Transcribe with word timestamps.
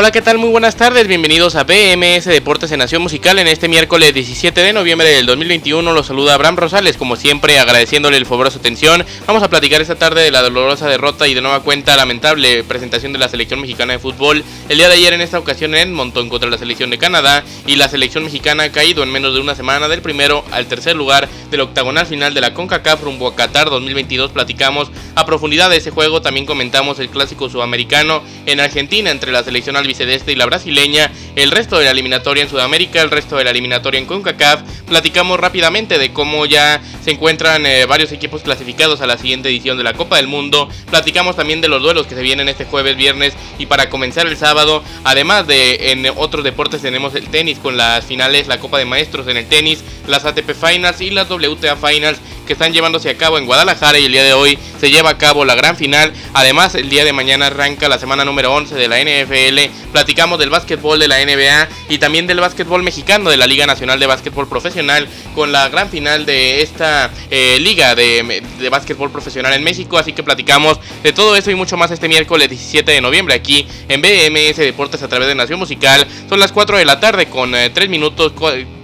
Hola, 0.00 0.12
¿qué 0.12 0.22
tal? 0.22 0.38
Muy 0.38 0.48
buenas 0.48 0.76
tardes, 0.76 1.06
bienvenidos 1.06 1.56
a 1.56 1.64
BMS 1.64 2.24
Deportes 2.24 2.72
en 2.72 2.78
Nación 2.78 3.02
Musical 3.02 3.38
en 3.38 3.46
este 3.48 3.68
miércoles 3.68 4.14
17 4.14 4.62
de 4.62 4.72
noviembre 4.72 5.10
del 5.10 5.26
2021. 5.26 5.92
Los 5.92 6.06
saluda 6.06 6.32
Abraham 6.32 6.56
Rosales, 6.56 6.96
como 6.96 7.16
siempre 7.16 7.58
agradeciéndole 7.58 8.16
el 8.16 8.24
favor 8.24 8.46
de 8.46 8.52
su 8.52 8.60
atención. 8.60 9.04
Vamos 9.26 9.42
a 9.42 9.50
platicar 9.50 9.82
esta 9.82 9.96
tarde 9.96 10.22
de 10.22 10.30
la 10.30 10.40
dolorosa 10.40 10.88
derrota 10.88 11.28
y 11.28 11.34
de 11.34 11.42
nueva 11.42 11.60
cuenta 11.60 11.98
lamentable 11.98 12.64
presentación 12.64 13.12
de 13.12 13.18
la 13.18 13.28
selección 13.28 13.60
mexicana 13.60 13.92
de 13.92 13.98
fútbol. 13.98 14.42
El 14.70 14.78
día 14.78 14.88
de 14.88 14.94
ayer 14.94 15.12
en 15.12 15.20
esta 15.20 15.38
ocasión 15.38 15.74
en 15.74 15.90
Edmonton 15.90 16.30
contra 16.30 16.48
la 16.48 16.56
selección 16.56 16.88
de 16.88 16.96
Canadá 16.96 17.44
y 17.66 17.76
la 17.76 17.90
selección 17.90 18.24
mexicana 18.24 18.62
ha 18.62 18.72
caído 18.72 19.02
en 19.02 19.12
menos 19.12 19.34
de 19.34 19.40
una 19.40 19.54
semana 19.54 19.86
del 19.86 20.00
primero 20.00 20.46
al 20.50 20.64
tercer 20.64 20.96
lugar 20.96 21.28
del 21.50 21.60
octagonal 21.60 22.06
final 22.06 22.32
de 22.32 22.40
la 22.40 22.54
CONCACAF 22.54 23.02
rumbo 23.02 23.28
a 23.28 23.36
Qatar 23.36 23.68
2022. 23.68 24.30
Platicamos 24.30 24.90
a 25.14 25.26
profundidad 25.26 25.68
de 25.68 25.76
ese 25.76 25.90
juego, 25.90 26.22
también 26.22 26.46
comentamos 26.46 26.98
el 27.00 27.10
clásico 27.10 27.50
sudamericano 27.50 28.22
en 28.46 28.60
Argentina 28.60 29.10
entre 29.10 29.30
la 29.30 29.42
selección 29.42 29.76
albiceleste 29.90 30.32
y 30.32 30.36
la 30.36 30.46
brasileña, 30.46 31.10
el 31.34 31.50
resto 31.50 31.78
de 31.78 31.84
la 31.84 31.90
eliminatoria 31.90 32.44
en 32.44 32.48
Sudamérica, 32.48 33.02
el 33.02 33.10
resto 33.10 33.36
de 33.36 33.44
la 33.44 33.50
eliminatoria 33.50 33.98
en 33.98 34.06
CONCACAF. 34.06 34.62
Platicamos 34.86 35.38
rápidamente 35.40 35.98
de 35.98 36.12
cómo 36.12 36.46
ya 36.46 36.80
se 37.02 37.10
encuentran 37.10 37.66
eh, 37.66 37.86
varios 37.86 38.12
equipos 38.12 38.42
clasificados 38.42 39.00
a 39.00 39.06
la 39.06 39.18
siguiente 39.18 39.48
edición 39.48 39.76
de 39.76 39.84
la 39.84 39.94
Copa 39.94 40.16
del 40.16 40.28
Mundo. 40.28 40.68
Platicamos 40.90 41.36
también 41.36 41.60
de 41.60 41.68
los 41.68 41.82
duelos 41.82 42.06
que 42.06 42.14
se 42.14 42.22
vienen 42.22 42.48
este 42.48 42.64
jueves, 42.64 42.96
viernes 42.96 43.34
y 43.58 43.66
para 43.66 43.90
comenzar 43.90 44.26
el 44.26 44.36
sábado. 44.36 44.84
Además 45.02 45.46
de 45.46 45.90
en 45.90 46.06
otros 46.16 46.44
deportes 46.44 46.82
tenemos 46.82 47.14
el 47.14 47.28
tenis 47.28 47.58
con 47.58 47.76
las 47.76 48.04
finales, 48.04 48.46
la 48.46 48.60
Copa 48.60 48.78
de 48.78 48.84
Maestros 48.84 49.26
en 49.26 49.36
el 49.36 49.46
tenis, 49.46 49.82
las 50.06 50.24
ATP 50.24 50.52
Finals 50.52 51.00
y 51.00 51.10
las 51.10 51.28
WTA 51.28 51.76
Finals 51.76 52.20
que 52.50 52.54
están 52.54 52.72
llevándose 52.72 53.08
a 53.08 53.16
cabo 53.16 53.38
en 53.38 53.46
Guadalajara 53.46 54.00
y 54.00 54.06
el 54.06 54.10
día 54.10 54.24
de 54.24 54.32
hoy 54.32 54.58
se 54.80 54.90
lleva 54.90 55.10
a 55.10 55.18
cabo 55.18 55.44
la 55.44 55.54
gran 55.54 55.76
final. 55.76 56.12
Además, 56.34 56.74
el 56.74 56.90
día 56.90 57.04
de 57.04 57.12
mañana 57.12 57.46
arranca 57.46 57.88
la 57.88 57.96
semana 57.96 58.24
número 58.24 58.52
11 58.52 58.74
de 58.74 58.88
la 58.88 58.98
NFL. 58.98 59.72
Platicamos 59.92 60.36
del 60.40 60.50
básquetbol 60.50 60.98
de 60.98 61.06
la 61.06 61.24
NBA 61.24 61.68
y 61.90 61.98
también 61.98 62.26
del 62.26 62.40
básquetbol 62.40 62.82
mexicano 62.82 63.30
de 63.30 63.36
la 63.36 63.46
Liga 63.46 63.66
Nacional 63.66 64.00
de 64.00 64.06
Básquetbol 64.08 64.48
Profesional 64.48 65.06
con 65.32 65.52
la 65.52 65.68
gran 65.68 65.90
final 65.90 66.26
de 66.26 66.62
esta 66.62 67.12
eh, 67.30 67.58
liga 67.60 67.94
de, 67.94 68.42
básquetbol 68.68 69.12
profesional 69.12 69.52
en 69.52 69.62
México. 69.62 69.96
Así 69.96 70.12
que 70.12 70.24
platicamos 70.24 70.80
de 71.04 71.12
todo 71.12 71.36
eso 71.36 71.52
y 71.52 71.54
mucho 71.54 71.76
más 71.76 71.92
este 71.92 72.08
miércoles 72.08 72.48
17 72.48 72.90
de 72.90 73.00
noviembre 73.00 73.36
aquí 73.36 73.64
en 73.88 74.02
BMS 74.02 74.56
Deportes 74.56 75.04
a 75.04 75.08
través 75.08 75.28
de 75.28 75.36
Nación 75.36 75.60
Musical. 75.60 76.04
Son 76.28 76.40
las 76.40 76.50
4 76.50 76.78
de 76.78 76.84
la 76.84 76.98
tarde 76.98 77.26
con 77.26 77.52
3 77.52 77.72
eh, 77.76 77.88
minutos 77.88 78.32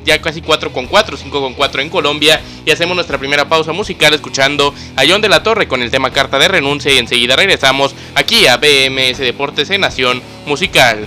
ya 0.07 0.23
casi 0.23 0.41
4 0.41 0.73
con 0.73 0.87
4, 0.87 1.17
5 1.17 1.41
con 1.41 1.55
4 1.55 1.83
en 1.83 1.91
Colombia 1.91 2.41
y 2.65 2.71
hacemos 2.71 2.95
nuestra 2.95 3.19
primera 3.19 3.49
pausa 3.49 3.73
musical 3.73 4.15
escuchando 4.15 4.73
a 4.95 5.03
John 5.07 5.21
de 5.21 5.29
la 5.29 5.43
Torre 5.43 5.69
con 5.69 5.83
el 5.83 5.91
tema 5.91 6.13
Carta 6.13 6.39
de 6.39 6.49
Renuncia 6.49 6.93
y 6.95 6.99
enseguida 6.99 7.37
regresamos 7.37 7.95
aquí 8.15 8.47
a 8.47 8.57
BMS 8.57 9.19
Deportes 9.19 9.69
en 9.71 9.83
Nación 9.83 10.23
Musical. 10.47 11.07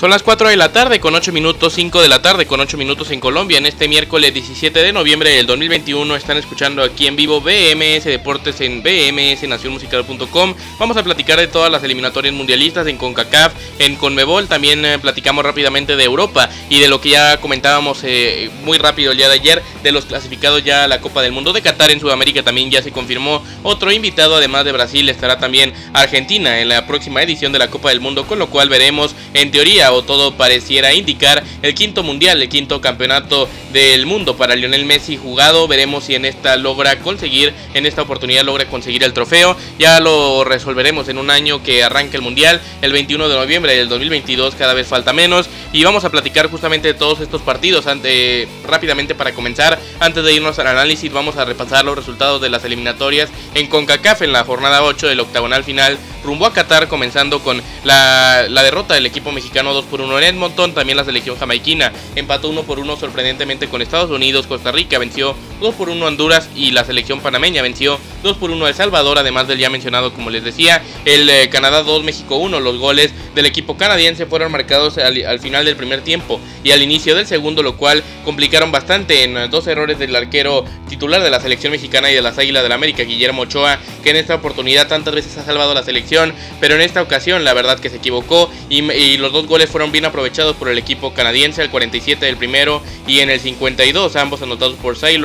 Son 0.00 0.08
las 0.08 0.22
4 0.22 0.48
de 0.48 0.56
la 0.56 0.72
tarde 0.72 0.98
con 0.98 1.14
8 1.14 1.30
minutos, 1.30 1.74
5 1.74 2.00
de 2.00 2.08
la 2.08 2.22
tarde 2.22 2.46
con 2.46 2.58
8 2.58 2.78
minutos 2.78 3.10
en 3.10 3.20
Colombia. 3.20 3.58
En 3.58 3.66
este 3.66 3.86
miércoles 3.86 4.32
17 4.32 4.82
de 4.82 4.94
noviembre 4.94 5.28
del 5.28 5.44
2021 5.44 6.16
están 6.16 6.38
escuchando 6.38 6.82
aquí 6.82 7.06
en 7.06 7.16
vivo 7.16 7.42
BMS 7.42 8.04
Deportes 8.04 8.62
en 8.62 8.82
bmsnacionmusical.com. 8.82 10.54
Vamos 10.78 10.96
a 10.96 11.02
platicar 11.02 11.38
de 11.38 11.48
todas 11.48 11.70
las 11.70 11.84
eliminatorias 11.84 12.32
mundialistas 12.32 12.86
en 12.86 12.96
CONCACAF, 12.96 13.52
en 13.78 13.96
CONMEBOL. 13.96 14.48
También 14.48 14.82
eh, 14.86 14.98
platicamos 14.98 15.44
rápidamente 15.44 15.94
de 15.96 16.04
Europa 16.04 16.48
y 16.70 16.80
de 16.80 16.88
lo 16.88 17.02
que 17.02 17.10
ya 17.10 17.36
comentábamos 17.36 18.00
eh, 18.02 18.50
muy 18.64 18.78
rápido 18.78 19.12
el 19.12 19.18
día 19.18 19.28
de 19.28 19.34
ayer, 19.34 19.62
de 19.82 19.92
los 19.92 20.06
clasificados 20.06 20.64
ya 20.64 20.84
a 20.84 20.88
la 20.88 21.02
Copa 21.02 21.20
del 21.20 21.32
Mundo 21.32 21.52
de 21.52 21.60
Qatar 21.60 21.90
en 21.90 22.00
Sudamérica. 22.00 22.42
También 22.42 22.70
ya 22.70 22.80
se 22.80 22.90
confirmó 22.90 23.44
otro 23.62 23.92
invitado, 23.92 24.36
además 24.36 24.64
de 24.64 24.72
Brasil, 24.72 25.06
estará 25.10 25.38
también 25.38 25.74
Argentina 25.92 26.60
en 26.60 26.70
la 26.70 26.86
próxima 26.86 27.22
edición 27.22 27.52
de 27.52 27.58
la 27.58 27.68
Copa 27.68 27.90
del 27.90 28.00
Mundo, 28.00 28.26
con 28.26 28.38
lo 28.38 28.48
cual 28.48 28.70
veremos 28.70 29.14
en 29.34 29.50
teoría 29.50 29.89
o 29.92 30.02
todo 30.02 30.34
pareciera 30.36 30.92
indicar 30.94 31.42
el 31.62 31.74
quinto 31.74 32.02
mundial, 32.02 32.42
el 32.42 32.48
quinto 32.48 32.80
campeonato 32.80 33.48
del 33.72 34.06
mundo 34.06 34.36
para 34.36 34.56
Lionel 34.56 34.84
Messi 34.84 35.16
jugado. 35.16 35.68
Veremos 35.68 36.04
si 36.04 36.14
en 36.14 36.24
esta 36.24 36.56
logra 36.56 36.98
conseguir, 37.00 37.54
en 37.74 37.86
esta 37.86 38.02
oportunidad 38.02 38.44
logra 38.44 38.66
conseguir 38.66 39.04
el 39.04 39.12
trofeo. 39.12 39.56
Ya 39.78 40.00
lo 40.00 40.44
resolveremos 40.44 41.08
en 41.08 41.18
un 41.18 41.30
año 41.30 41.62
que 41.62 41.82
arranque 41.82 42.16
el 42.16 42.22
mundial, 42.22 42.60
el 42.82 42.92
21 42.92 43.28
de 43.28 43.34
noviembre 43.36 43.76
del 43.76 43.88
2022, 43.88 44.54
cada 44.54 44.74
vez 44.74 44.86
falta 44.86 45.12
menos. 45.12 45.48
Y 45.72 45.84
vamos 45.84 46.04
a 46.04 46.10
platicar 46.10 46.50
justamente 46.50 46.88
de 46.88 46.94
todos 46.94 47.20
estos 47.20 47.42
partidos 47.42 47.86
ante, 47.86 48.48
rápidamente 48.64 49.14
para 49.14 49.32
comenzar. 49.32 49.78
Antes 50.00 50.24
de 50.24 50.32
irnos 50.32 50.58
al 50.58 50.66
análisis, 50.66 51.12
vamos 51.12 51.36
a 51.36 51.44
repasar 51.44 51.84
los 51.84 51.96
resultados 51.96 52.40
de 52.40 52.50
las 52.50 52.64
eliminatorias 52.64 53.30
en 53.54 53.66
CONCACAF 53.68 54.22
en 54.22 54.32
la 54.32 54.44
jornada 54.44 54.82
8 54.82 55.08
del 55.08 55.20
octagonal 55.20 55.64
final 55.64 55.98
rumbo 56.22 56.46
a 56.46 56.52
Qatar, 56.52 56.88
comenzando 56.88 57.40
con 57.40 57.62
la, 57.84 58.46
derrota 58.62 58.94
del 58.94 59.06
equipo 59.06 59.32
mexicano 59.32 59.72
2 59.72 59.84
por 59.86 60.00
1 60.00 60.18
en 60.18 60.24
Edmonton. 60.24 60.74
También 60.74 60.96
la 60.96 61.04
selección 61.04 61.38
jamaiquina 61.38 61.92
empató 62.14 62.48
1 62.48 62.62
por 62.64 62.78
1 62.78 62.96
sorprendentemente 62.96 63.59
con 63.68 63.82
Estados 63.82 64.10
Unidos. 64.10 64.46
Costa 64.46 64.72
Rica 64.72 64.98
venció 64.98 65.34
2 65.60 65.74
por 65.74 65.90
1 65.90 66.04
Honduras 66.04 66.48
y 66.56 66.70
la 66.70 66.84
selección 66.84 67.20
panameña 67.20 67.62
venció 67.62 67.98
2 68.22 68.36
por 68.38 68.50
1 68.50 68.66
El 68.68 68.74
Salvador. 68.74 69.18
Además 69.18 69.46
del 69.46 69.58
ya 69.58 69.70
mencionado, 69.70 70.12
como 70.12 70.30
les 70.30 70.42
decía, 70.42 70.82
el 71.04 71.28
eh, 71.28 71.48
Canadá 71.50 71.82
2, 71.82 72.02
México 72.02 72.36
1. 72.36 72.60
Los 72.60 72.78
goles 72.78 73.12
del 73.34 73.46
equipo 73.46 73.76
canadiense 73.76 74.26
fueron 74.26 74.52
marcados 74.52 74.98
al, 74.98 75.40
final 75.40 75.64
del 75.64 75.76
primer 75.76 76.02
tiempo 76.02 76.40
y 76.64 76.72
al 76.72 76.82
inicio 76.82 77.14
del 77.14 77.26
segundo, 77.26 77.62
lo 77.62 77.76
cual 77.76 78.02
complicaron 78.24 78.72
bastante 78.72 79.24
en 79.24 79.36
eh, 79.36 79.48
dos 79.48 79.66
errores 79.66 79.98
del 79.98 80.14
arquero 80.16 80.64
titular 80.88 81.22
de 81.22 81.30
la 81.30 81.40
selección 81.40 81.72
mexicana 81.72 82.10
y 82.10 82.14
de 82.14 82.22
las 82.22 82.38
Águilas 82.38 82.62
del 82.62 82.72
América, 82.72 83.02
Guillermo 83.04 83.42
Ochoa, 83.42 83.78
que 84.02 84.10
en 84.10 84.16
esta 84.16 84.34
oportunidad 84.34 84.88
tantas 84.88 85.14
veces 85.14 85.36
ha 85.38 85.44
salvado 85.44 85.74
la 85.74 85.82
selección, 85.82 86.34
pero 86.60 86.74
en 86.74 86.80
esta 86.80 87.02
ocasión 87.02 87.44
la 87.44 87.54
verdad 87.54 87.78
que 87.78 87.90
se 87.90 87.96
equivocó 87.96 88.50
y, 88.68 88.90
y 88.92 89.16
los 89.18 89.32
dos 89.32 89.46
goles 89.46 89.70
fueron 89.70 89.92
bien 89.92 90.04
aprovechados 90.04 90.56
por 90.56 90.68
el 90.68 90.78
equipo 90.78 91.14
canadiense, 91.14 91.62
el 91.62 91.70
47 91.70 92.26
del 92.26 92.36
primero 92.36 92.82
y 93.06 93.20
en 93.20 93.30
el 93.30 93.40
52, 93.40 94.16
ambos 94.16 94.42
anotados 94.42 94.76
por 94.76 94.96
Cy 94.96 95.18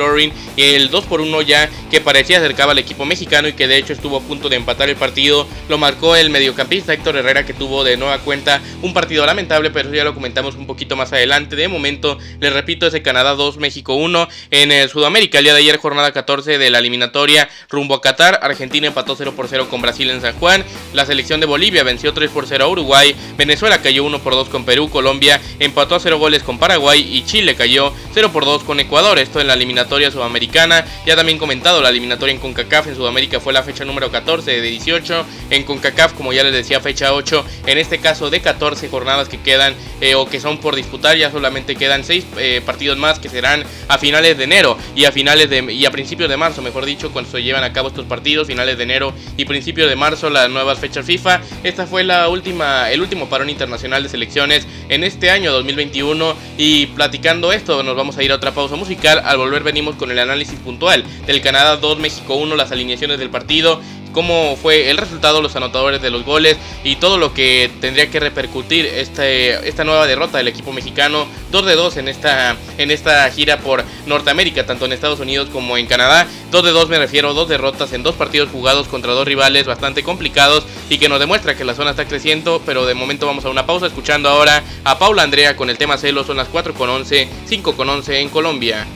Y 0.56 0.62
el 0.62 0.90
2 0.90 1.04
por 1.04 1.20
1 1.20 1.42
ya 1.42 1.68
que 1.90 2.00
parecía 2.00 2.38
acercaba 2.38 2.72
al 2.72 2.78
equipo 2.78 3.04
mexicano 3.04 3.48
y 3.48 3.52
que 3.52 3.68
de 3.68 3.76
hecho 3.76 3.92
estuvo 3.92 4.16
a 4.16 4.20
punto 4.20 4.48
de 4.48 4.56
empatar 4.56 4.88
el 4.88 4.96
partido, 4.96 5.46
lo 5.68 5.78
marcó 5.78 6.16
el 6.16 6.30
mediocampista 6.30 6.92
Héctor 6.92 7.16
Herrera 7.16 7.46
que 7.46 7.54
tuvo 7.54 7.84
de 7.84 7.96
nueva 7.96 8.18
cuenta 8.18 8.60
un 8.82 8.92
partido 8.92 9.24
lamentable, 9.26 9.70
pero 9.70 9.92
ya 9.92 10.04
lo 10.04 10.14
comentamos 10.14 10.54
un 10.54 10.66
poquito 10.66 10.96
más 10.96 11.12
adelante. 11.12 11.56
De 11.56 11.68
momento, 11.68 12.18
les 12.40 12.52
repito, 12.52 12.86
ese 12.86 13.02
Canadá 13.02 13.34
2, 13.34 13.58
México 13.58 13.94
1 13.94 14.28
en 14.50 14.72
el 14.72 14.88
Sudamérica. 14.88 15.38
El 15.38 15.44
día 15.44 15.54
de 15.54 15.60
ayer, 15.60 15.76
jornada 15.78 16.12
14 16.12 16.58
de 16.58 16.70
la 16.70 16.78
eliminatoria 16.78 17.48
rumbo 17.68 17.94
a 17.94 18.00
Qatar. 18.00 18.40
Argentina 18.42 18.86
empató 18.86 19.16
0 19.16 19.34
por 19.36 19.48
0 19.48 19.68
con 19.70 19.82
Brasil 19.82 20.10
en 20.10 20.20
San 20.20 20.34
Juan. 20.38 20.64
La 20.92 21.06
selección 21.06 21.40
de 21.40 21.46
Bolivia 21.46 21.82
venció 21.82 22.12
3 22.12 22.30
por 22.30 22.46
0 22.46 22.64
a 22.64 22.68
Uruguay. 22.68 23.14
Venezuela 23.36 23.80
cayó 23.82 24.04
1 24.04 24.18
por 24.20 24.34
2 24.34 24.48
con 24.48 24.64
Perú. 24.64 24.88
Colombia 24.90 25.40
empató 25.58 25.94
a 25.94 26.00
0 26.00 26.18
goles 26.18 26.42
con 26.42 26.58
Paraguay 26.58 27.00
y 27.00 27.24
Chile 27.24 27.54
cayó 27.54 27.92
0 28.14 28.30
por 28.32 28.44
2 28.44 28.64
con 28.64 28.80
Ecuador. 28.80 29.18
Esto 29.18 29.40
en 29.40 29.46
la 29.46 29.54
eliminatoria 29.54 30.10
sudamericana. 30.16 30.84
Ya 31.06 31.16
también 31.16 31.38
comentado, 31.38 31.80
la 31.80 31.90
eliminatoria 31.90 32.34
en 32.34 32.40
CONCACAF 32.40 32.88
en 32.88 32.96
Sudamérica 32.96 33.40
fue 33.40 33.52
la 33.52 33.62
fecha 33.62 33.84
número 33.84 34.10
14 34.10 34.50
de 34.50 34.60
18. 34.60 35.26
En 35.50 35.62
CONCACAF, 35.64 36.14
como 36.14 36.32
ya 36.32 36.42
les 36.42 36.52
decía, 36.52 36.80
fecha 36.80 37.12
8. 37.12 37.44
En 37.66 37.78
este 37.78 37.98
caso 37.98 38.30
de 38.30 38.40
14 38.40 38.88
jornadas 38.88 39.28
que 39.28 39.38
quedan 39.38 39.74
eh, 40.00 40.14
o 40.14 40.28
que 40.28 40.40
son 40.40 40.58
por 40.58 40.74
disputar, 40.74 41.16
ya 41.16 41.30
solamente 41.30 41.76
quedan 41.76 42.04
6 42.04 42.26
eh, 42.38 42.62
partidos 42.64 42.98
más 42.98 43.18
que 43.18 43.28
serán 43.28 43.64
a 43.88 43.98
finales 43.98 44.36
de 44.38 44.44
enero 44.44 44.76
y 44.94 45.04
a 45.04 45.12
finales 45.12 45.50
de 45.50 45.72
y 45.72 45.84
a 45.84 45.90
principios 45.90 46.28
de 46.28 46.36
marzo, 46.36 46.62
mejor 46.62 46.84
dicho, 46.84 47.12
cuando 47.12 47.30
se 47.30 47.42
llevan 47.42 47.64
a 47.64 47.72
cabo 47.72 47.88
estos 47.88 48.06
partidos, 48.06 48.46
finales 48.46 48.76
de 48.76 48.84
enero 48.84 49.12
y 49.36 49.44
principios 49.44 49.88
de 49.88 49.96
marzo, 49.96 50.30
las 50.30 50.48
nuevas 50.50 50.78
fechas 50.78 51.06
FIFA. 51.06 51.40
Esta 51.62 51.86
fue 51.86 52.04
la 52.04 52.28
última, 52.28 52.90
el 52.90 53.00
último 53.00 53.28
parón 53.28 53.50
internacional 53.50 54.02
de 54.02 54.08
selecciones 54.08 54.66
en 54.88 55.04
este 55.04 55.30
año 55.30 55.52
2021 55.52 56.34
y 56.56 56.86
platicando 56.86 57.52
esto 57.52 57.82
nos 57.82 57.96
vamos 57.96 58.16
a 58.16 58.22
ir 58.22 58.32
a 58.32 58.36
otra 58.36 58.52
pausa 58.52 58.76
musical. 58.76 59.22
Al 59.24 59.38
volver 59.38 59.62
venimos 59.62 59.96
con 59.96 60.05
el 60.10 60.18
análisis 60.18 60.58
puntual 60.58 61.04
del 61.26 61.40
Canadá 61.40 61.76
2, 61.76 61.98
México 61.98 62.34
1, 62.34 62.56
las 62.56 62.72
alineaciones 62.72 63.18
del 63.18 63.30
partido 63.30 63.80
cómo 64.16 64.56
fue 64.56 64.88
el 64.88 64.96
resultado, 64.96 65.42
los 65.42 65.54
anotadores 65.56 66.00
de 66.00 66.08
los 66.08 66.24
goles 66.24 66.56
y 66.82 66.96
todo 66.96 67.18
lo 67.18 67.34
que 67.34 67.70
tendría 67.82 68.10
que 68.10 68.18
repercutir 68.18 68.86
este, 68.86 69.68
esta 69.68 69.84
nueva 69.84 70.06
derrota 70.06 70.38
del 70.38 70.48
equipo 70.48 70.72
mexicano 70.72 71.26
2 71.52 71.66
de 71.66 71.74
2 71.74 71.96
en 71.98 72.08
esta, 72.08 72.56
en 72.78 72.90
esta 72.90 73.30
gira 73.30 73.58
por 73.58 73.84
Norteamérica, 74.06 74.64
tanto 74.64 74.86
en 74.86 74.94
Estados 74.94 75.20
Unidos 75.20 75.50
como 75.52 75.76
en 75.76 75.84
Canadá. 75.84 76.26
2 76.50 76.64
de 76.64 76.70
2 76.70 76.88
me 76.88 76.98
refiero, 76.98 77.34
dos 77.34 77.46
derrotas 77.50 77.92
en 77.92 78.02
dos 78.02 78.14
partidos 78.14 78.48
jugados 78.48 78.88
contra 78.88 79.12
dos 79.12 79.28
rivales 79.28 79.66
bastante 79.66 80.02
complicados 80.02 80.64
y 80.88 80.96
que 80.96 81.10
nos 81.10 81.20
demuestra 81.20 81.54
que 81.54 81.66
la 81.66 81.74
zona 81.74 81.90
está 81.90 82.06
creciendo, 82.06 82.62
pero 82.64 82.86
de 82.86 82.94
momento 82.94 83.26
vamos 83.26 83.44
a 83.44 83.50
una 83.50 83.66
pausa 83.66 83.86
escuchando 83.86 84.30
ahora 84.30 84.62
a 84.84 84.98
Paula 84.98 85.24
Andrea 85.24 85.56
con 85.56 85.68
el 85.68 85.76
tema 85.76 85.98
celos, 85.98 86.26
son 86.26 86.38
las 86.38 86.48
4 86.48 86.72
con 86.72 86.88
11, 86.88 87.28
5 87.44 87.76
con 87.76 87.90
11 87.90 88.20
en 88.20 88.30
Colombia. 88.30 88.86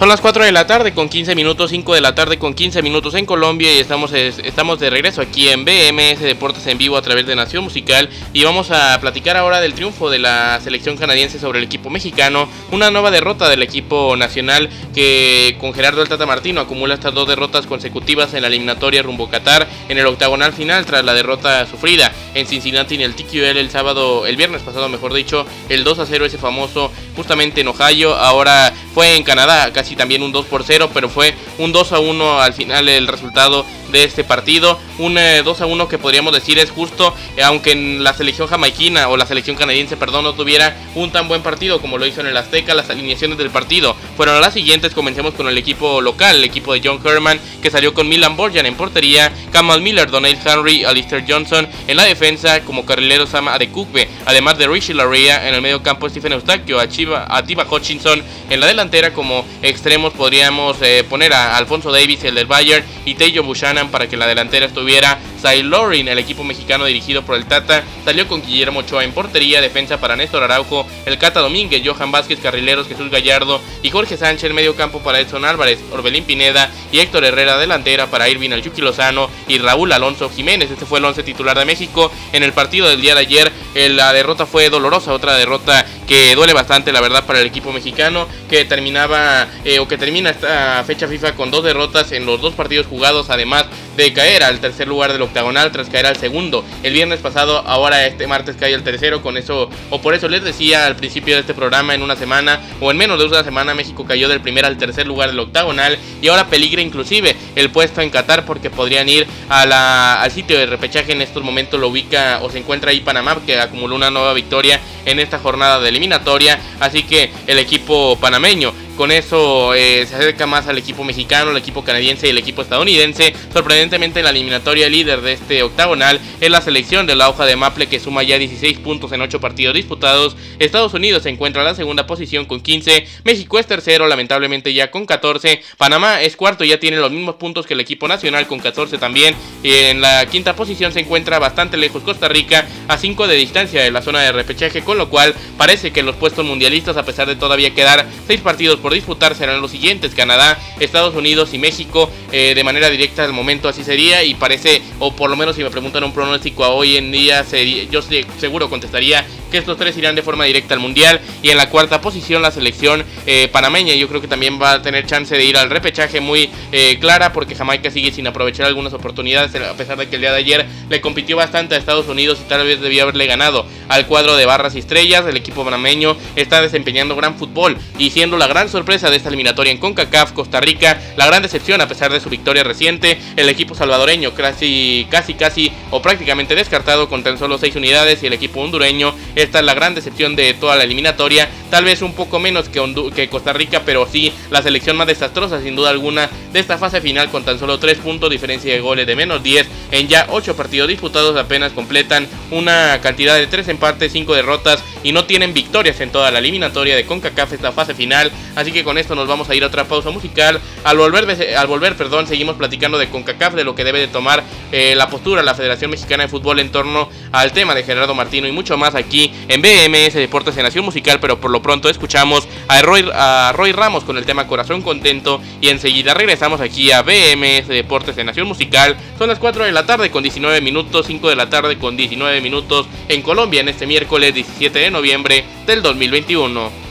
Son 0.00 0.08
las 0.08 0.22
4 0.22 0.44
de 0.46 0.52
la 0.52 0.66
tarde 0.66 0.94
con 0.94 1.10
15 1.10 1.34
minutos, 1.34 1.68
5 1.68 1.94
de 1.94 2.00
la 2.00 2.14
tarde 2.14 2.38
con 2.38 2.54
15 2.54 2.80
minutos 2.80 3.12
en 3.16 3.26
Colombia 3.26 3.70
y 3.70 3.80
estamos, 3.80 4.14
estamos 4.14 4.80
de 4.80 4.88
regreso 4.88 5.20
aquí 5.20 5.50
en 5.50 5.66
BMS 5.66 6.20
Deportes 6.20 6.66
en 6.68 6.78
vivo 6.78 6.96
a 6.96 7.02
través 7.02 7.26
de 7.26 7.36
Nación 7.36 7.64
Musical 7.64 8.08
y 8.32 8.42
vamos 8.42 8.70
a 8.70 8.98
platicar 8.98 9.36
ahora 9.36 9.60
del 9.60 9.74
triunfo 9.74 10.08
de 10.08 10.18
la 10.18 10.58
selección 10.64 10.96
canadiense 10.96 11.38
sobre 11.38 11.58
el 11.58 11.66
equipo 11.66 11.90
mexicano, 11.90 12.48
una 12.72 12.90
nueva 12.90 13.10
derrota 13.10 13.50
del 13.50 13.62
equipo 13.62 14.16
nacional 14.16 14.70
que 14.94 15.58
con 15.60 15.74
Gerardo 15.74 16.00
El 16.00 16.08
Tata 16.08 16.24
Martino 16.24 16.62
acumula 16.62 16.94
estas 16.94 17.12
dos 17.12 17.28
derrotas 17.28 17.66
consecutivas 17.66 18.32
en 18.32 18.40
la 18.40 18.48
eliminatoria 18.48 19.02
rumbo 19.02 19.28
Qatar 19.28 19.68
en 19.90 19.98
el 19.98 20.06
octagonal 20.06 20.54
final 20.54 20.86
tras 20.86 21.04
la 21.04 21.12
derrota 21.12 21.66
sufrida 21.66 22.10
en 22.32 22.46
Cincinnati 22.46 22.94
en 22.94 23.02
el 23.02 23.14
TQL 23.14 23.58
el 23.58 23.68
sábado, 23.68 24.26
el 24.26 24.36
viernes 24.36 24.62
pasado 24.62 24.88
mejor 24.88 25.12
dicho, 25.12 25.44
el 25.68 25.84
2 25.84 25.98
a 25.98 26.06
0 26.06 26.24
ese 26.24 26.38
famoso 26.38 26.90
justamente 27.20 27.60
en 27.60 27.68
Ohio, 27.68 28.16
ahora 28.16 28.72
fue 28.94 29.14
en 29.14 29.22
Canadá 29.22 29.70
casi 29.74 29.94
también 29.94 30.22
un 30.22 30.32
2 30.32 30.46
por 30.46 30.64
0, 30.64 30.88
pero 30.94 31.10
fue 31.10 31.34
un 31.58 31.70
2 31.70 31.92
a 31.92 31.98
1 31.98 32.40
al 32.40 32.54
final 32.54 32.88
el 32.88 33.06
resultado 33.06 33.66
de 33.90 34.04
este 34.04 34.24
partido. 34.24 34.78
Un 34.98 35.14
2 35.14 35.20
eh, 35.20 35.62
a 35.62 35.66
1 35.66 35.88
que 35.88 35.98
podríamos 35.98 36.32
decir 36.32 36.58
es 36.58 36.70
justo, 36.70 37.14
eh, 37.36 37.42
aunque 37.42 37.72
en 37.72 38.04
la 38.04 38.12
selección 38.14 38.48
jamaiquina 38.48 39.08
o 39.08 39.16
la 39.16 39.26
selección 39.26 39.56
canadiense, 39.56 39.96
perdón, 39.96 40.24
no 40.24 40.34
tuviera 40.34 40.76
un 40.94 41.10
tan 41.10 41.28
buen 41.28 41.42
partido 41.42 41.80
como 41.80 41.98
lo 41.98 42.06
hizo 42.06 42.20
en 42.20 42.26
el 42.26 42.36
Azteca, 42.36 42.74
las 42.74 42.90
alineaciones 42.90 43.38
del 43.38 43.50
partido 43.50 43.96
fueron 44.16 44.40
las 44.40 44.54
siguientes. 44.54 44.94
Comencemos 44.94 45.34
con 45.34 45.48
el 45.48 45.58
equipo 45.58 46.00
local, 46.00 46.36
el 46.36 46.44
equipo 46.44 46.74
de 46.74 46.80
John 46.84 47.00
Herman, 47.04 47.40
que 47.62 47.70
salió 47.70 47.94
con 47.94 48.08
Milan 48.08 48.36
Borjan 48.36 48.66
en 48.66 48.74
portería, 48.74 49.32
Kamal 49.52 49.80
Miller, 49.80 50.10
Donald 50.10 50.38
Henry, 50.44 50.84
Alistair 50.84 51.24
Johnson 51.26 51.68
en 51.86 51.96
la 51.96 52.04
defensa, 52.04 52.60
como 52.62 52.84
carrilero 52.84 53.26
Sama 53.26 53.54
Adekugbe, 53.54 54.08
además 54.26 54.58
de 54.58 54.66
Richie 54.66 54.94
Laria 54.94 55.48
en 55.48 55.54
el 55.54 55.62
medio 55.62 55.82
campo, 55.82 56.08
Stephen 56.08 56.32
Eustaquio, 56.32 56.78
Atiba 56.80 57.66
Hutchinson 57.70 58.22
en 58.48 58.60
la 58.60 58.66
delantera, 58.66 59.12
como 59.12 59.44
extremos 59.62 60.12
podríamos 60.12 60.76
eh, 60.82 61.04
poner 61.08 61.32
a 61.32 61.56
Alfonso 61.56 61.90
Davis, 61.90 62.24
el 62.24 62.34
del 62.34 62.46
Bayern, 62.46 62.84
y 63.04 63.14
Tejo 63.14 63.42
Buchanan 63.42 63.79
para 63.88 64.08
que 64.08 64.16
la 64.16 64.26
delantera 64.26 64.66
estuviera 64.66 65.18
Sai 65.40 65.62
Lorin, 65.62 66.08
el 66.08 66.18
equipo 66.18 66.44
mexicano 66.44 66.84
dirigido 66.84 67.22
por 67.22 67.36
el 67.36 67.46
Tata, 67.46 67.82
salió 68.04 68.28
con 68.28 68.42
Guillermo 68.42 68.80
Ochoa 68.80 69.04
en 69.04 69.12
portería, 69.12 69.60
defensa 69.60 69.98
para 69.98 70.16
Néstor 70.16 70.42
Araujo, 70.42 70.86
el 71.06 71.18
Cata 71.18 71.40
Domínguez, 71.40 71.82
Johan 71.84 72.12
Vázquez, 72.12 72.40
Carrileros, 72.40 72.88
Jesús 72.88 73.10
Gallardo 73.10 73.60
y 73.82 73.90
Jorge 73.90 74.16
Sánchez, 74.16 74.52
medio 74.52 74.76
campo 74.76 75.00
para 75.00 75.20
Edson 75.20 75.44
Álvarez, 75.44 75.78
Orbelín 75.92 76.24
Pineda 76.24 76.70
y 76.92 76.98
Héctor 77.00 77.24
Herrera, 77.24 77.56
delantera 77.56 78.08
para 78.08 78.28
Irving 78.28 78.50
Aljuki 78.50 78.82
Lozano 78.82 79.30
y 79.48 79.58
Raúl 79.58 79.92
Alonso 79.92 80.28
Jiménez. 80.28 80.70
Este 80.70 80.84
fue 80.84 80.98
el 80.98 81.04
once 81.06 81.22
titular 81.22 81.58
de 81.58 81.64
México. 81.64 82.12
En 82.32 82.42
el 82.42 82.52
partido 82.52 82.88
del 82.88 83.00
día 83.00 83.14
de 83.14 83.20
ayer, 83.20 83.52
eh, 83.74 83.88
la 83.88 84.12
derrota 84.12 84.46
fue 84.46 84.68
dolorosa, 84.68 85.12
otra 85.12 85.36
derrota 85.36 85.86
que 86.06 86.34
duele 86.34 86.52
bastante, 86.52 86.92
la 86.92 87.00
verdad, 87.00 87.24
para 87.24 87.40
el 87.40 87.46
equipo 87.46 87.72
mexicano, 87.72 88.28
que 88.48 88.64
terminaba 88.64 89.46
eh, 89.64 89.78
o 89.78 89.88
que 89.88 89.96
termina 89.96 90.30
esta 90.30 90.82
fecha 90.84 91.08
FIFA 91.08 91.34
con 91.34 91.50
dos 91.50 91.64
derrotas 91.64 92.12
en 92.12 92.26
los 92.26 92.40
dos 92.40 92.54
partidos 92.54 92.86
jugados, 92.86 93.30
además 93.30 93.66
de 93.96 94.12
caer 94.12 94.42
al 94.42 94.60
tercer 94.60 94.88
lugar 94.88 95.12
del 95.12 95.22
octagonal 95.22 95.72
tras 95.72 95.88
caer 95.88 96.06
al 96.06 96.16
segundo. 96.16 96.64
El 96.82 96.92
viernes 96.92 97.20
pasado, 97.20 97.58
ahora 97.66 98.06
este 98.06 98.26
martes 98.26 98.56
cae 98.58 98.74
el 98.74 98.82
tercero, 98.82 99.22
con 99.22 99.36
eso, 99.36 99.70
o 99.90 100.00
por 100.00 100.14
eso 100.14 100.28
les 100.28 100.44
decía 100.44 100.86
al 100.86 100.96
principio 100.96 101.34
de 101.34 101.40
este 101.40 101.54
programa, 101.54 101.94
en 101.94 102.02
una 102.02 102.16
semana 102.16 102.60
o 102.80 102.90
en 102.90 102.96
menos 102.96 103.18
de 103.18 103.26
una 103.26 103.44
semana 103.44 103.74
México 103.74 104.04
cayó 104.04 104.28
del 104.28 104.40
primer 104.40 104.64
al 104.64 104.76
tercer 104.76 105.06
lugar 105.06 105.30
del 105.30 105.40
octagonal 105.40 105.98
y 106.20 106.28
ahora 106.28 106.46
peligra 106.48 106.82
inclusive 106.82 107.36
el 107.56 107.70
puesto 107.70 108.00
en 108.00 108.10
Qatar 108.10 108.44
porque 108.44 108.70
podrían 108.70 109.08
ir 109.08 109.26
a 109.48 109.66
la, 109.66 110.22
al 110.22 110.30
sitio 110.30 110.58
de 110.58 110.66
repechaje 110.66 111.12
en 111.12 111.22
estos 111.22 111.42
momentos 111.42 111.80
lo 111.80 111.88
ubica 111.88 112.40
o 112.42 112.50
se 112.50 112.58
encuentra 112.58 112.90
ahí 112.90 113.00
Panamá 113.00 113.38
que 113.44 113.58
acumuló 113.58 113.96
una 113.96 114.10
nueva 114.10 114.32
victoria 114.32 114.80
en 115.04 115.20
esta 115.20 115.38
jornada 115.38 115.80
de 115.80 115.88
eliminatoria, 115.88 116.58
así 116.80 117.02
que 117.02 117.30
el 117.46 117.58
equipo 117.58 118.18
panameño 118.20 118.72
con 119.00 119.12
eso 119.12 119.72
eh, 119.72 120.04
se 120.06 120.14
acerca 120.14 120.46
más 120.46 120.66
al 120.66 120.76
equipo 120.76 121.04
mexicano, 121.04 121.52
el 121.52 121.56
equipo 121.56 121.82
canadiense 121.82 122.26
y 122.26 122.30
el 122.32 122.36
equipo 122.36 122.60
estadounidense. 122.60 123.32
Sorprendentemente, 123.50 124.22
la 124.22 124.28
eliminatoria 124.28 124.90
líder 124.90 125.22
de 125.22 125.32
este 125.32 125.62
octagonal 125.62 126.20
es 126.38 126.50
la 126.50 126.60
selección 126.60 127.06
de 127.06 127.16
la 127.16 127.30
hoja 127.30 127.46
de 127.46 127.56
Maple 127.56 127.86
que 127.86 127.98
suma 127.98 128.24
ya 128.24 128.36
16 128.36 128.78
puntos 128.80 129.10
en 129.12 129.22
8 129.22 129.40
partidos 129.40 129.74
disputados. 129.74 130.36
Estados 130.58 130.92
Unidos 130.92 131.22
se 131.22 131.30
encuentra 131.30 131.62
en 131.62 131.68
la 131.68 131.74
segunda 131.74 132.06
posición 132.06 132.44
con 132.44 132.60
15. 132.60 133.06
México 133.24 133.58
es 133.58 133.66
tercero, 133.66 134.06
lamentablemente 134.06 134.74
ya 134.74 134.90
con 134.90 135.06
14. 135.06 135.62
Panamá 135.78 136.20
es 136.20 136.36
cuarto, 136.36 136.64
ya 136.64 136.78
tiene 136.78 136.98
los 136.98 137.10
mismos 137.10 137.36
puntos 137.36 137.64
que 137.64 137.72
el 137.72 137.80
equipo 137.80 138.06
nacional 138.06 138.46
con 138.46 138.58
14 138.58 138.98
también. 138.98 139.34
En 139.62 140.02
la 140.02 140.26
quinta 140.26 140.54
posición 140.54 140.92
se 140.92 141.00
encuentra 141.00 141.38
bastante 141.38 141.78
lejos 141.78 142.02
Costa 142.02 142.28
Rica, 142.28 142.68
a 142.86 142.98
5 142.98 143.26
de 143.28 143.36
distancia 143.36 143.82
de 143.82 143.92
la 143.92 144.02
zona 144.02 144.20
de 144.20 144.32
repechaje, 144.32 144.84
con 144.84 144.98
lo 144.98 145.08
cual 145.08 145.34
parece 145.56 145.90
que 145.90 146.02
los 146.02 146.16
puestos 146.16 146.44
mundialistas, 146.44 146.98
a 146.98 147.04
pesar 147.06 147.26
de 147.28 147.36
todavía 147.36 147.74
quedar 147.74 148.06
6 148.26 148.42
partidos 148.42 148.78
por 148.78 148.89
disputar 148.94 149.34
serán 149.34 149.60
los 149.60 149.70
siguientes, 149.70 150.14
Canadá, 150.14 150.58
Estados 150.78 151.14
Unidos 151.14 151.54
y 151.54 151.58
México, 151.58 152.10
eh, 152.32 152.54
de 152.54 152.64
manera 152.64 152.90
directa 152.90 153.24
al 153.24 153.32
momento 153.32 153.68
así 153.68 153.84
sería 153.84 154.24
y 154.24 154.34
parece, 154.34 154.82
o 154.98 155.14
por 155.14 155.30
lo 155.30 155.36
menos 155.36 155.56
si 155.56 155.62
me 155.62 155.70
preguntan 155.70 156.04
un 156.04 156.12
pronóstico 156.12 156.64
a 156.64 156.68
hoy 156.70 156.96
en 156.96 157.12
día, 157.12 157.44
sería, 157.44 157.84
yo 157.84 158.00
seguro 158.38 158.68
contestaría 158.70 159.26
que 159.50 159.58
estos 159.58 159.76
tres 159.76 159.96
irán 159.96 160.14
de 160.14 160.22
forma 160.22 160.44
directa 160.44 160.74
al 160.74 160.80
Mundial. 160.80 161.20
Y 161.42 161.50
en 161.50 161.56
la 161.56 161.68
cuarta 161.68 162.00
posición 162.00 162.42
la 162.42 162.50
selección 162.50 163.04
eh, 163.26 163.48
panameña, 163.52 163.94
yo 163.94 164.08
creo 164.08 164.20
que 164.20 164.28
también 164.28 164.60
va 164.60 164.72
a 164.72 164.82
tener 164.82 165.06
chance 165.06 165.36
de 165.36 165.44
ir 165.44 165.56
al 165.56 165.70
repechaje 165.70 166.20
muy 166.20 166.50
eh, 166.72 166.98
clara 167.00 167.32
porque 167.32 167.54
Jamaica 167.54 167.90
sigue 167.90 168.12
sin 168.12 168.26
aprovechar 168.26 168.66
algunas 168.66 168.92
oportunidades 168.92 169.54
a 169.54 169.74
pesar 169.74 169.96
de 169.98 170.08
que 170.08 170.16
el 170.16 170.22
día 170.22 170.32
de 170.32 170.38
ayer 170.38 170.66
le 170.88 171.00
compitió 171.00 171.36
bastante 171.36 171.74
a 171.74 171.78
Estados 171.78 172.08
Unidos 172.08 172.38
y 172.44 172.48
tal 172.48 172.66
vez 172.66 172.80
debía 172.80 173.02
haberle 173.02 173.26
ganado 173.26 173.66
al 173.88 174.06
cuadro 174.06 174.36
de 174.36 174.46
barras 174.46 174.74
y 174.74 174.78
estrellas, 174.78 175.24
el 175.26 175.36
equipo 175.36 175.64
panameño 175.64 176.16
está 176.36 176.62
desempeñando 176.62 177.16
gran 177.16 177.36
fútbol 177.36 177.76
y 177.98 178.10
siendo 178.10 178.36
la 178.36 178.46
gran 178.46 178.68
sorpresa 178.68 179.10
de 179.10 179.16
esta 179.16 179.28
eliminatoria 179.28 179.72
en 179.72 179.78
CONCACAF, 179.78 180.32
Costa 180.32 180.60
Rica, 180.60 181.00
la 181.16 181.26
gran 181.26 181.42
decepción 181.42 181.80
a 181.80 181.88
pesar 181.88 182.12
de 182.12 182.20
su 182.20 182.28
victoria 182.28 182.64
reciente, 182.64 183.18
el 183.36 183.48
equipo 183.48 183.74
salvadoreño 183.74 184.34
casi, 184.34 185.06
casi, 185.10 185.34
casi 185.34 185.72
o 185.90 186.02
prácticamente 186.02 186.54
descartado 186.54 187.08
con 187.08 187.22
tan 187.22 187.38
solo 187.38 187.58
6 187.58 187.76
unidades 187.76 188.22
y 188.22 188.26
el 188.26 188.32
equipo 188.32 188.60
hondureño, 188.60 189.14
esta 189.42 189.58
es 189.60 189.64
la 189.64 189.74
gran 189.74 189.94
decepción 189.94 190.36
de 190.36 190.54
toda 190.54 190.76
la 190.76 190.84
eliminatoria, 190.84 191.48
tal 191.70 191.84
vez 191.84 192.02
un 192.02 192.14
poco 192.14 192.38
menos 192.38 192.68
que, 192.68 193.28
Costa 193.28 193.52
Rica, 193.52 193.82
pero 193.84 194.06
sí 194.06 194.32
la 194.50 194.62
selección 194.62 194.96
más 194.96 195.06
desastrosa 195.06 195.60
sin 195.60 195.76
duda 195.76 195.90
alguna 195.90 196.28
de 196.52 196.60
esta 196.60 196.78
fase 196.78 197.00
final 197.00 197.30
con 197.30 197.44
tan 197.44 197.58
solo 197.58 197.78
3 197.78 197.98
puntos, 197.98 198.30
diferencia 198.30 198.72
de 198.72 198.80
goles 198.80 199.06
de 199.06 199.16
menos 199.16 199.42
10 199.42 199.66
en 199.92 200.08
ya 200.08 200.26
8 200.30 200.56
partidos 200.56 200.88
disputados 200.88 201.36
apenas 201.36 201.72
completan 201.72 202.26
una 202.50 203.00
cantidad 203.02 203.36
de 203.36 203.46
3 203.46 203.68
empates, 203.68 204.12
5 204.12 204.34
derrotas 204.34 204.82
y 205.02 205.12
no 205.12 205.24
tienen 205.24 205.54
victorias 205.54 206.00
en 206.00 206.10
toda 206.10 206.30
la 206.30 206.38
eliminatoria 206.38 206.96
de 206.96 207.06
CONCACAF 207.06 207.52
esta 207.52 207.72
fase 207.72 207.94
final, 207.94 208.30
así 208.56 208.72
que 208.72 208.84
con 208.84 208.98
esto 208.98 209.14
nos 209.14 209.28
vamos 209.28 209.48
a 209.48 209.54
ir 209.54 209.64
a 209.64 209.68
otra 209.68 209.84
pausa 209.84 210.10
musical. 210.10 210.60
Al 210.84 210.98
volver, 210.98 211.56
al 211.56 211.66
volver 211.66 211.96
perdón, 211.96 212.26
seguimos 212.26 212.56
platicando 212.56 212.98
de 212.98 213.08
CONCACAF, 213.08 213.54
de 213.54 213.64
lo 213.64 213.74
que 213.74 213.84
debe 213.84 214.00
de 214.00 214.08
tomar 214.08 214.42
eh, 214.72 214.94
la 214.94 215.08
postura 215.08 215.42
la 215.42 215.54
Federación 215.54 215.90
Mexicana 215.90 216.24
de 216.24 216.28
Fútbol 216.28 216.60
en 216.60 216.70
torno 216.70 217.08
al 217.32 217.52
tema 217.52 217.74
de 217.74 217.82
Gerardo 217.82 218.14
Martino 218.14 218.46
y 218.46 218.52
mucho 218.52 218.76
más 218.76 218.94
aquí 218.94 219.29
en 219.48 219.62
BMS 219.62 220.14
Deportes 220.14 220.56
en 220.56 220.64
Nación 220.64 220.84
Musical, 220.84 221.20
pero 221.20 221.40
por 221.40 221.50
lo 221.50 221.62
pronto 221.62 221.88
escuchamos 221.88 222.48
a 222.68 222.82
Roy, 222.82 223.08
a 223.12 223.52
Roy 223.54 223.72
Ramos 223.72 224.04
con 224.04 224.16
el 224.16 224.26
tema 224.26 224.46
Corazón 224.46 224.82
Contento 224.82 225.40
y 225.60 225.68
enseguida 225.68 226.14
regresamos 226.14 226.60
aquí 226.60 226.92
a 226.92 227.02
BMS 227.02 227.68
Deportes 227.68 228.16
en 228.18 228.26
Nación 228.26 228.48
Musical. 228.48 228.96
Son 229.18 229.28
las 229.28 229.38
4 229.38 229.64
de 229.64 229.72
la 229.72 229.86
tarde 229.86 230.10
con 230.10 230.22
19 230.22 230.60
minutos, 230.60 231.06
5 231.06 231.28
de 231.28 231.36
la 231.36 231.50
tarde 231.50 231.78
con 231.78 231.96
19 231.96 232.40
minutos 232.40 232.86
en 233.08 233.22
Colombia 233.22 233.60
en 233.60 233.68
este 233.68 233.86
miércoles 233.86 234.34
17 234.34 234.78
de 234.78 234.90
noviembre 234.90 235.44
del 235.66 235.82
2021. 235.82 236.89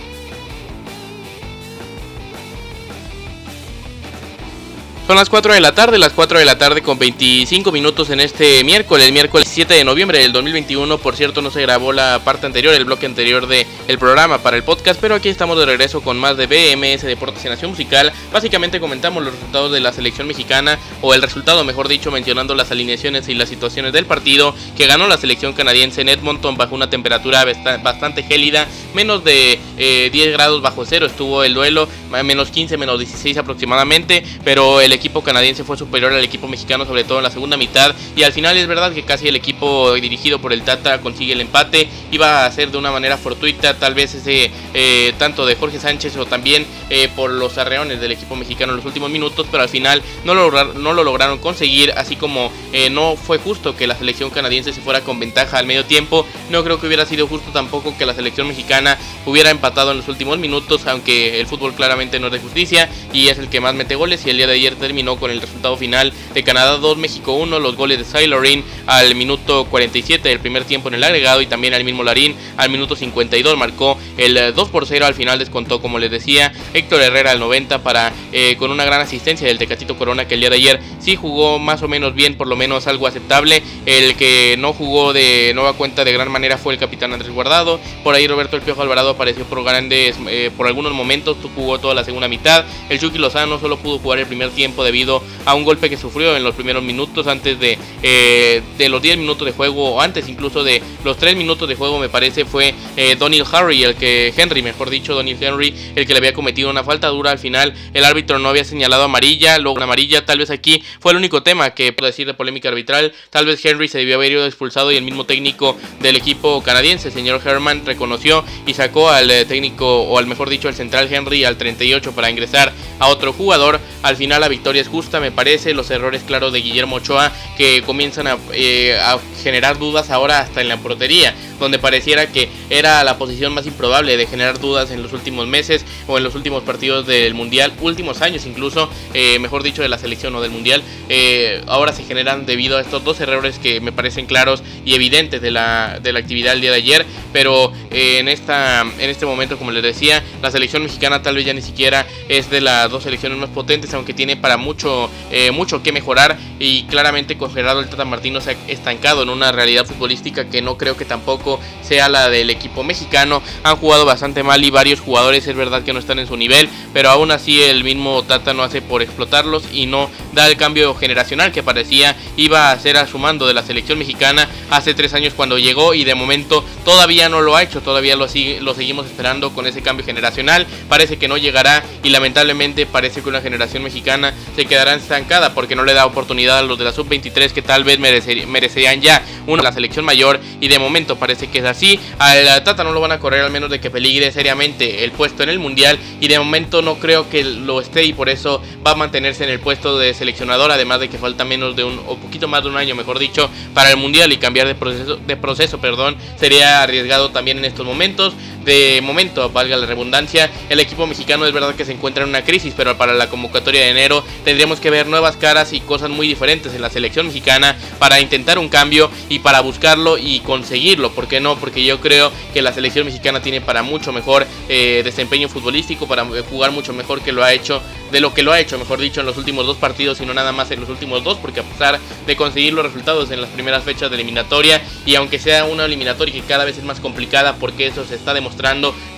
Son 5.09 5.17
las 5.17 5.27
4 5.27 5.55
de 5.55 5.59
la 5.59 5.73
tarde, 5.73 5.97
las 5.97 6.13
4 6.13 6.37
de 6.37 6.45
la 6.45 6.59
tarde 6.59 6.83
con 6.83 6.99
25 6.99 7.71
minutos 7.71 8.11
en 8.11 8.19
este 8.19 8.63
miércoles, 8.63 9.11
miércoles 9.11 9.49
7 9.51 9.73
de 9.73 9.83
noviembre 9.83 10.19
del 10.19 10.31
2021. 10.31 10.99
Por 10.99 11.15
cierto, 11.15 11.41
no 11.41 11.49
se 11.49 11.63
grabó 11.63 11.91
la 11.91 12.21
parte 12.23 12.45
anterior, 12.45 12.75
el 12.75 12.85
bloque 12.85 13.07
anterior 13.07 13.47
del 13.47 13.65
el 13.87 13.97
programa 13.97 14.37
para 14.43 14.55
el 14.55 14.61
podcast, 14.61 15.01
pero 15.01 15.15
aquí 15.15 15.27
estamos 15.27 15.57
de 15.57 15.65
regreso 15.65 16.01
con 16.01 16.19
más 16.19 16.37
de 16.37 16.45
BMS 16.45 17.01
Deportes 17.01 17.43
y 17.43 17.49
Nación 17.49 17.71
Musical. 17.71 18.13
Básicamente 18.31 18.79
comentamos 18.79 19.23
los 19.23 19.33
resultados 19.33 19.71
de 19.71 19.79
la 19.79 19.91
selección 19.93 20.27
mexicana, 20.27 20.77
o 21.01 21.15
el 21.15 21.23
resultado, 21.23 21.63
mejor 21.63 21.87
dicho, 21.87 22.11
mencionando 22.11 22.53
las 22.53 22.69
alineaciones 22.69 23.29
y 23.29 23.33
las 23.33 23.49
situaciones 23.49 23.93
del 23.93 24.05
partido 24.05 24.53
que 24.77 24.85
ganó 24.85 25.07
la 25.07 25.17
selección 25.17 25.53
canadiense 25.53 26.01
en 26.01 26.09
Edmonton 26.09 26.55
bajo 26.55 26.75
una 26.75 26.91
temperatura 26.91 27.45
bastante 27.81 28.21
gélida, 28.21 28.67
menos 28.93 29.23
de 29.23 29.57
10 29.75 30.13
eh, 30.13 30.31
grados 30.33 30.61
bajo 30.61 30.85
cero 30.85 31.07
estuvo 31.07 31.43
el 31.43 31.55
duelo, 31.55 31.89
menos 32.23 32.51
15, 32.51 32.77
menos 32.77 32.99
16 32.99 33.37
aproximadamente, 33.37 34.23
pero 34.43 34.81
el 34.81 34.98
equipo 34.99 35.23
canadiense 35.23 35.63
fue 35.63 35.77
superior 35.77 36.13
al 36.13 36.23
equipo 36.23 36.47
mexicano, 36.47 36.85
sobre 36.85 37.03
todo 37.03 37.17
en 37.17 37.23
la 37.23 37.31
segunda 37.31 37.57
mitad. 37.57 37.95
Y 38.15 38.23
al 38.23 38.33
final 38.33 38.57
es 38.57 38.67
verdad 38.67 38.93
que 38.93 39.03
casi 39.03 39.27
el 39.27 39.35
equipo 39.35 39.93
dirigido 39.93 40.39
por 40.39 40.53
el 40.53 40.61
Tata 40.63 40.99
consigue 41.01 41.33
el 41.33 41.41
empate. 41.41 41.89
Iba 42.11 42.45
a 42.45 42.51
ser 42.51 42.71
de 42.71 42.77
una 42.77 42.91
manera 42.91 43.17
fortuita, 43.17 43.73
tal 43.75 43.93
vez 43.93 44.13
ese 44.13 44.51
eh, 44.73 45.13
tanto 45.17 45.45
de 45.45 45.55
Jorge 45.55 45.79
Sánchez 45.79 46.15
o 46.17 46.25
también 46.25 46.65
eh, 46.89 47.09
por 47.15 47.31
los 47.31 47.57
arreones 47.57 48.01
del 48.01 48.11
equipo 48.11 48.35
mexicano 48.35 48.73
en 48.73 48.77
los 48.77 48.85
últimos 48.85 49.09
minutos, 49.09 49.47
pero 49.49 49.63
al 49.63 49.69
final 49.69 50.01
no 50.23 50.33
lo, 50.33 50.51
no 50.73 50.93
lo 50.93 51.03
lograron 51.03 51.39
conseguir, 51.39 51.93
así 51.95 52.15
como 52.15 52.51
eh, 52.73 52.89
no 52.89 53.15
fue 53.15 53.37
justo 53.37 53.75
que 53.75 53.87
la 53.87 53.95
selección 53.95 54.29
canadiense 54.29 54.73
se 54.73 54.81
fuera 54.81 55.01
con 55.01 55.19
ventaja 55.19 55.57
al 55.57 55.65
medio 55.65 55.85
tiempo. 55.85 56.25
No 56.49 56.63
creo 56.63 56.79
que 56.79 56.87
hubiera 56.87 57.05
sido 57.05 57.27
justo 57.27 57.51
tampoco 57.51 57.97
que 57.97 58.05
la 58.05 58.13
selección 58.13 58.47
mexicana 58.47 58.97
hubiera 59.25 59.49
empatado 59.49 59.91
en 59.91 59.97
los 59.97 60.07
últimos 60.07 60.37
minutos, 60.37 60.85
aunque 60.87 61.39
el 61.39 61.47
fútbol 61.47 61.73
claramente 61.73 62.19
no 62.19 62.27
es 62.27 62.33
de 62.33 62.39
justicia 62.39 62.89
y 63.13 63.29
es 63.29 63.37
el 63.37 63.49
que 63.49 63.61
más 63.61 63.73
mete 63.73 63.95
goles. 63.95 64.25
Y 64.25 64.29
el 64.29 64.37
día 64.37 64.47
de 64.47 64.53
ayer 64.53 64.75
terminó 64.89 65.17
con 65.17 65.29
el 65.29 65.39
resultado 65.39 65.77
final 65.77 66.11
de 66.33 66.43
Canadá 66.43 66.77
2, 66.77 66.97
México 66.97 67.33
1, 67.33 67.59
los 67.59 67.75
goles 67.75 67.99
de 67.99 68.05
Sailorin 68.05 68.63
al 68.87 69.13
minuto 69.13 69.65
47 69.65 70.27
del 70.27 70.39
primer 70.39 70.63
tiempo 70.63 70.87
en 70.87 70.95
el 70.95 71.03
agregado 71.03 71.43
y 71.43 71.45
también 71.45 71.75
al 71.75 71.83
mismo 71.83 72.03
Larín 72.03 72.35
al 72.57 72.71
minuto 72.71 72.95
52 72.95 73.55
marcó 73.55 73.99
el 74.17 74.55
2 74.55 74.69
por 74.69 74.87
0 74.87 75.05
al 75.05 75.13
final 75.13 75.37
descontó 75.37 75.79
como 75.79 75.99
les 75.99 76.09
decía 76.09 76.51
Héctor 76.73 77.03
Herrera 77.03 77.29
al 77.29 77.39
90 77.39 77.83
para 77.83 78.11
eh, 78.31 78.55
con 78.57 78.71
una 78.71 78.83
gran 78.83 78.99
asistencia 78.99 79.47
del 79.47 79.59
Tecatito 79.59 79.95
Corona 79.95 80.27
que 80.27 80.33
el 80.33 80.39
día 80.39 80.49
de 80.49 80.55
ayer 80.55 80.79
sí 80.99 81.15
jugó 81.15 81.59
más 81.59 81.83
o 81.83 81.87
menos 81.87 82.15
bien 82.15 82.35
por 82.35 82.47
lo 82.47 82.55
menos 82.55 82.87
algo 82.87 83.05
aceptable. 83.05 83.61
El 83.85 84.15
que 84.15 84.55
no 84.57 84.73
jugó 84.73 85.13
de 85.13 85.51
nueva 85.53 85.73
cuenta 85.73 86.03
de 86.03 86.13
gran 86.13 86.31
manera 86.31 86.57
fue 86.57 86.73
el 86.73 86.79
capitán 86.79 87.13
Andrés 87.13 87.31
Guardado. 87.31 87.79
Por 88.03 88.15
ahí 88.15 88.27
Roberto 88.27 88.55
El 88.55 88.63
Piojo 88.63 88.81
Alvarado 88.81 89.11
apareció 89.11 89.45
por 89.45 89.63
grandes 89.63 90.17
eh, 90.27 90.49
por 90.57 90.65
algunos 90.65 90.93
momentos 90.93 91.37
jugó 91.55 91.77
toda 91.77 91.93
la 91.93 92.03
segunda 92.03 92.27
mitad. 92.27 92.65
El 92.89 92.99
Chucky 92.99 93.19
Lozano 93.19 93.59
solo 93.59 93.77
pudo 93.77 93.99
jugar 93.99 94.19
el 94.19 94.25
primer 94.25 94.49
tiempo 94.49 94.78
debido 94.83 95.21
a 95.45 95.55
un 95.55 95.63
golpe 95.63 95.89
que 95.89 95.97
sufrió 95.97 96.35
en 96.35 96.43
los 96.43 96.55
primeros 96.55 96.83
minutos 96.83 97.27
antes 97.27 97.59
de, 97.59 97.77
eh, 98.03 98.61
de 98.77 98.89
los 98.89 99.01
10 99.01 99.17
minutos 99.17 99.45
de 99.45 99.51
juego 99.51 99.95
o 99.95 100.01
antes 100.01 100.27
incluso 100.27 100.63
de 100.63 100.81
los 101.03 101.17
3 101.17 101.35
minutos 101.35 101.67
de 101.67 101.75
juego 101.75 101.99
me 101.99 102.09
parece 102.09 102.45
fue 102.45 102.73
eh, 102.97 103.15
Donald 103.17 103.47
Harry 103.51 103.83
el 103.83 103.95
que 103.95 104.33
Henry 104.35 104.61
mejor 104.61 104.89
dicho 104.89 105.13
Donald 105.13 105.41
Henry 105.41 105.73
el 105.95 106.05
que 106.05 106.13
le 106.13 106.19
había 106.19 106.33
cometido 106.33 106.69
una 106.69 106.83
falta 106.83 107.07
dura. 107.07 107.31
Al 107.31 107.39
final 107.39 107.73
el 107.93 108.03
árbitro 108.03 108.39
no 108.39 108.49
había 108.49 108.63
señalado 108.63 109.03
amarilla 109.03 109.57
luego 109.57 109.75
una 109.75 109.85
amarilla 109.85 110.25
tal 110.25 110.39
vez 110.39 110.49
aquí 110.49 110.83
fue 110.99 111.11
el 111.11 111.17
único 111.17 111.43
tema 111.43 111.71
que 111.71 111.93
puedo 111.93 112.07
decir 112.07 112.27
de 112.27 112.33
polémica 112.33 112.69
arbitral. 112.69 113.13
Tal 113.29 113.45
vez 113.45 113.63
Henry 113.63 113.87
se 113.87 113.99
debió 113.99 114.15
haber 114.15 114.31
ido 114.31 114.45
expulsado 114.45 114.91
y 114.91 114.95
el 114.95 115.03
mismo 115.03 115.25
técnico 115.25 115.77
del 116.01 116.15
equipo 116.15 116.61
canadiense 116.61 117.11
señor 117.11 117.41
Herman 117.43 117.85
reconoció 117.85 118.43
y 118.65 118.73
sacó 118.73 119.09
al 119.09 119.29
eh, 119.31 119.45
técnico 119.45 120.03
o 120.03 120.17
al 120.17 120.27
mejor 120.27 120.49
dicho 120.49 120.67
al 120.67 120.75
central 120.75 121.11
Henry 121.11 121.43
al 121.43 121.57
38 121.57 122.11
para 122.13 122.29
ingresar 122.29 122.71
a 122.99 123.07
otro 123.07 123.33
jugador. 123.33 123.79
Al 124.03 124.15
final 124.15 124.41
la 124.41 124.47
victoria 124.47 124.58
es 124.75 124.87
justa 124.87 125.19
me 125.19 125.31
parece 125.31 125.73
los 125.73 125.89
errores 125.89 126.23
claros 126.23 126.53
de 126.53 126.61
Guillermo 126.61 126.97
Ochoa 126.97 127.31
que 127.57 127.81
comienzan 127.81 128.27
a, 128.27 128.37
eh, 128.53 128.99
a 129.01 129.17
generar 129.41 129.79
dudas 129.79 130.09
ahora 130.09 130.39
hasta 130.39 130.61
en 130.61 130.67
la 130.67 130.77
portería 130.77 131.33
donde 131.59 131.79
pareciera 131.79 132.27
que 132.27 132.49
era 132.69 133.03
la 133.03 133.17
posición 133.17 133.53
más 133.53 133.65
improbable 133.65 134.17
de 134.17 134.25
generar 134.25 134.59
dudas 134.59 134.91
en 134.91 135.01
los 135.03 135.13
últimos 135.13 135.47
meses 135.47 135.85
o 136.07 136.17
en 136.17 136.23
los 136.23 136.35
últimos 136.35 136.63
partidos 136.63 137.05
del 137.05 137.33
Mundial, 137.33 137.73
últimos 137.81 138.21
años 138.21 138.45
incluso, 138.45 138.89
eh, 139.13 139.39
mejor 139.39 139.63
dicho, 139.63 139.81
de 139.81 139.89
la 139.89 139.97
selección 139.97 140.35
o 140.35 140.41
del 140.41 140.51
Mundial, 140.51 140.83
eh, 141.09 141.61
ahora 141.67 141.93
se 141.93 142.03
generan 142.03 142.45
debido 142.45 142.77
a 142.77 142.81
estos 142.81 143.03
dos 143.03 143.19
errores 143.19 143.59
que 143.59 143.81
me 143.81 143.91
parecen 143.91 144.25
claros 144.25 144.63
y 144.85 144.95
evidentes 144.95 145.41
de 145.41 145.51
la, 145.51 145.99
de 146.01 146.13
la 146.13 146.19
actividad 146.19 146.51
del 146.51 146.61
día 146.61 146.71
de 146.71 146.77
ayer, 146.77 147.05
pero 147.33 147.71
eh, 147.91 148.17
en, 148.19 148.27
esta, 148.27 148.81
en 148.81 149.09
este 149.09 149.25
momento, 149.25 149.57
como 149.57 149.71
les 149.71 149.83
decía, 149.83 150.23
la 150.41 150.51
selección 150.51 150.83
mexicana 150.83 151.21
tal 151.21 151.35
vez 151.35 151.45
ya 151.45 151.53
ni 151.53 151.61
siquiera 151.61 152.05
es 152.27 152.49
de 152.49 152.61
las 152.61 152.89
dos 152.89 153.03
selecciones 153.03 153.37
más 153.37 153.49
potentes, 153.49 153.93
aunque 153.93 154.13
tiene 154.13 154.37
para 154.37 154.57
mucho, 154.57 155.09
mucho 155.53 155.81
que 155.83 155.91
mejorar 155.91 156.37
y 156.59 156.83
claramente 156.83 157.37
con 157.37 157.53
Gerardo 157.53 157.81
el 157.81 157.89
Tata 157.89 158.05
Martino 158.05 158.41
se 158.41 158.51
ha 158.51 158.57
estancado 158.67 159.23
en 159.23 159.29
una 159.29 159.51
realidad 159.51 159.85
futbolística 159.85 160.49
que 160.49 160.61
no 160.61 160.77
creo 160.77 160.97
que 160.97 161.05
tampoco 161.05 161.48
sea 161.81 162.09
la 162.09 162.29
del 162.29 162.49
equipo 162.49 162.83
mexicano. 162.83 163.41
Han 163.63 163.77
jugado 163.77 164.05
bastante 164.05 164.43
mal 164.43 164.63
y 164.63 164.69
varios 164.69 164.99
jugadores 164.99 165.47
es 165.47 165.55
verdad 165.55 165.83
que 165.83 165.93
no 165.93 165.99
están 165.99 166.19
en 166.19 166.27
su 166.27 166.37
nivel, 166.37 166.69
pero 166.93 167.09
aún 167.09 167.31
así 167.31 167.63
el 167.63 167.83
mismo 167.83 168.21
Tata 168.23 168.53
no 168.53 168.63
hace 168.63 168.81
por 168.81 169.01
explotarlos 169.01 169.63
y 169.71 169.85
no 169.85 170.09
da 170.33 170.47
el 170.47 170.57
cambio 170.57 170.93
generacional 170.95 171.51
que 171.51 171.63
parecía 171.63 172.15
iba 172.37 172.71
a 172.71 172.79
ser 172.79 172.97
a 172.97 173.07
su 173.07 173.17
mando 173.17 173.47
de 173.47 173.53
la 173.53 173.63
selección 173.63 173.97
mexicana 173.97 174.47
hace 174.69 174.93
tres 174.93 175.13
años 175.13 175.33
cuando 175.33 175.57
llegó 175.57 175.93
y 175.93 176.03
de 176.03 176.15
momento 176.15 176.63
todavía 176.85 177.29
no 177.29 177.41
lo 177.41 177.55
ha 177.55 177.63
hecho, 177.63 177.81
todavía 177.81 178.15
lo, 178.15 178.27
sigue, 178.27 178.61
lo 178.61 178.75
seguimos 178.75 179.05
esperando 179.05 179.51
con 179.51 179.65
ese 179.65 179.81
cambio 179.81 180.05
generacional. 180.05 180.67
Parece 180.87 181.17
que 181.17 181.27
no 181.27 181.37
llegará 181.37 181.83
y 182.03 182.09
lamentablemente 182.09 182.85
parece 182.85 183.21
que 183.21 183.29
una 183.29 183.41
generación 183.41 183.83
mexicana 183.83 184.33
se 184.55 184.65
quedará 184.65 184.93
estancada 184.95 185.53
porque 185.53 185.75
no 185.75 185.83
le 185.83 185.93
da 185.93 186.05
oportunidad 186.05 186.59
a 186.59 186.61
los 186.61 186.77
de 186.77 186.85
la 186.85 186.91
sub-23 186.91 187.51
que 187.51 187.61
tal 187.61 187.83
vez 187.83 187.99
merecerían 187.99 189.01
ya 189.01 189.23
una 189.49 189.63
la 189.63 189.71
selección 189.71 190.05
mayor 190.05 190.39
y 190.59 190.67
de 190.67 190.79
momento 190.79 191.17
parece 191.17 191.47
que 191.47 191.59
es 191.59 191.65
así. 191.65 191.99
Al 192.17 192.63
Tata 192.63 192.83
no 192.83 192.91
lo 192.91 193.01
van 193.01 193.11
a 193.11 193.19
correr 193.19 193.41
al 193.41 193.51
menos 193.51 193.69
de 193.69 193.79
que 193.79 193.89
peligre 193.89 194.31
seriamente 194.31 195.03
el 195.03 195.11
puesto 195.11 195.43
en 195.43 195.49
el 195.49 195.59
Mundial 195.59 195.97
y 196.19 196.27
de 196.27 196.39
momento 196.39 196.81
no 196.81 196.95
creo 196.95 197.29
que 197.29 197.43
lo 197.43 197.81
esté 197.81 198.03
y 198.03 198.13
por 198.13 198.29
eso 198.29 198.61
va 198.85 198.91
a 198.91 198.95
mantenerse 198.95 199.43
en 199.43 199.49
el 199.49 199.59
puesto 199.59 199.97
de 199.97 200.13
seleccionador, 200.13 200.71
además 200.71 200.99
de 200.99 201.09
que 201.09 201.17
falta 201.17 201.45
menos 201.45 201.75
de 201.75 201.83
un 201.83 201.99
o 202.07 202.15
poquito 202.17 202.47
más 202.47 202.63
de 202.63 202.69
un 202.69 202.77
año, 202.77 202.95
mejor 202.95 203.19
dicho, 203.19 203.49
para 203.73 203.91
el 203.91 203.97
Mundial 203.97 204.31
y 204.31 204.37
cambiar 204.37 204.67
de 204.67 204.75
proceso, 204.75 205.17
de 205.17 205.37
proceso, 205.37 205.79
perdón, 205.79 206.15
sería 206.37 206.81
arriesgado 206.81 207.29
también 207.29 207.57
en 207.57 207.65
estos 207.65 207.85
momentos. 207.85 208.33
De 208.69 209.01
momento, 209.01 209.49
valga 209.49 209.75
la 209.77 209.87
redundancia, 209.87 210.47
el 210.69 210.79
equipo 210.79 211.07
mexicano 211.07 211.43
es 211.47 211.51
verdad 211.51 211.73
que 211.73 211.85
se 211.85 211.91
encuentra 211.91 212.21
en 212.21 212.29
una 212.29 212.43
crisis, 212.43 212.75
pero 212.77 212.95
para 212.99 213.15
la 213.15 213.27
convocatoria 213.27 213.81
de 213.81 213.89
enero 213.89 214.23
tendríamos 214.45 214.79
que 214.79 214.91
ver 214.91 215.07
nuevas 215.07 215.37
caras 215.37 215.73
y 215.73 215.79
cosas 215.79 216.11
muy 216.11 216.27
diferentes 216.27 216.75
en 216.75 216.83
la 216.83 216.91
selección 216.91 217.25
mexicana 217.25 217.75
para 217.97 218.19
intentar 218.19 218.59
un 218.59 218.69
cambio 218.69 219.09
y 219.27 219.39
para 219.39 219.61
buscarlo 219.61 220.19
y 220.19 220.41
conseguirlo, 220.41 221.09
porque 221.13 221.39
no? 221.39 221.55
Porque 221.55 221.83
yo 221.83 221.99
creo 221.99 222.31
que 222.53 222.61
la 222.61 222.71
selección 222.71 223.07
mexicana 223.07 223.41
tiene 223.41 223.59
para 223.59 223.81
mucho 223.81 224.13
mejor 224.13 224.45
eh, 224.67 225.01
desempeño 225.03 225.49
futbolístico, 225.49 226.07
para 226.07 226.23
jugar 226.47 226.69
mucho 226.69 226.93
mejor 226.93 227.21
que 227.21 227.31
lo 227.31 227.43
ha 227.43 227.51
hecho, 227.51 227.81
de 228.11 228.19
lo 228.19 228.35
que 228.35 228.43
lo 228.43 228.51
ha 228.51 228.59
hecho, 228.59 228.77
mejor 228.77 228.99
dicho, 228.99 229.21
en 229.21 229.25
los 229.25 229.37
últimos 229.37 229.65
dos 229.65 229.77
partidos 229.77 230.21
y 230.21 230.27
no 230.27 230.35
nada 230.35 230.51
más 230.51 230.69
en 230.69 230.79
los 230.79 230.89
últimos 230.89 231.23
dos, 231.23 231.39
porque 231.39 231.61
a 231.61 231.63
pesar 231.63 231.99
de 232.27 232.35
conseguir 232.35 232.73
los 232.73 232.85
resultados 232.85 233.31
en 233.31 233.41
las 233.41 233.49
primeras 233.49 233.83
fechas 233.83 234.11
de 234.11 234.15
eliminatoria 234.15 234.79
y 235.07 235.15
aunque 235.15 235.39
sea 235.39 235.65
una 235.65 235.85
eliminatoria 235.85 236.35
que 236.35 236.41
cada 236.41 236.65
vez 236.65 236.77
es 236.77 236.83
más 236.83 236.99
complicada, 236.99 237.55
porque 237.55 237.87
eso 237.87 238.05
se 238.05 238.13
está 238.13 238.31
demostrando 238.35 238.58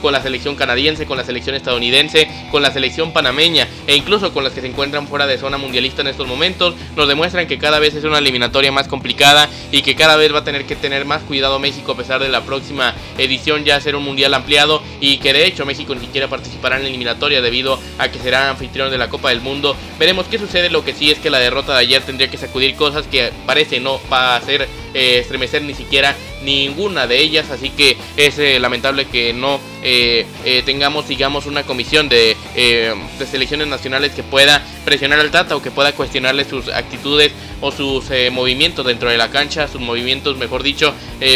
con 0.02 0.14
la 0.14 0.22
selección 0.22 0.56
canadiense, 0.56 1.08
con 1.08 1.18
la 1.18 1.24
selección 1.24 1.56
estadounidense, 1.56 2.28
con 2.52 2.62
la 2.62 2.72
selección 2.72 3.12
panameña 3.12 3.68
e 3.88 3.96
incluso 3.96 4.34
con 4.34 4.44
las 4.44 4.54
que 4.54 4.62
se 4.62 4.68
encuentran 4.68 5.08
fuera 5.08 5.26
de 5.26 5.40
zona 5.40 5.58
mundialista 5.58 6.02
en 6.02 6.08
estos 6.08 6.28
momentos, 6.28 6.76
nos 6.96 7.08
demuestran 7.08 7.48
que 7.48 7.58
cada 7.58 7.80
vez 7.80 7.96
es 7.96 8.04
una 8.04 8.20
eliminatoria 8.20 8.72
más 8.72 8.88
complicada 8.88 9.50
y 9.72 9.82
que 9.82 9.96
cada 9.96 10.16
vez 10.16 10.32
va 10.34 10.40
a 10.40 10.44
tener 10.44 10.66
que 10.66 10.76
tener 10.76 11.06
más 11.06 11.24
cuidado 11.24 11.58
México 11.58 11.96
pesar 11.96 12.22
de 12.22 12.30
la 12.30 12.42
próxima 12.42 12.94
edición 13.18 13.66
ya 13.66 13.82
ser 13.82 13.96
un 13.96 14.04
mundial 14.04 14.34
ampliado 14.36 14.84
y 15.00 15.18
que 15.18 15.34
de 15.34 15.46
hecho 15.48 15.66
México 15.66 15.96
ni 15.96 16.02
siquiera 16.02 16.28
participará 16.28 16.78
en 16.78 16.84
la 16.84 16.90
eliminatoria 16.90 17.42
debido 17.42 17.80
a 17.98 18.10
que 18.10 18.20
será 18.20 18.50
anfitrión 18.50 18.92
de 18.92 19.00
la 19.00 19.10
Copa 19.10 19.30
del 19.30 19.42
Mundo. 19.42 19.76
Veremos 19.98 20.28
qué 20.28 20.38
sucede, 20.38 20.70
lo 20.70 20.86
que 20.86 20.94
sí 20.94 21.10
es 21.10 21.18
que 21.18 21.32
la 21.32 21.40
derrota 21.40 21.74
de 21.74 21.80
ayer 21.80 22.04
tendría 22.04 22.30
que 22.30 22.38
sacudir 22.38 22.76
cosas 22.76 23.08
que 23.08 23.32
parece 23.48 23.80
no 23.80 24.00
va 24.12 24.34
a 24.34 24.36
hacer 24.36 24.68
eh, 24.94 25.20
estremecer 25.20 25.64
ni 25.64 25.74
siquiera 25.74 26.16
ninguna 26.44 27.08
de 27.08 27.20
ellas, 27.20 27.50
así 27.50 27.70
que 27.70 27.98
es 28.18 28.40
eh, 28.40 28.60
lamentable 28.60 29.06
que 29.06 29.34
no 29.34 29.60
eh, 29.82 30.26
tengamos, 30.66 31.08
digamos, 31.08 31.46
una 31.46 31.64
comisión 31.64 32.10
de, 32.10 32.36
de, 32.56 33.26
selecciones 33.26 33.68
nacionales 33.68 34.12
que 34.12 34.24
pueda 34.24 34.64
presionar 34.86 35.20
al 35.20 35.32
Tata 35.32 35.56
o 35.56 35.62
que 35.62 35.72
pueda 35.72 35.94
cuestionarle 35.94 36.46
sus 36.46 36.68
actitudes 36.70 37.32
o 37.62 37.72
sus 37.72 38.06
movimientos 38.32 38.86
dentro 38.86 39.10
de 39.10 39.18
la 39.18 39.30
cancha, 39.30 39.68
sus 39.68 39.80
movimientos, 39.82 40.38
mejor 40.38 40.64
dicho, 40.64 40.94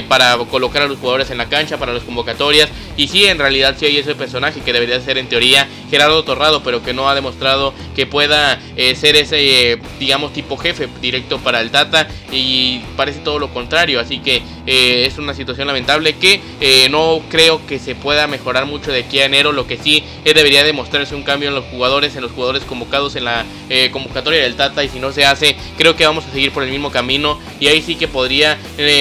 para 0.07 0.37
colocar 0.49 0.81
a 0.81 0.87
los 0.87 0.97
jugadores 0.97 1.29
en 1.29 1.37
la 1.37 1.47
cancha, 1.47 1.77
para 1.77 1.93
las 1.93 2.03
convocatorias. 2.03 2.69
Y 2.97 3.07
sí, 3.07 3.25
en 3.25 3.37
realidad 3.37 3.75
sí 3.77 3.85
hay 3.85 3.97
ese 3.97 4.15
personaje 4.15 4.61
que 4.61 4.73
debería 4.73 4.99
ser 5.01 5.19
en 5.19 5.27
teoría 5.29 5.67
Gerardo 5.91 6.23
Torrado, 6.23 6.63
pero 6.63 6.81
que 6.81 6.93
no 6.93 7.07
ha 7.07 7.15
demostrado 7.15 7.73
que 7.95 8.07
pueda 8.07 8.59
ser 8.95 9.15
ese, 9.15 9.79
digamos, 9.99 10.33
tipo 10.33 10.57
jefe 10.57 10.89
directo 10.99 11.37
para 11.39 11.61
el 11.61 11.69
Tata 11.69 12.07
y 12.31 12.79
parece 12.97 13.19
todo 13.19 13.37
lo 13.37 13.53
contrario. 13.53 13.99
Así 13.99 14.19
que 14.19 14.41
eh, 14.65 15.05
es 15.05 15.17
una 15.17 15.33
situación 15.33 15.67
lamentable 15.67 16.13
que 16.13 16.41
eh, 16.59 16.87
no 16.89 17.21
creo 17.29 17.65
que 17.65 17.79
se 17.79 17.95
pueda 17.95 18.27
mejorar 18.37 18.65
mucho 18.65 18.91
de 18.91 18.99
aquí 18.99 19.19
a 19.19 19.25
enero. 19.25 19.51
Lo 19.51 19.67
que 19.67 19.77
sí 19.77 20.03
eh, 20.23 20.33
debería 20.33 20.63
demostrarse 20.63 21.15
un 21.15 21.23
cambio 21.23 21.49
en 21.49 21.55
los 21.55 21.65
jugadores, 21.65 22.15
en 22.15 22.21
los 22.21 22.31
jugadores 22.31 22.63
convocados 22.63 23.15
en 23.15 23.25
la 23.25 23.45
convocatoria 23.91 24.41
del 24.41 24.55
Tata. 24.55 24.83
Y 24.83 24.89
si 24.89 24.99
no 24.99 25.11
se 25.11 25.25
hace, 25.25 25.55
creo 25.77 25.95
que 25.95 26.05
vamos 26.05 26.25
a 26.25 26.31
seguir 26.31 26.51
por 26.51 26.63
el 26.63 26.71
mismo 26.71 26.91
camino. 26.91 27.39
Y 27.59 27.67
ahí 27.67 27.81
sí 27.81 27.95
que 27.95 28.07
podría 28.07 28.57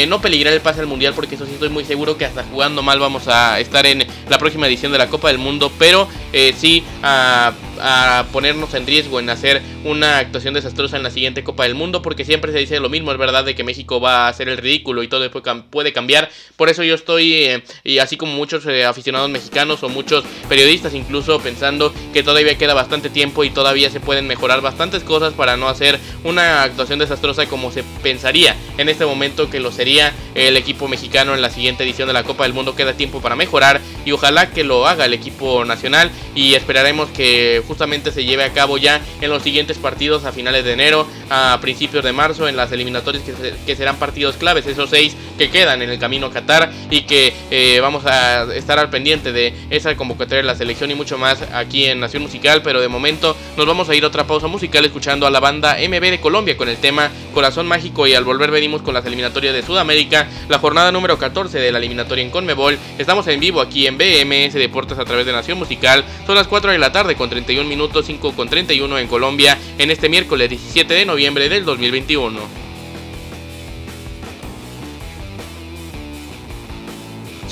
no 0.09 0.21
peligrar 0.21 0.53
el 0.53 0.61
pase 0.61 0.81
al 0.81 0.87
mundial, 0.87 1.15
porque 1.15 1.35
eso 1.35 1.47
sí 1.47 1.53
estoy 1.53 1.69
muy 1.69 1.85
seguro 1.85 2.17
que 2.17 2.25
hasta 2.25 2.45
jugando 2.45 2.83
mal 2.83 2.99
vamos 2.99 3.29
a 3.29 3.61
estar 3.61 3.87
en 3.87 4.07
la 4.29 4.39
próxima 4.39 4.67
edición 4.67 4.93
de 4.93 4.99
la 4.99 5.09
Copa 5.09 5.29
del 5.29 5.39
Mundo. 5.39 5.71
Pero 5.79 6.09
sí 6.57 6.83
a 7.03 7.53
a 7.81 8.27
ponernos 8.33 8.75
en 8.75 8.87
riesgo 8.87 9.21
en 9.21 9.31
hacer 9.31 9.63
una 9.85 10.19
actuación 10.19 10.55
desastrosa 10.55 10.97
en 10.97 11.03
la 11.03 11.11
siguiente 11.11 11.45
Copa 11.45 11.65
del 11.65 11.75
Mundo, 11.75 12.03
porque 12.03 12.25
siempre 12.25 12.53
se 12.53 12.59
dice 12.59 12.81
lo 12.81 12.89
mismo, 12.89 13.13
es 13.13 13.19
verdad 13.19 13.45
de 13.45 13.55
que 13.55 13.65
México 13.65 14.01
va 14.01 14.27
a 14.27 14.29
hacer 14.29 14.49
el 14.49 14.59
ridículo 14.59 15.03
y 15.03 15.09
todo 15.09 15.31
puede 15.71 15.93
cambiar. 15.93 16.31
Por 16.57 16.69
eso 16.69 16.83
yo 16.83 16.95
estoy, 16.95 17.35
eh, 17.35 17.65
y 17.83 17.99
así 17.99 18.17
como 18.17 18.33
muchos 18.35 18.67
eh, 18.67 18.85
aficionados 18.85 19.31
mexicanos 19.31 19.83
o 19.83 19.89
muchos 19.89 20.25
periodistas 20.49 20.95
incluso, 20.95 21.41
pensando 21.41 21.93
que 22.13 22.23
todavía 22.23 22.57
queda 22.57 22.75
bastante 22.75 23.11
tiempo 23.11 23.45
y 23.45 23.51
todavía 23.51 23.91
se 23.91 24.01
pueden 24.01 24.27
mejorar 24.27 24.61
bastantes 24.61 25.03
cosas 25.03 25.35
para 25.35 25.57
no 25.57 25.69
hacer 25.69 25.99
una 26.25 26.63
actuación 26.63 26.99
desastrosa 26.99 27.47
como 27.47 27.71
se 27.71 27.83
pensaría 28.03 28.57
en 28.79 28.89
este 28.89 29.07
momento 29.07 29.51
que 29.51 29.61
lo 29.61 29.73
sería 29.73 30.13
el 30.35 30.57
equipo 30.57 30.89
mexicano 30.89 31.35
en 31.35 31.43
la 31.43 31.51
siguiente 31.51 31.85
edición 31.85 32.09
de 32.09 32.15
la 32.15 32.25
Copa 32.25 32.45
del 32.45 32.53
Mundo. 32.53 32.75
Queda 32.75 32.95
tiempo 32.95 33.21
para 33.21 33.37
mejorar 33.37 33.81
y 34.05 34.13
ojalá 34.13 34.51
que 34.51 34.65
lo 34.65 34.87
haga 34.87 35.05
el 35.05 35.15
equipo 35.15 35.65
nacional 35.65 36.11
y 36.35 36.55
esperaremos 36.55 37.09
que 37.11 37.63
justamente 37.65 38.13
se 38.13 38.25
lleve 38.25 38.45
a 38.45 38.53
cabo 38.53 38.79
ya 38.79 39.01
en 39.21 39.31
los 39.31 39.43
siguientes 39.43 39.79
partidos 39.79 40.25
a 40.25 40.33
finales 40.33 40.65
de 40.65 40.73
enero, 40.73 41.07
a 41.31 41.59
principios 41.61 42.05
de 42.05 42.13
marzo, 42.13 42.49
en 42.49 42.57
las 42.57 42.73
eliminatorias 42.73 43.25
que, 43.67 43.77
serán 43.77 43.97
partidos 43.97 44.37
claves, 44.37 44.67
esos 44.67 44.91
seis 44.91 45.17
que 45.37 45.51
quedan 45.51 45.83
en 45.83 45.91
el 45.91 45.99
camino 45.99 46.27
a 46.27 46.31
Qatar 46.31 46.71
y 46.91 47.03
que 47.03 47.35
eh, 47.51 47.81
vamos 47.81 48.07
a 48.07 48.55
estar 48.55 48.79
al 48.79 48.91
pendiente 48.91 49.33
de 49.33 49.53
esa 49.71 49.97
convocatoria 49.97 50.39
de 50.39 50.45
la 50.45 50.55
selección 50.55 50.91
y 50.91 50.95
mucho 50.95 51.19
más 51.19 51.43
aquí 51.53 51.87
en 51.87 52.01
Nación 52.01 52.23
Musical, 52.23 52.63
pero 52.63 52.81
de 52.81 52.89
momento 52.89 53.37
nos 53.57 53.67
vamos 53.67 53.89
a 53.89 53.95
ir 53.95 54.05
a 54.05 54.09
otra 54.09 54.27
pausa 54.27 54.47
musical 54.47 54.85
escuchando 54.85 55.27
a 55.27 55.31
la 55.31 55.41
banda 55.41 55.77
MB 55.77 56.01
de 56.11 56.21
Colombia 56.21 56.57
con 56.57 56.69
el 56.69 56.77
tema 56.77 57.11
Corazón 57.33 57.67
Mágico 57.67 58.07
y 58.07 58.15
al 58.15 58.25
volver 58.25 58.51
venimos 58.51 58.83
con 58.83 58.95
las 58.95 59.05
eliminatorias 59.05 59.55
de 59.55 59.63
Sudamérica, 59.63 60.29
la 60.49 60.59
jornada 60.59 60.93
número 60.93 61.19
14 61.19 61.59
de 61.59 61.73
la 61.73 61.79
eliminatoria 61.79 62.25
en 62.25 62.31
Conmebol. 62.31 62.79
Estamos 62.99 63.27
en 63.29 63.41
vivo 63.41 63.61
aquí 63.61 63.87
en 63.87 63.99
BMS 63.99 64.55
Deportes 64.55 64.99
a 64.99 65.05
través 65.05 65.27
de 65.27 65.33
Nación 65.33 65.59
Musical. 65.59 66.05
Son 66.27 66.35
las 66.35 66.47
4 66.47 66.73
de 66.73 66.79
la 66.79 66.93
tarde 66.93 67.17
con 67.17 67.31
31 67.55 67.69
minutos, 67.69 68.07
5 68.07 68.33
con 68.33 68.49
31 68.49 68.99
en 68.99 69.07
Colombia 69.07 69.57
en 69.79 69.93
este 69.93 70.09
miércoles 70.09 70.51
17 70.51 70.93
de 70.93 71.07
noviembre 71.07 71.49
del 71.49 71.65
2021. 71.65 72.64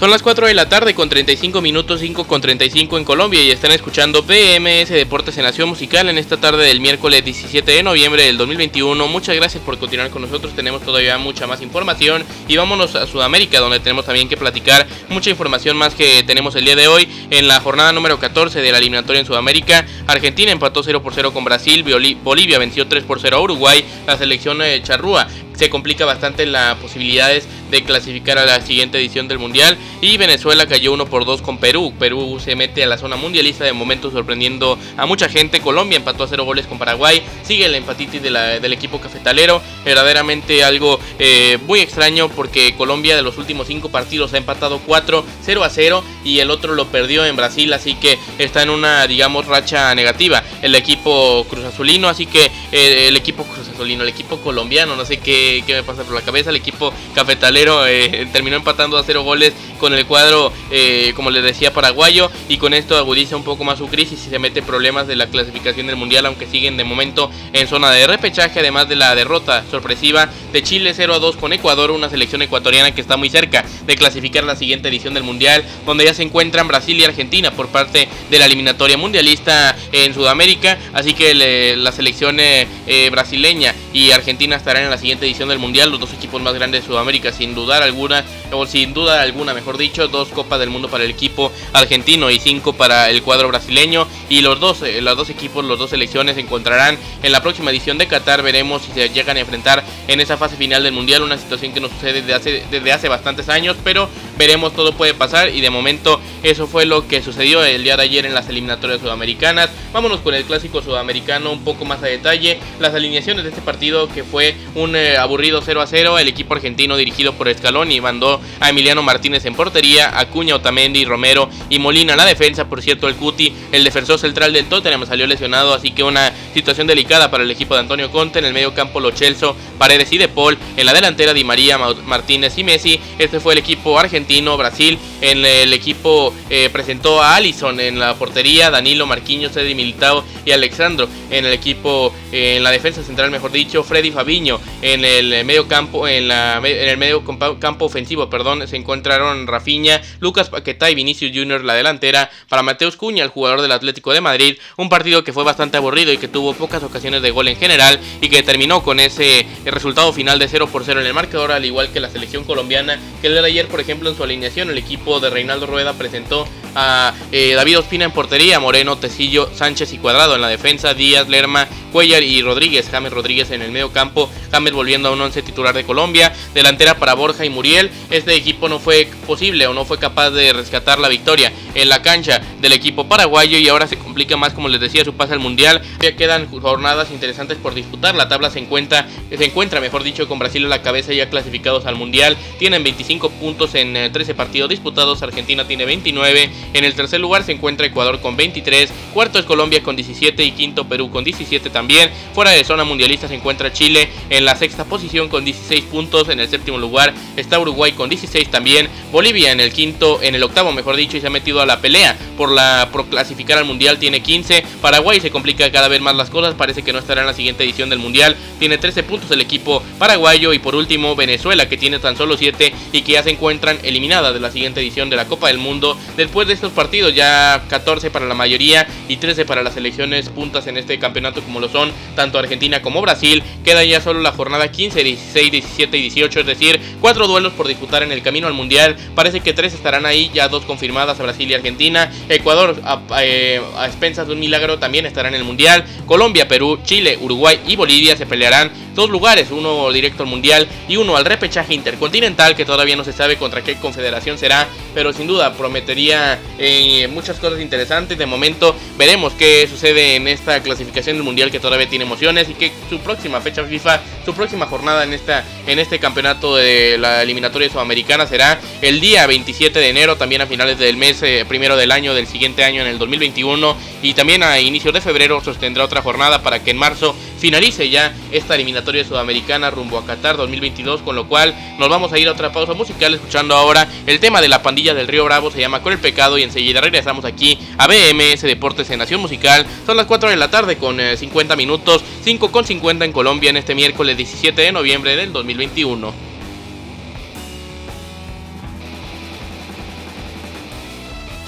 Son 0.02 0.10
las 0.10 0.20
4 0.20 0.48
de 0.48 0.54
la 0.54 0.68
tarde 0.68 0.94
con 0.94 1.08
35 1.08 1.60
minutos, 1.60 2.00
5 2.00 2.26
con 2.26 2.40
35 2.40 2.98
en 2.98 3.04
Colombia 3.04 3.40
y 3.40 3.52
están 3.52 3.70
escuchando 3.70 4.24
PMS 4.24 4.88
Deportes 4.88 5.38
en 5.38 5.44
Nación 5.44 5.68
Musical 5.68 6.08
en 6.08 6.18
esta 6.18 6.38
tarde 6.38 6.66
del 6.66 6.80
miércoles 6.80 7.24
17 7.24 7.70
de 7.70 7.84
noviembre 7.84 8.24
del 8.24 8.36
2021. 8.36 9.06
Muchas 9.06 9.36
gracias 9.36 9.62
por 9.62 9.78
continuar 9.78 10.10
con 10.10 10.22
nosotros, 10.22 10.56
tenemos 10.56 10.82
todavía 10.82 11.18
mucha 11.18 11.46
más 11.46 11.62
información 11.62 12.24
y 12.48 12.56
vámonos 12.56 12.96
a 12.96 13.06
Sudamérica 13.06 13.60
donde 13.60 13.78
tenemos 13.78 14.04
también 14.04 14.28
que 14.28 14.36
platicar 14.36 14.88
mucha 15.08 15.30
información 15.30 15.76
más 15.76 15.94
que 15.94 16.24
tenemos 16.24 16.56
el 16.56 16.64
día 16.64 16.74
de 16.74 16.88
hoy 16.88 17.08
en 17.30 17.46
la 17.46 17.60
jornada 17.60 17.92
número 17.92 18.18
14 18.18 18.60
de 18.60 18.72
la 18.72 18.78
eliminatoria 18.78 19.20
en 19.20 19.26
Sudamérica. 19.26 19.86
Argentina 20.08 20.50
empató 20.50 20.82
0 20.82 21.00
por 21.00 21.14
0 21.14 21.32
con 21.32 21.44
Brasil, 21.44 21.84
Bolivia 22.24 22.58
venció 22.58 22.88
3 22.88 23.04
por 23.04 23.20
0 23.20 23.36
a 23.36 23.40
Uruguay, 23.40 23.84
la 24.04 24.18
selección 24.18 24.58
de 24.58 24.82
Charrúa 24.82 25.28
se 25.62 25.70
complica 25.70 26.04
bastante 26.04 26.44
las 26.44 26.76
posibilidades 26.78 27.46
de 27.70 27.84
clasificar 27.84 28.36
a 28.36 28.44
la 28.44 28.60
siguiente 28.62 28.98
edición 28.98 29.28
del 29.28 29.38
Mundial. 29.38 29.78
Y 30.00 30.16
Venezuela 30.16 30.66
cayó 30.66 30.92
1 30.92 31.06
por 31.06 31.24
2 31.24 31.40
con 31.40 31.58
Perú. 31.58 31.94
Perú 32.00 32.40
se 32.40 32.56
mete 32.56 32.82
a 32.82 32.86
la 32.88 32.98
zona 32.98 33.14
mundialista 33.14 33.64
de 33.64 33.72
momento 33.72 34.10
sorprendiendo 34.10 34.76
a 34.96 35.06
mucha 35.06 35.28
gente. 35.28 35.60
Colombia 35.60 35.98
empató 35.98 36.24
a 36.24 36.28
0 36.28 36.44
goles 36.44 36.66
con 36.66 36.78
Paraguay. 36.78 37.22
Sigue 37.44 37.68
la 37.68 37.76
empatitis 37.76 38.20
del 38.20 38.72
equipo 38.72 39.00
cafetalero. 39.00 39.62
Verdaderamente 39.84 40.64
algo 40.64 40.98
eh, 41.20 41.58
muy 41.68 41.78
extraño 41.78 42.28
porque 42.28 42.74
Colombia 42.74 43.14
de 43.14 43.22
los 43.22 43.38
últimos 43.38 43.68
5 43.68 43.88
partidos 43.88 44.34
ha 44.34 44.38
empatado 44.38 44.80
4, 44.84 45.24
0 45.42 45.62
a 45.62 45.70
0 45.70 46.04
y 46.24 46.40
el 46.40 46.50
otro 46.50 46.74
lo 46.74 46.88
perdió 46.88 47.24
en 47.24 47.36
Brasil. 47.36 47.72
Así 47.72 47.94
que 47.94 48.18
está 48.38 48.64
en 48.64 48.70
una, 48.70 49.06
digamos, 49.06 49.46
racha 49.46 49.94
negativa 49.94 50.42
el 50.60 50.74
equipo 50.74 51.46
Cruz 51.48 51.64
Azulino. 51.64 52.08
Así 52.08 52.26
que 52.26 52.50
eh, 52.72 53.06
el 53.06 53.16
equipo 53.16 53.44
Cruz 53.44 53.68
Azulino, 53.68 54.02
el 54.02 54.08
equipo 54.08 54.38
colombiano, 54.38 54.96
no 54.96 55.04
sé 55.04 55.18
qué 55.18 55.51
qué, 55.60 55.74
me 55.74 55.82
pasa 55.82 56.04
por 56.04 56.14
la 56.14 56.22
cabeza. 56.22 56.50
El 56.50 56.56
equipo 56.56 56.92
cafetalero 57.14 57.86
eh, 57.86 58.28
terminó 58.32 58.56
empatando 58.56 58.96
a 58.96 59.04
cero 59.04 59.22
goles 59.22 59.52
con 59.78 59.92
el 59.92 60.06
cuadro, 60.06 60.52
eh, 60.70 61.12
como 61.14 61.30
les 61.30 61.42
decía, 61.42 61.72
paraguayo. 61.72 62.30
Y 62.48 62.56
con 62.56 62.72
esto 62.72 62.96
agudiza 62.96 63.36
un 63.36 63.44
poco 63.44 63.64
más 63.64 63.78
su 63.78 63.88
crisis 63.88 64.24
y 64.26 64.30
se 64.30 64.38
mete 64.38 64.62
problemas 64.62 65.06
de 65.06 65.16
la 65.16 65.26
clasificación 65.26 65.86
del 65.86 65.96
mundial, 65.96 66.26
aunque 66.26 66.46
siguen 66.46 66.76
de 66.76 66.84
momento 66.84 67.30
en 67.52 67.68
zona 67.68 67.90
de 67.90 68.06
repechaje. 68.06 68.60
Además 68.60 68.88
de 68.88 68.96
la 68.96 69.14
derrota 69.14 69.64
sorpresiva 69.70 70.28
de 70.52 70.62
Chile 70.62 70.92
0 70.94 71.14
a 71.14 71.18
2 71.18 71.36
con 71.36 71.52
Ecuador, 71.52 71.90
una 71.90 72.08
selección 72.08 72.42
ecuatoriana 72.42 72.94
que 72.94 73.00
está 73.00 73.16
muy 73.16 73.28
cerca 73.28 73.64
de 73.86 73.96
clasificar 73.96 74.44
la 74.44 74.56
siguiente 74.56 74.88
edición 74.88 75.14
del 75.14 75.22
mundial, 75.22 75.64
donde 75.84 76.04
ya 76.04 76.14
se 76.14 76.22
encuentran 76.22 76.68
Brasil 76.68 76.98
y 76.98 77.04
Argentina 77.04 77.50
por 77.50 77.68
parte 77.68 78.08
de 78.30 78.38
la 78.38 78.46
eliminatoria 78.46 78.96
mundialista 78.96 79.76
en 79.92 80.14
Sudamérica. 80.14 80.78
Así 80.92 81.14
que 81.14 81.34
la 81.76 81.92
selección 81.92 82.36
eh, 82.40 82.66
brasileña 83.10 83.74
y 83.92 84.10
Argentina 84.10 84.56
estarán 84.56 84.84
en 84.84 84.90
la 84.90 84.98
siguiente 84.98 85.26
edición 85.26 85.41
del 85.50 85.58
Mundial, 85.58 85.90
los 85.90 86.00
dos 86.00 86.12
equipos 86.12 86.40
más 86.40 86.54
grandes 86.54 86.82
de 86.82 86.86
Sudamérica, 86.86 87.32
sin 87.32 87.54
dudar 87.54 87.82
alguna, 87.82 88.24
o 88.52 88.66
sin 88.66 88.94
duda 88.94 89.22
alguna, 89.22 89.54
mejor 89.54 89.78
dicho, 89.78 90.08
dos 90.08 90.28
Copas 90.28 90.58
del 90.60 90.70
Mundo 90.70 90.88
para 90.88 91.04
el 91.04 91.10
equipo 91.10 91.52
argentino 91.72 92.30
y 92.30 92.38
cinco 92.38 92.72
para 92.72 93.10
el 93.10 93.22
cuadro 93.22 93.48
brasileño. 93.48 94.06
Y 94.28 94.40
los 94.40 94.60
dos, 94.60 94.82
eh, 94.82 95.00
los 95.00 95.16
dos 95.16 95.30
equipos, 95.30 95.64
los 95.64 95.78
dos 95.78 95.90
selecciones 95.90 96.34
se 96.34 96.40
encontrarán 96.40 96.98
en 97.22 97.32
la 97.32 97.42
próxima 97.42 97.70
edición 97.70 97.98
de 97.98 98.06
Qatar. 98.06 98.42
Veremos 98.42 98.82
si 98.82 98.92
se 98.92 99.08
llegan 99.10 99.36
a 99.36 99.40
enfrentar 99.40 99.84
en 100.08 100.20
esa 100.20 100.36
fase 100.36 100.56
final 100.56 100.82
del 100.82 100.92
Mundial, 100.92 101.22
una 101.22 101.38
situación 101.38 101.72
que 101.72 101.80
no 101.80 101.88
sucede 101.88 102.22
desde 102.22 102.34
hace, 102.34 102.64
desde 102.70 102.92
hace 102.92 103.08
bastantes 103.08 103.48
años, 103.48 103.76
pero 103.84 104.08
veremos, 104.38 104.74
todo 104.74 104.92
puede 104.92 105.14
pasar 105.14 105.48
y 105.50 105.60
de 105.60 105.70
momento 105.70 106.20
eso 106.42 106.66
fue 106.66 106.86
lo 106.86 107.06
que 107.06 107.22
sucedió 107.22 107.64
el 107.64 107.84
día 107.84 107.96
de 107.96 108.02
ayer 108.02 108.26
en 108.26 108.34
las 108.34 108.48
eliminatorias 108.48 109.00
sudamericanas. 109.00 109.70
Vámonos 109.92 110.20
con 110.20 110.34
el 110.34 110.44
clásico 110.44 110.82
sudamericano 110.82 111.52
un 111.52 111.64
poco 111.64 111.84
más 111.84 112.02
a 112.02 112.06
detalle. 112.06 112.58
Las 112.80 112.94
alineaciones 112.94 113.44
de 113.44 113.50
este 113.50 113.62
partido 113.62 114.08
que 114.08 114.24
fue 114.24 114.56
un 114.74 114.96
eh, 114.96 115.16
aburrido 115.16 115.62
0 115.64 115.80
a 115.80 115.86
0. 115.86 116.18
El 116.18 116.28
equipo 116.28 116.54
argentino 116.54 116.96
dirigido 116.96 117.34
por 117.34 117.52
Scaloni 117.52 118.00
mandó 118.00 118.40
a 118.60 118.70
Emiliano 118.70 119.02
Martínez 119.02 119.44
en 119.44 119.54
portería, 119.54 120.18
Acuña, 120.18 120.56
Otamendi, 120.56 121.04
Romero 121.04 121.48
y 121.68 121.78
Molina 121.78 122.16
la 122.16 122.24
defensa. 122.24 122.68
Por 122.68 122.82
cierto, 122.82 123.08
el 123.08 123.16
Cuti, 123.16 123.52
el 123.72 123.84
defensor 123.84 124.18
central 124.18 124.52
del 124.52 124.66
Tottenham, 124.66 125.06
salió 125.06 125.26
lesionado, 125.26 125.74
así 125.74 125.92
que 125.92 126.02
una 126.02 126.32
situación 126.54 126.86
delicada 126.86 127.30
para 127.30 127.44
el 127.44 127.50
equipo 127.50 127.74
de 127.74 127.80
Antonio 127.80 128.10
Conte. 128.10 128.38
En 128.38 128.44
el 128.44 128.54
medio 128.54 128.74
campo, 128.74 129.00
Lo 129.00 129.10
Chelso, 129.10 129.56
Paredes 129.78 130.12
y 130.12 130.18
De 130.18 130.28
Paul. 130.28 130.58
En 130.76 130.86
la 130.86 130.92
delantera, 130.92 131.34
Di 131.34 131.44
María, 131.44 131.78
Martínez 131.78 132.56
y 132.58 132.64
Messi. 132.64 133.00
Este 133.18 133.40
fue 133.40 133.54
el 133.54 133.58
equipo 133.58 133.98
argentino, 133.98 134.21
Brasil. 134.56 134.98
En 135.20 135.44
el 135.44 135.72
equipo 135.72 136.34
eh, 136.50 136.70
presentó 136.72 137.22
a 137.22 137.36
Allison 137.36 137.78
en 137.80 137.98
la 137.98 138.14
portería, 138.14 138.70
Danilo, 138.70 139.06
Marquinhos, 139.06 139.56
Eddie 139.56 139.74
Militao 139.74 140.24
y 140.44 140.52
Alexandro. 140.52 141.08
En 141.30 141.44
el 141.44 141.52
equipo, 141.52 142.14
eh, 142.32 142.56
en 142.56 142.64
la 142.64 142.70
defensa 142.70 143.02
central, 143.02 143.30
mejor 143.30 143.52
dicho, 143.52 143.82
Freddy 143.82 144.10
Fabiño. 144.10 144.60
En 144.80 145.04
el 145.04 145.44
medio 145.44 145.68
campo, 145.68 146.08
en, 146.08 146.28
la, 146.28 146.58
en 146.58 146.88
el 146.88 146.96
medio 146.96 147.22
campo 147.58 147.84
ofensivo, 147.84 148.28
perdón, 148.28 148.66
se 148.66 148.76
encontraron 148.76 149.46
Rafinha, 149.46 150.00
Lucas 150.20 150.50
Paquetá 150.50 150.90
y 150.90 150.94
Vinicius 150.94 151.32
Junior 151.34 151.64
la 151.64 151.74
delantera. 151.74 152.30
Para 152.48 152.62
Mateus 152.62 152.96
Cuña, 152.96 153.24
el 153.24 153.30
jugador 153.30 153.62
del 153.62 153.72
Atlético 153.72 154.12
de 154.12 154.20
Madrid. 154.20 154.58
Un 154.76 154.88
partido 154.88 155.24
que 155.24 155.32
fue 155.32 155.44
bastante 155.44 155.76
aburrido 155.76 156.12
y 156.12 156.18
que 156.18 156.28
tuvo 156.28 156.54
pocas 156.54 156.82
ocasiones 156.82 157.22
de 157.22 157.30
gol 157.30 157.48
en 157.48 157.56
general 157.56 157.98
y 158.20 158.28
que 158.28 158.42
terminó 158.42 158.82
con 158.82 159.00
ese 159.00 159.46
resultado 159.64 160.12
final 160.12 160.38
de 160.38 160.48
0 160.48 160.68
por 160.70 160.84
0 160.84 161.00
en 161.00 161.06
el 161.06 161.14
marcador, 161.14 161.52
al 161.52 161.64
igual 161.64 161.92
que 161.92 162.00
la 162.00 162.10
selección 162.10 162.44
colombiana, 162.44 162.98
que 163.20 163.28
el 163.28 163.34
de 163.34 163.46
ayer, 163.46 163.68
por 163.68 163.80
ejemplo, 163.80 164.11
en 164.12 164.16
su 164.16 164.22
alineación, 164.22 164.70
el 164.70 164.78
equipo 164.78 165.20
de 165.20 165.30
Reinaldo 165.30 165.66
Rueda 165.66 165.94
presentó 165.94 166.46
a 166.74 167.12
eh, 167.32 167.52
David 167.54 167.80
Ospina 167.80 168.04
en 168.04 168.12
portería, 168.12 168.60
Moreno, 168.60 168.96
Tecillo, 168.96 169.50
Sánchez 169.54 169.92
y 169.92 169.98
Cuadrado. 169.98 170.34
En 170.34 170.40
la 170.40 170.48
defensa, 170.48 170.94
Díaz, 170.94 171.28
Lerma, 171.28 171.66
Cuellar 171.92 172.22
y 172.22 172.40
Rodríguez, 172.42 172.88
James 172.90 173.12
Rodríguez 173.12 173.50
en 173.50 173.62
el 173.62 173.72
medio 173.72 173.92
campo, 173.92 174.30
James 174.50 174.72
volviendo 174.72 175.08
a 175.08 175.12
un 175.12 175.20
once 175.20 175.42
titular 175.42 175.74
de 175.74 175.84
Colombia, 175.84 176.32
delantera 176.54 176.96
para 176.96 177.14
Borja 177.14 177.44
y 177.44 177.50
Muriel, 177.50 177.90
este 178.10 178.34
equipo 178.34 178.68
no 178.68 178.78
fue 178.78 179.08
posible 179.26 179.66
o 179.66 179.74
no 179.74 179.84
fue 179.84 179.98
capaz 179.98 180.30
de 180.30 180.52
rescatar 180.52 180.98
la 180.98 181.08
victoria 181.08 181.52
en 181.74 181.88
la 181.88 182.02
cancha 182.02 182.40
del 182.60 182.72
equipo 182.72 183.08
paraguayo 183.08 183.58
y 183.58 183.68
ahora 183.68 183.86
se 183.86 183.98
complica 183.98 184.36
más 184.36 184.52
como 184.52 184.68
les 184.68 184.80
decía 184.80 185.04
su 185.04 185.14
pase 185.14 185.32
al 185.32 185.40
mundial, 185.40 185.82
ya 186.00 186.16
quedan 186.16 186.48
jornadas 186.48 187.10
interesantes 187.10 187.58
por 187.58 187.74
disputar, 187.74 188.14
la 188.14 188.28
tabla 188.28 188.50
se 188.50 188.58
encuentra, 188.58 189.06
se 189.36 189.44
encuentra 189.44 189.80
mejor 189.80 190.02
dicho 190.02 190.28
con 190.28 190.38
Brasil 190.38 190.64
a 190.64 190.68
la 190.68 190.82
cabeza 190.82 191.12
ya 191.12 191.30
clasificados 191.30 191.86
al 191.86 191.96
mundial, 191.96 192.36
tienen 192.58 192.82
25 192.82 193.30
puntos 193.30 193.74
en 193.74 194.12
13 194.12 194.32
eh, 194.32 194.34
partidos 194.34 194.70
disputados, 194.70 195.22
Argentina 195.22 195.66
tiene 195.66 195.84
29, 195.84 196.50
en 196.74 196.84
el 196.84 196.94
tercer 196.94 197.20
lugar 197.20 197.44
se 197.44 197.52
encuentra 197.52 197.86
Ecuador 197.86 198.20
con 198.20 198.36
23, 198.36 198.92
cuarto 199.14 199.38
es 199.38 199.44
Colombia 199.44 199.82
con 199.82 199.96
17 199.96 200.44
y 200.44 200.52
quinto 200.52 200.88
Perú 200.88 201.10
con 201.10 201.24
17 201.24 201.70
también. 201.70 202.10
Fuera 202.34 202.50
de 202.50 202.64
zona 202.64 202.84
mundialista 202.84 203.28
se 203.28 203.34
encuentra 203.34 203.72
Chile 203.72 204.08
en 204.30 204.44
la 204.44 204.56
sexta 204.56 204.84
posición 204.84 205.28
con 205.28 205.44
16 205.44 205.84
puntos, 205.84 206.28
en 206.28 206.40
el 206.40 206.48
séptimo 206.48 206.78
lugar 206.78 207.14
está 207.36 207.58
Uruguay 207.58 207.92
con 207.92 208.08
16 208.08 208.50
también, 208.50 208.88
Bolivia 209.10 209.52
en 209.52 209.60
el 209.60 209.72
quinto, 209.72 210.20
en 210.22 210.34
el 210.34 210.42
octavo 210.42 210.72
mejor 210.72 210.96
dicho 210.96 211.16
y 211.16 211.20
se 211.20 211.26
ha 211.26 211.30
metido 211.30 211.61
toda 211.62 211.76
la 211.76 211.80
pelea 211.80 212.16
por, 212.36 212.50
la, 212.50 212.88
por 212.90 213.06
clasificar 213.06 213.58
al 213.58 213.64
Mundial, 213.64 213.98
tiene 213.98 214.20
15. 214.20 214.64
Paraguay 214.80 215.20
se 215.20 215.30
complica 215.30 215.70
cada 215.70 215.86
vez 215.86 216.00
más 216.00 216.16
las 216.16 216.28
cosas, 216.28 216.54
parece 216.54 216.82
que 216.82 216.92
no 216.92 216.98
estará 216.98 217.20
en 217.20 217.28
la 217.28 217.34
siguiente 217.34 217.62
edición 217.62 217.88
del 217.88 218.00
Mundial, 218.00 218.36
tiene 218.58 218.78
13 218.78 219.04
puntos 219.04 219.30
el 219.30 219.40
equipo 219.40 219.80
paraguayo 219.98 220.52
y 220.52 220.58
por 220.58 220.74
último 220.74 221.14
Venezuela 221.14 221.68
que 221.68 221.76
tiene 221.76 222.00
tan 222.00 222.16
solo 222.16 222.36
7 222.36 222.72
y 222.92 223.02
que 223.02 223.12
ya 223.12 223.22
se 223.22 223.30
encuentran 223.30 223.78
eliminada 223.84 224.32
de 224.32 224.40
la 224.40 224.50
siguiente 224.50 224.80
edición 224.80 225.08
de 225.08 225.16
la 225.16 225.26
Copa 225.26 225.48
del 225.48 225.58
Mundo. 225.58 225.96
Después 226.16 226.48
de 226.48 226.54
estos 226.54 226.72
partidos 226.72 227.14
ya 227.14 227.62
14 227.68 228.10
para 228.10 228.26
la 228.26 228.34
mayoría 228.34 228.88
y 229.08 229.18
13 229.18 229.44
para 229.44 229.62
las 229.62 229.74
selecciones 229.74 230.28
puntas 230.28 230.66
en 230.66 230.76
este 230.76 230.98
campeonato 230.98 231.42
como 231.42 231.60
lo 231.60 231.68
son 231.68 231.92
tanto 232.16 232.40
Argentina 232.40 232.82
como 232.82 233.02
Brasil, 233.02 233.42
queda 233.64 233.84
ya 233.84 234.00
solo 234.00 234.20
la 234.20 234.32
jornada 234.32 234.72
15, 234.72 235.04
16, 235.04 235.52
17 235.52 235.96
y 235.96 236.00
18, 236.02 236.40
es 236.40 236.46
decir, 236.46 236.80
cuatro 237.00 237.28
duelos 237.28 237.52
por 237.52 237.68
disputar 237.68 238.02
en 238.02 238.10
el 238.10 238.22
camino 238.22 238.48
al 238.48 238.54
Mundial. 238.54 238.96
Parece 239.14 239.40
que 239.40 239.52
tres 239.52 239.74
estarán 239.74 240.06
ahí, 240.06 240.30
ya 240.34 240.48
dos 240.48 240.64
confirmadas, 240.64 241.18
Brasil 241.18 241.51
Argentina. 241.54 242.10
Ecuador, 242.28 242.80
a, 242.84 243.00
eh, 243.22 243.60
a 243.76 243.86
expensas 243.86 244.26
de 244.26 244.32
un 244.32 244.40
milagro, 244.40 244.78
también 244.78 245.06
estará 245.06 245.28
en 245.28 245.34
el 245.34 245.44
Mundial. 245.44 245.84
Colombia, 246.06 246.48
Perú, 246.48 246.78
Chile, 246.84 247.18
Uruguay 247.20 247.60
y 247.66 247.76
Bolivia 247.76 248.16
se 248.16 248.26
pelearán 248.26 248.70
dos 248.94 249.10
lugares, 249.10 249.50
uno 249.50 249.90
directo 249.92 250.22
al 250.22 250.28
Mundial 250.28 250.68
y 250.88 250.96
uno 250.96 251.16
al 251.16 251.24
repechaje 251.24 251.74
intercontinental, 251.74 252.56
que 252.56 252.64
todavía 252.64 252.96
no 252.96 253.04
se 253.04 253.12
sabe 253.12 253.36
contra 253.36 253.62
qué 253.62 253.76
confederación 253.76 254.38
será, 254.38 254.68
pero 254.94 255.12
sin 255.12 255.26
duda 255.26 255.54
prometería 255.54 256.38
eh, 256.58 257.08
muchas 257.08 257.38
cosas 257.38 257.60
interesantes. 257.60 258.18
De 258.18 258.26
momento 258.26 258.74
veremos 258.98 259.32
qué 259.34 259.66
sucede 259.70 260.16
en 260.16 260.28
esta 260.28 260.62
clasificación 260.62 261.16
del 261.16 261.24
Mundial 261.24 261.50
que 261.50 261.60
todavía 261.60 261.88
tiene 261.88 262.04
emociones 262.04 262.48
y 262.48 262.54
que 262.54 262.72
su 262.88 262.98
próxima 262.98 263.40
fecha 263.40 263.64
FIFA, 263.64 264.00
su 264.24 264.34
próxima 264.34 264.66
jornada 264.66 265.04
en, 265.04 265.12
esta, 265.12 265.44
en 265.66 265.78
este 265.78 265.98
campeonato 265.98 266.56
de 266.56 266.98
la 266.98 267.22
eliminatoria 267.22 267.70
sudamericana 267.70 268.26
será 268.26 268.60
el 268.80 269.00
día 269.00 269.26
27 269.26 269.78
de 269.78 269.88
enero, 269.88 270.16
también 270.16 270.42
a 270.42 270.46
finales 270.46 270.78
del 270.78 270.96
mes 270.96 271.22
eh, 271.22 271.44
primero 271.48 271.76
del 271.76 271.92
año 271.92 272.14
del 272.14 272.26
siguiente 272.26 272.64
año 272.64 272.82
en 272.82 272.88
el 272.88 272.98
2021 272.98 273.76
y 274.02 274.14
también 274.14 274.42
a 274.42 274.60
inicios 274.60 274.92
de 274.92 275.00
febrero 275.00 275.42
sostendrá 275.42 275.84
otra 275.84 276.02
jornada 276.02 276.42
para 276.42 276.62
que 276.62 276.70
en 276.70 276.76
marzo 276.76 277.14
finalice 277.38 277.88
ya 277.88 278.14
esta 278.30 278.54
eliminatoria 278.54 278.81
sudamericana 279.06 279.70
rumbo 279.70 279.98
a 279.98 280.04
Qatar 280.04 280.36
2022, 280.36 281.02
con 281.02 281.16
lo 281.16 281.28
cual 281.28 281.54
nos 281.78 281.88
vamos 281.88 282.12
a 282.12 282.18
ir 282.18 282.28
a 282.28 282.32
otra 282.32 282.52
pausa 282.52 282.74
musical 282.74 283.14
escuchando 283.14 283.54
ahora 283.54 283.88
el 284.06 284.20
tema 284.20 284.40
de 284.40 284.48
la 284.48 284.62
pandilla 284.62 284.94
del 284.94 285.08
Río 285.08 285.24
Bravo, 285.24 285.50
se 285.50 285.60
llama 285.60 285.82
Con 285.82 285.92
el 285.92 285.98
Pecado 285.98 286.38
y 286.38 286.42
enseguida 286.42 286.80
regresamos 286.80 287.24
aquí 287.24 287.58
a 287.78 287.86
BMS 287.86 288.42
Deportes 288.42 288.90
en 288.90 288.98
Nación 288.98 289.20
Musical. 289.20 289.66
Son 289.86 289.96
las 289.96 290.06
4 290.06 290.30
de 290.30 290.36
la 290.36 290.50
tarde 290.50 290.76
con 290.76 290.98
50 290.98 291.54
eh, 291.54 291.56
minutos, 291.56 292.02
5 292.24 292.52
con 292.52 292.64
50 292.64 293.04
en 293.04 293.12
Colombia 293.12 293.50
en 293.50 293.56
este 293.56 293.74
miércoles 293.74 294.16
17 294.16 294.60
de 294.60 294.72
noviembre 294.72 295.16
del 295.16 295.32
2021. 295.32 296.31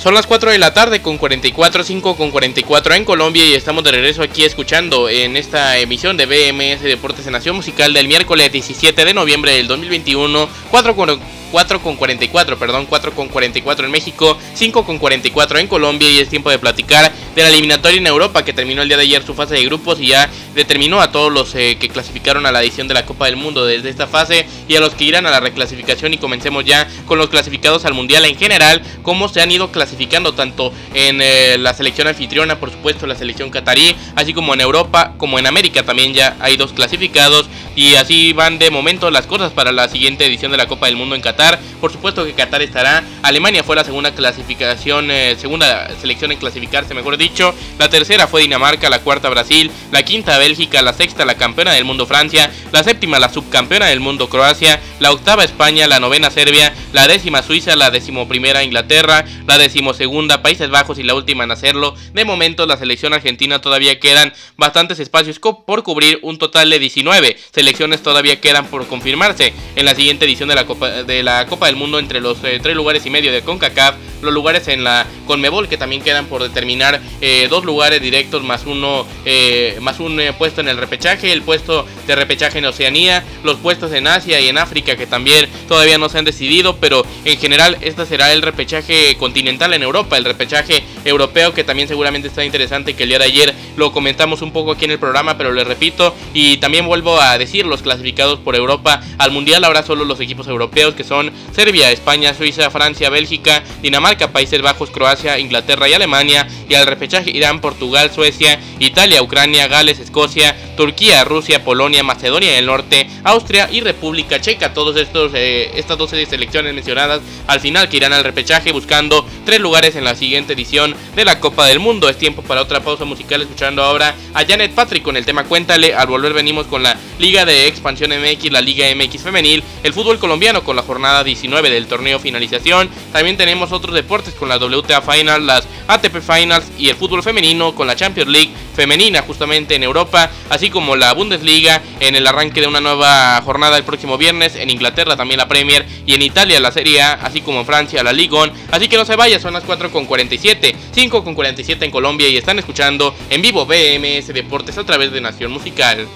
Son 0.04 0.12
las 0.12 0.26
4 0.26 0.50
de 0.50 0.58
la 0.58 0.74
tarde 0.74 1.00
con 1.00 1.16
44, 1.16 1.82
5 1.82 2.16
con 2.18 2.30
44 2.30 2.94
en 2.94 3.06
Colombia 3.06 3.42
y 3.46 3.54
estamos 3.54 3.82
de 3.84 3.90
regreso 3.90 4.22
aquí 4.22 4.44
escuchando 4.44 5.08
en 5.08 5.34
esta 5.34 5.78
emisión 5.78 6.18
de 6.18 6.26
BMS 6.26 6.82
Deportes 6.82 7.26
en 7.26 7.32
Nación 7.32 7.56
Musical 7.56 7.94
del 7.94 8.06
miércoles 8.06 8.52
17 8.52 9.02
de 9.02 9.14
noviembre 9.14 9.52
del 9.52 9.66
2021, 9.66 10.46
4 10.70 10.94
con 10.94 11.18
4 11.50 11.80
con 11.80 11.94
44, 11.94 12.58
perdón, 12.58 12.84
4 12.86 13.12
con 13.12 13.28
44 13.28 13.86
en 13.86 13.92
México, 13.92 14.36
5 14.54 14.84
con 14.84 14.98
44 14.98 15.60
en 15.60 15.68
Colombia 15.68 16.10
y 16.10 16.18
es 16.18 16.28
tiempo 16.28 16.50
de 16.50 16.58
platicar 16.58 17.12
de 17.34 17.42
la 17.42 17.48
eliminatoria 17.48 17.98
en 17.98 18.06
Europa 18.08 18.44
que 18.44 18.52
terminó 18.52 18.82
el 18.82 18.88
día 18.88 18.96
de 18.96 19.04
ayer 19.04 19.24
su 19.24 19.34
fase 19.34 19.54
de 19.54 19.64
grupos 19.64 20.00
y 20.00 20.08
ya 20.08 20.28
determinó 20.54 21.00
a 21.00 21.12
todos 21.12 21.32
los 21.32 21.54
eh, 21.54 21.78
que 21.78 21.88
clasificaron 21.88 22.44
a 22.44 22.52
la 22.52 22.60
edición 22.60 22.88
de 22.88 22.94
la 22.94 23.06
Copa 23.06 23.26
del 23.26 23.36
Mundo 23.36 23.64
desde 23.64 23.88
esta 23.88 24.08
fase 24.08 24.46
y 24.66 24.74
a 24.74 24.80
los 24.80 24.94
que 24.96 25.04
irán 25.04 25.26
a 25.26 25.30
la 25.30 25.38
reclasificación 25.38 26.12
y 26.12 26.18
comencemos 26.18 26.64
ya 26.64 26.88
con 27.06 27.18
los 27.18 27.28
clasificados 27.28 27.84
al 27.84 27.94
Mundial 27.94 28.24
en 28.24 28.36
general, 28.36 28.82
cómo 29.02 29.28
se 29.28 29.40
han 29.40 29.52
ido 29.52 29.70
clasificando 29.70 29.93
tanto 30.35 30.72
en 30.94 31.20
eh, 31.20 31.57
la 31.59 31.74
selección 31.74 32.09
anfitriona, 32.09 32.59
por 32.59 32.70
supuesto 32.70 33.07
la 33.07 33.14
selección 33.14 33.50
catarí, 33.50 33.94
así 34.16 34.33
como 34.33 34.54
en 34.54 34.61
Europa, 34.61 35.14
como 35.16 35.38
en 35.38 35.46
América 35.46 35.83
también 35.83 36.12
ya 36.14 36.37
hay 36.40 36.57
dos 36.57 36.72
clasificados 36.72 37.48
y 37.74 37.94
así 37.94 38.32
van 38.32 38.58
de 38.58 38.70
momento 38.70 39.10
las 39.10 39.26
cosas 39.26 39.52
para 39.52 39.72
la 39.72 39.88
siguiente 39.88 40.26
edición 40.26 40.50
de 40.50 40.58
la 40.58 40.66
Copa 40.66 40.87
del 40.87 40.96
Mundo 40.96 41.14
en 41.14 41.22
Qatar 41.22 41.60
por 41.84 41.92
supuesto 41.92 42.24
que 42.24 42.32
Qatar 42.32 42.62
estará. 42.62 43.04
Alemania 43.22 43.62
fue 43.62 43.76
la 43.76 43.84
segunda 43.84 44.14
clasificación, 44.14 45.10
eh, 45.10 45.37
segunda 45.38 45.90
selección 46.00 46.32
en 46.32 46.38
clasificarse, 46.38 46.94
mejor 46.94 47.18
dicho. 47.18 47.54
La 47.78 47.90
tercera 47.90 48.26
fue 48.26 48.40
Dinamarca, 48.40 48.88
la 48.88 49.00
cuarta 49.00 49.28
Brasil, 49.28 49.70
la 49.92 50.02
quinta 50.02 50.38
Bélgica, 50.38 50.80
la 50.80 50.94
sexta 50.94 51.26
la 51.26 51.34
campeona 51.34 51.72
del 51.72 51.84
mundo 51.84 52.06
Francia, 52.06 52.50
la 52.72 52.82
séptima 52.82 53.18
la 53.18 53.28
subcampeona 53.28 53.84
del 53.84 54.00
mundo 54.00 54.30
Croacia, 54.30 54.80
la 54.98 55.12
octava 55.12 55.44
España, 55.44 55.87
la 55.87 56.00
novena 56.00 56.30
Serbia, 56.30 56.74
la 56.94 57.06
décima 57.06 57.42
Suiza, 57.42 57.76
la 57.76 57.90
decimoprimera 57.90 58.64
Inglaterra, 58.64 59.26
la 59.46 59.58
decimosegunda 59.58 60.40
Países 60.40 60.70
Bajos 60.70 60.98
y 60.98 61.02
la 61.02 61.14
última 61.14 61.44
en 61.44 61.50
hacerlo. 61.50 61.94
De 62.14 62.24
momento 62.24 62.64
la 62.64 62.78
selección 62.78 63.12
argentina 63.12 63.60
todavía 63.60 64.00
quedan 64.00 64.32
bastantes 64.56 65.00
espacios 65.00 65.38
por 65.38 65.82
cubrir, 65.82 66.18
un 66.22 66.38
total 66.38 66.70
de 66.70 66.78
19 66.78 67.37
selecciones 67.64 68.03
todavía 68.03 68.40
quedan 68.40 68.66
por 68.66 68.87
confirmarse. 68.87 69.55
En 69.74 69.87
la 69.87 69.94
siguiente 69.94 70.27
edición 70.27 70.50
de 70.50 70.55
la 70.55 70.66
Copa 70.66 71.03
de 71.03 71.22
la 71.22 71.46
Copa 71.46 71.66
del 71.66 71.77
Mundo 71.77 71.98
entre 71.98 72.20
los 72.20 72.37
eh, 72.44 72.61
tres 72.62 72.77
lugares 72.77 73.07
y 73.07 73.11
medio 73.11 73.33
de 73.33 73.40
CONCACAF, 73.40 73.94
los 74.20 74.35
lugares 74.35 74.68
en 74.68 74.85
la 74.85 75.07
CONMEBOL 75.27 75.68
que 75.68 75.79
también 75.79 76.03
quedan 76.03 76.27
por 76.27 76.42
determinar 76.42 77.00
eh, 77.22 77.46
dos 77.48 77.64
lugares 77.64 78.03
directos 78.03 78.42
más 78.42 78.66
uno 78.66 79.07
eh, 79.24 79.79
más 79.81 79.98
un 79.98 80.20
puesto 80.37 80.61
en 80.61 80.68
el 80.68 80.77
repechaje, 80.77 81.33
el 81.33 81.42
puesto 81.42 81.87
de 82.07 82.14
repechaje 82.14 82.59
en 82.59 82.66
Oceanía, 82.66 83.24
los 83.42 83.57
puestos 83.57 83.92
en 83.92 84.07
Asia 84.09 84.40
y 84.40 84.48
en 84.48 84.59
África 84.59 84.96
que 84.96 85.07
también 85.07 85.48
todavía 85.66 85.96
no 85.96 86.11
se 86.11 86.18
han 86.18 86.27
decidido, 86.27 86.77
pero 86.77 87.07
en 87.24 87.38
general 87.38 87.79
este 87.81 88.05
será 88.05 88.33
el 88.33 88.42
repechaje 88.42 89.16
continental 89.16 89.72
en 89.72 89.83
Europa, 89.83 90.18
el 90.18 90.24
repechaje 90.24 90.85
europeo 91.07 91.55
que 91.55 91.64
también 91.64 91.88
seguramente 91.88 92.29
está 92.29 92.44
interesante 92.44 92.94
que 92.94 93.05
el 93.05 93.09
día 93.09 93.18
de 93.18 93.24
ayer 93.24 93.55
lo 93.77 93.90
comentamos 93.90 94.42
un 94.42 94.53
poco 94.53 94.72
aquí 94.72 94.85
en 94.85 94.90
el 94.90 94.98
programa, 94.98 95.38
pero 95.38 95.53
le 95.53 95.64
repito 95.64 96.14
y 96.35 96.59
también 96.59 96.87
vuelvo 96.87 97.18
a 97.20 97.38
decir 97.38 97.53
los 97.62 97.82
clasificados 97.82 98.40
por 98.40 98.56
Europa 98.56 99.00
al 99.18 99.30
Mundial 99.30 99.64
ahora 99.64 99.82
solo 99.82 100.04
los 100.04 100.20
equipos 100.20 100.48
europeos 100.48 100.94
que 100.94 101.04
son 101.04 101.30
Serbia, 101.52 101.90
España, 101.90 102.34
Suiza, 102.34 102.70
Francia, 102.70 103.10
Bélgica, 103.10 103.62
Dinamarca, 103.82 104.32
Países 104.32 104.60
Bajos, 104.60 104.90
Croacia, 104.90 105.38
Inglaterra 105.38 105.88
y 105.88 105.92
Alemania. 105.92 106.46
Y 106.68 106.74
al 106.74 106.86
repechaje 106.86 107.30
Irán, 107.30 107.60
Portugal, 107.60 108.10
Suecia, 108.12 108.58
Italia, 108.78 109.22
Ucrania, 109.22 109.68
Gales, 109.68 110.00
Escocia, 110.00 110.56
Turquía, 110.76 111.24
Rusia, 111.24 111.64
Polonia, 111.64 112.02
Macedonia 112.02 112.52
del 112.52 112.66
Norte, 112.66 113.08
Austria 113.22 113.68
y 113.70 113.80
República 113.80 114.40
Checa. 114.40 114.74
Todos 114.74 114.96
estos, 114.96 115.32
eh, 115.34 115.72
estas 115.74 115.98
12 115.98 116.26
selecciones 116.26 116.74
mencionadas 116.74 117.20
al 117.46 117.60
final 117.60 117.88
que 117.88 117.96
irán 117.96 118.12
al 118.12 118.24
repechaje 118.24 118.72
buscando 118.72 119.26
tres 119.44 119.60
lugares 119.60 119.96
en 119.96 120.04
la 120.04 120.14
siguiente 120.14 120.54
edición 120.54 120.94
de 121.14 121.24
la 121.24 121.40
Copa 121.40 121.66
del 121.66 121.80
Mundo. 121.80 122.08
Es 122.08 122.18
tiempo 122.18 122.42
para 122.42 122.62
otra 122.62 122.80
pausa 122.80 123.04
musical 123.04 123.42
escuchando 123.42 123.82
ahora 123.82 124.14
a 124.34 124.44
Janet 124.44 124.72
Patrick 124.72 125.02
con 125.02 125.16
el 125.16 125.24
tema 125.24 125.44
Cuéntale. 125.44 125.94
Al 125.94 126.06
volver 126.06 126.32
venimos 126.32 126.66
con 126.66 126.82
la 126.82 126.96
Liga 127.18 127.44
de 127.44 127.66
Expansión 127.66 128.10
MX, 128.10 128.50
la 128.50 128.60
Liga 128.60 128.87
MX 128.94 129.22
Femenil, 129.22 129.62
el 129.82 129.92
fútbol 129.92 130.18
colombiano 130.18 130.64
con 130.64 130.76
la 130.76 130.82
jornada 130.82 131.24
19 131.24 131.70
del 131.70 131.87
torneo 131.87 132.18
finalización. 132.18 132.88
También 133.12 133.37
tenemos 133.37 133.72
otros 133.72 133.94
deportes 133.94 134.34
con 134.34 134.48
la 134.48 134.58
WTA 134.58 135.02
Final, 135.02 135.46
las 135.46 135.66
ATP 135.87 136.20
Finals 136.20 136.66
y 136.78 136.88
el 136.88 136.96
fútbol 136.96 137.22
femenino 137.22 137.74
con 137.74 137.87
la 137.87 137.96
Champions 137.96 138.30
League 138.30 138.50
femenina 138.74 139.22
justamente 139.22 139.74
en 139.74 139.82
Europa, 139.82 140.30
así 140.50 140.70
como 140.70 140.96
la 140.96 141.12
Bundesliga 141.14 141.82
en 142.00 142.14
el 142.14 142.26
arranque 142.26 142.60
de 142.60 142.66
una 142.66 142.80
nueva 142.80 143.40
jornada 143.42 143.76
el 143.76 143.84
próximo 143.84 144.18
viernes, 144.18 144.56
en 144.56 144.70
Inglaterra 144.70 145.16
también 145.16 145.38
la 145.38 145.48
Premier 145.48 145.87
y 146.06 146.14
en 146.14 146.22
Italia 146.22 146.60
la 146.60 146.72
Serie 146.72 147.02
A, 147.02 147.12
así 147.12 147.40
como 147.40 147.60
en 147.60 147.66
Francia 147.66 148.02
la 148.02 148.12
Ligue 148.12 148.37
1. 148.37 148.52
Así 148.70 148.88
que 148.88 148.96
no 148.96 149.04
se 149.04 149.16
vaya, 149.16 149.38
son 149.38 149.54
las 149.54 149.64
4 149.64 149.90
con 149.90 150.06
47, 150.06 150.74
5 150.92 151.24
con 151.24 151.34
47 151.34 151.84
en 151.84 151.90
Colombia 151.90 152.28
y 152.28 152.37
están 152.37 152.58
escuchando 152.58 153.14
en 153.30 153.42
vivo 153.42 153.66
BMS 153.66 154.28
Deportes 154.28 154.78
a 154.78 154.84
través 154.84 155.12
de 155.12 155.20
Nación 155.20 155.52
Musical. 155.52 156.06